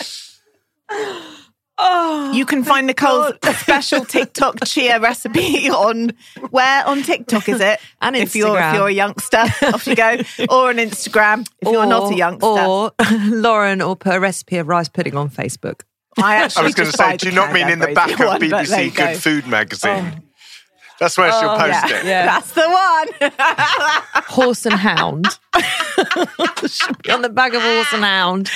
Oh, 1.81 2.31
You 2.33 2.45
can 2.45 2.63
find 2.63 2.87
Nicole's 2.87 3.33
special 3.57 4.03
TikTok 4.03 4.65
chia 4.65 4.99
recipe 4.99 5.69
on 5.69 6.11
where 6.49 6.85
on 6.85 7.03
TikTok 7.03 7.47
is 7.47 7.61
it? 7.61 7.79
And 8.01 8.15
if 8.15 8.35
you're 8.35 8.57
if 8.59 8.73
you're 8.75 8.87
a 8.87 8.91
youngster, 8.91 9.43
off 9.63 9.85
you 9.87 9.95
go, 9.95 10.17
or 10.49 10.69
on 10.69 10.77
Instagram 10.77 11.47
if 11.61 11.69
you're 11.69 11.85
not 11.85 12.11
a 12.11 12.15
youngster. 12.15 12.47
Or 12.47 12.91
Lauren 13.11 13.81
or 13.81 13.95
put 13.95 14.15
a 14.15 14.19
recipe 14.19 14.57
of 14.57 14.67
rice 14.67 14.87
pudding 14.89 15.15
on 15.15 15.29
Facebook. 15.29 15.81
I 16.17 16.33
I 16.33 16.35
actually 16.37 16.65
was 16.65 16.75
going 16.75 16.91
to 16.91 16.97
just 16.97 16.97
say, 16.97 17.17
do 17.17 17.29
you 17.29 17.35
not 17.35 17.53
mean 17.53 17.69
in 17.69 17.79
the 17.79 17.87
back 17.93 18.11
of 18.11 18.19
one, 18.19 18.39
but 18.39 18.65
BBC 18.65 18.95
Good 18.95 18.95
go. 18.95 19.13
Food 19.15 19.47
magazine? 19.47 20.13
Oh. 20.17 20.28
That's 20.99 21.17
where 21.17 21.31
she'll 21.31 21.49
oh, 21.49 21.57
post 21.57 21.69
Yeah, 21.89 21.99
it. 21.99 22.05
Yeah. 22.05 22.25
that's 22.25 22.51
the 22.51 22.67
one. 22.67 23.31
Horse 24.27 24.65
and 24.65 24.75
hound. 24.75 25.27
Should 26.67 27.01
be 27.03 27.11
on 27.11 27.21
the 27.21 27.29
back 27.29 27.53
of 27.53 27.61
horse 27.61 27.91
and 27.93 28.03
hound. 28.03 28.49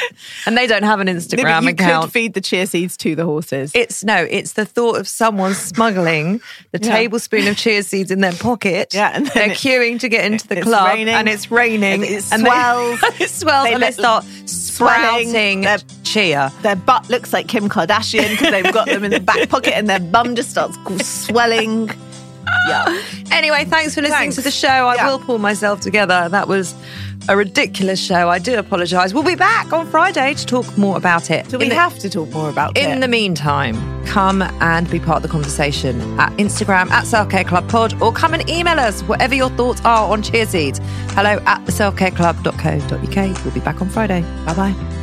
And 0.45 0.55
they 0.57 0.67
don't 0.67 0.83
have 0.83 0.99
an 0.99 1.07
No, 1.07 1.13
but 1.13 1.21
Instagram 1.23 1.63
you 1.63 1.69
account. 1.69 2.03
could 2.05 2.13
feed 2.13 2.33
the 2.33 2.41
chia 2.41 2.67
seeds 2.67 2.95
to 2.97 3.15
the 3.15 3.25
horses. 3.25 3.71
It's 3.73 4.03
no, 4.03 4.17
it's 4.29 4.53
the 4.53 4.65
thought 4.65 4.97
of 4.99 5.07
someone 5.07 5.53
smuggling 5.55 6.41
the 6.71 6.79
Yeah. 6.81 6.91
tablespoon 6.95 7.47
of 7.47 7.57
chia 7.57 7.83
seeds 7.83 8.11
in 8.11 8.21
their 8.21 8.31
pocket. 8.33 8.93
Yeah, 8.93 9.11
and 9.13 9.27
they're 9.27 9.51
it- 9.51 9.57
queuing 9.57 9.99
to 10.01 10.09
get 10.09 10.25
into 10.25 10.47
the 10.47 10.61
club, 10.61 10.93
raining, 10.93 11.13
and 11.13 11.27
it's 11.27 11.49
raining, 11.51 11.83
and 11.93 12.03
it 12.03 12.31
and. 12.31 12.45
They, 12.45 12.49
it 13.23 13.29
swells, 13.29 13.65
They 13.65 13.73
and 13.73 13.83
they 13.83 13.91
start 13.91 14.23
swelling. 14.45 15.27
sprouting 15.27 15.61
They're- 15.61 15.79
chia. 16.03 16.51
their 16.61 16.75
butt 16.75 17.09
looks 17.09 17.33
like 17.33 17.47
Kim 17.47 17.67
Kardashian 17.69 18.29
because 18.31 18.51
they've 18.51 18.73
got 18.73 18.85
them 18.87 19.03
in 19.03 19.11
the 19.11 19.19
back 19.19 19.49
pocket 19.49 19.75
and 19.75 19.89
their 19.89 19.99
bum 19.99 20.35
just 20.35 20.51
starts 20.51 20.77
swelling. 21.05 21.89
Yeah. 22.68 23.01
Anyway, 23.32 23.66
thanks 23.66 23.95
for 23.95 24.01
listening 24.01 24.20
Thanks. 24.20 24.36
to 24.36 24.41
the 24.41 24.51
show. 24.51 24.68
I 24.68 24.95
Yeah. 24.95 25.09
will 25.09 25.20
pull 25.20 25.39
myself 25.39 25.82
together. 25.82 26.30
That 26.30 26.47
was 26.47 26.74
a 27.30 27.36
ridiculous 27.38 27.99
show. 27.99 28.30
I 28.30 28.38
do 28.39 28.57
apologise. 28.57 29.14
We'll 29.14 29.24
be 29.24 29.36
back 29.36 29.72
on 29.74 29.88
Friday 29.89 30.34
to 30.34 30.45
talk 30.45 30.78
more 30.78 30.97
about 30.97 31.32
it. 31.32 31.47
Do 31.49 31.57
we 31.57 31.70
the- 31.70 31.76
have 31.76 31.97
to 31.99 32.09
talk 32.09 32.30
more 32.32 32.49
about 32.49 32.78
In 32.78 32.89
it? 32.89 32.93
In 32.93 32.99
the 32.99 33.07
meantime, 33.07 33.76
come 34.05 34.41
and 34.61 34.89
be 34.89 34.99
part 34.99 35.18
of 35.18 35.24
the 35.24 35.30
conversation 35.30 36.20
at 36.20 36.32
Instagram 36.38 36.91
at 36.91 37.07
Self 37.07 37.30
Care 37.30 37.43
Club 37.45 37.68
Pod 37.70 37.95
or 38.01 38.11
come 38.11 38.34
and 38.34 38.47
email 38.49 38.80
us 38.80 39.01
whatever 39.03 39.34
your 39.36 39.49
thoughts 39.51 39.82
are 39.86 40.09
on 40.11 40.22
chia 40.22 40.45
seeds. 40.45 40.80
Hello 41.16 41.41
at 41.45 41.66
the 41.66 41.72
selfcareclub.co.uk. 41.72 43.43
We'll 43.45 43.53
be 43.53 43.59
back 43.61 43.82
on 43.82 43.89
Friday. 43.89 44.22
Bye 44.45 44.53
bye. 44.53 45.02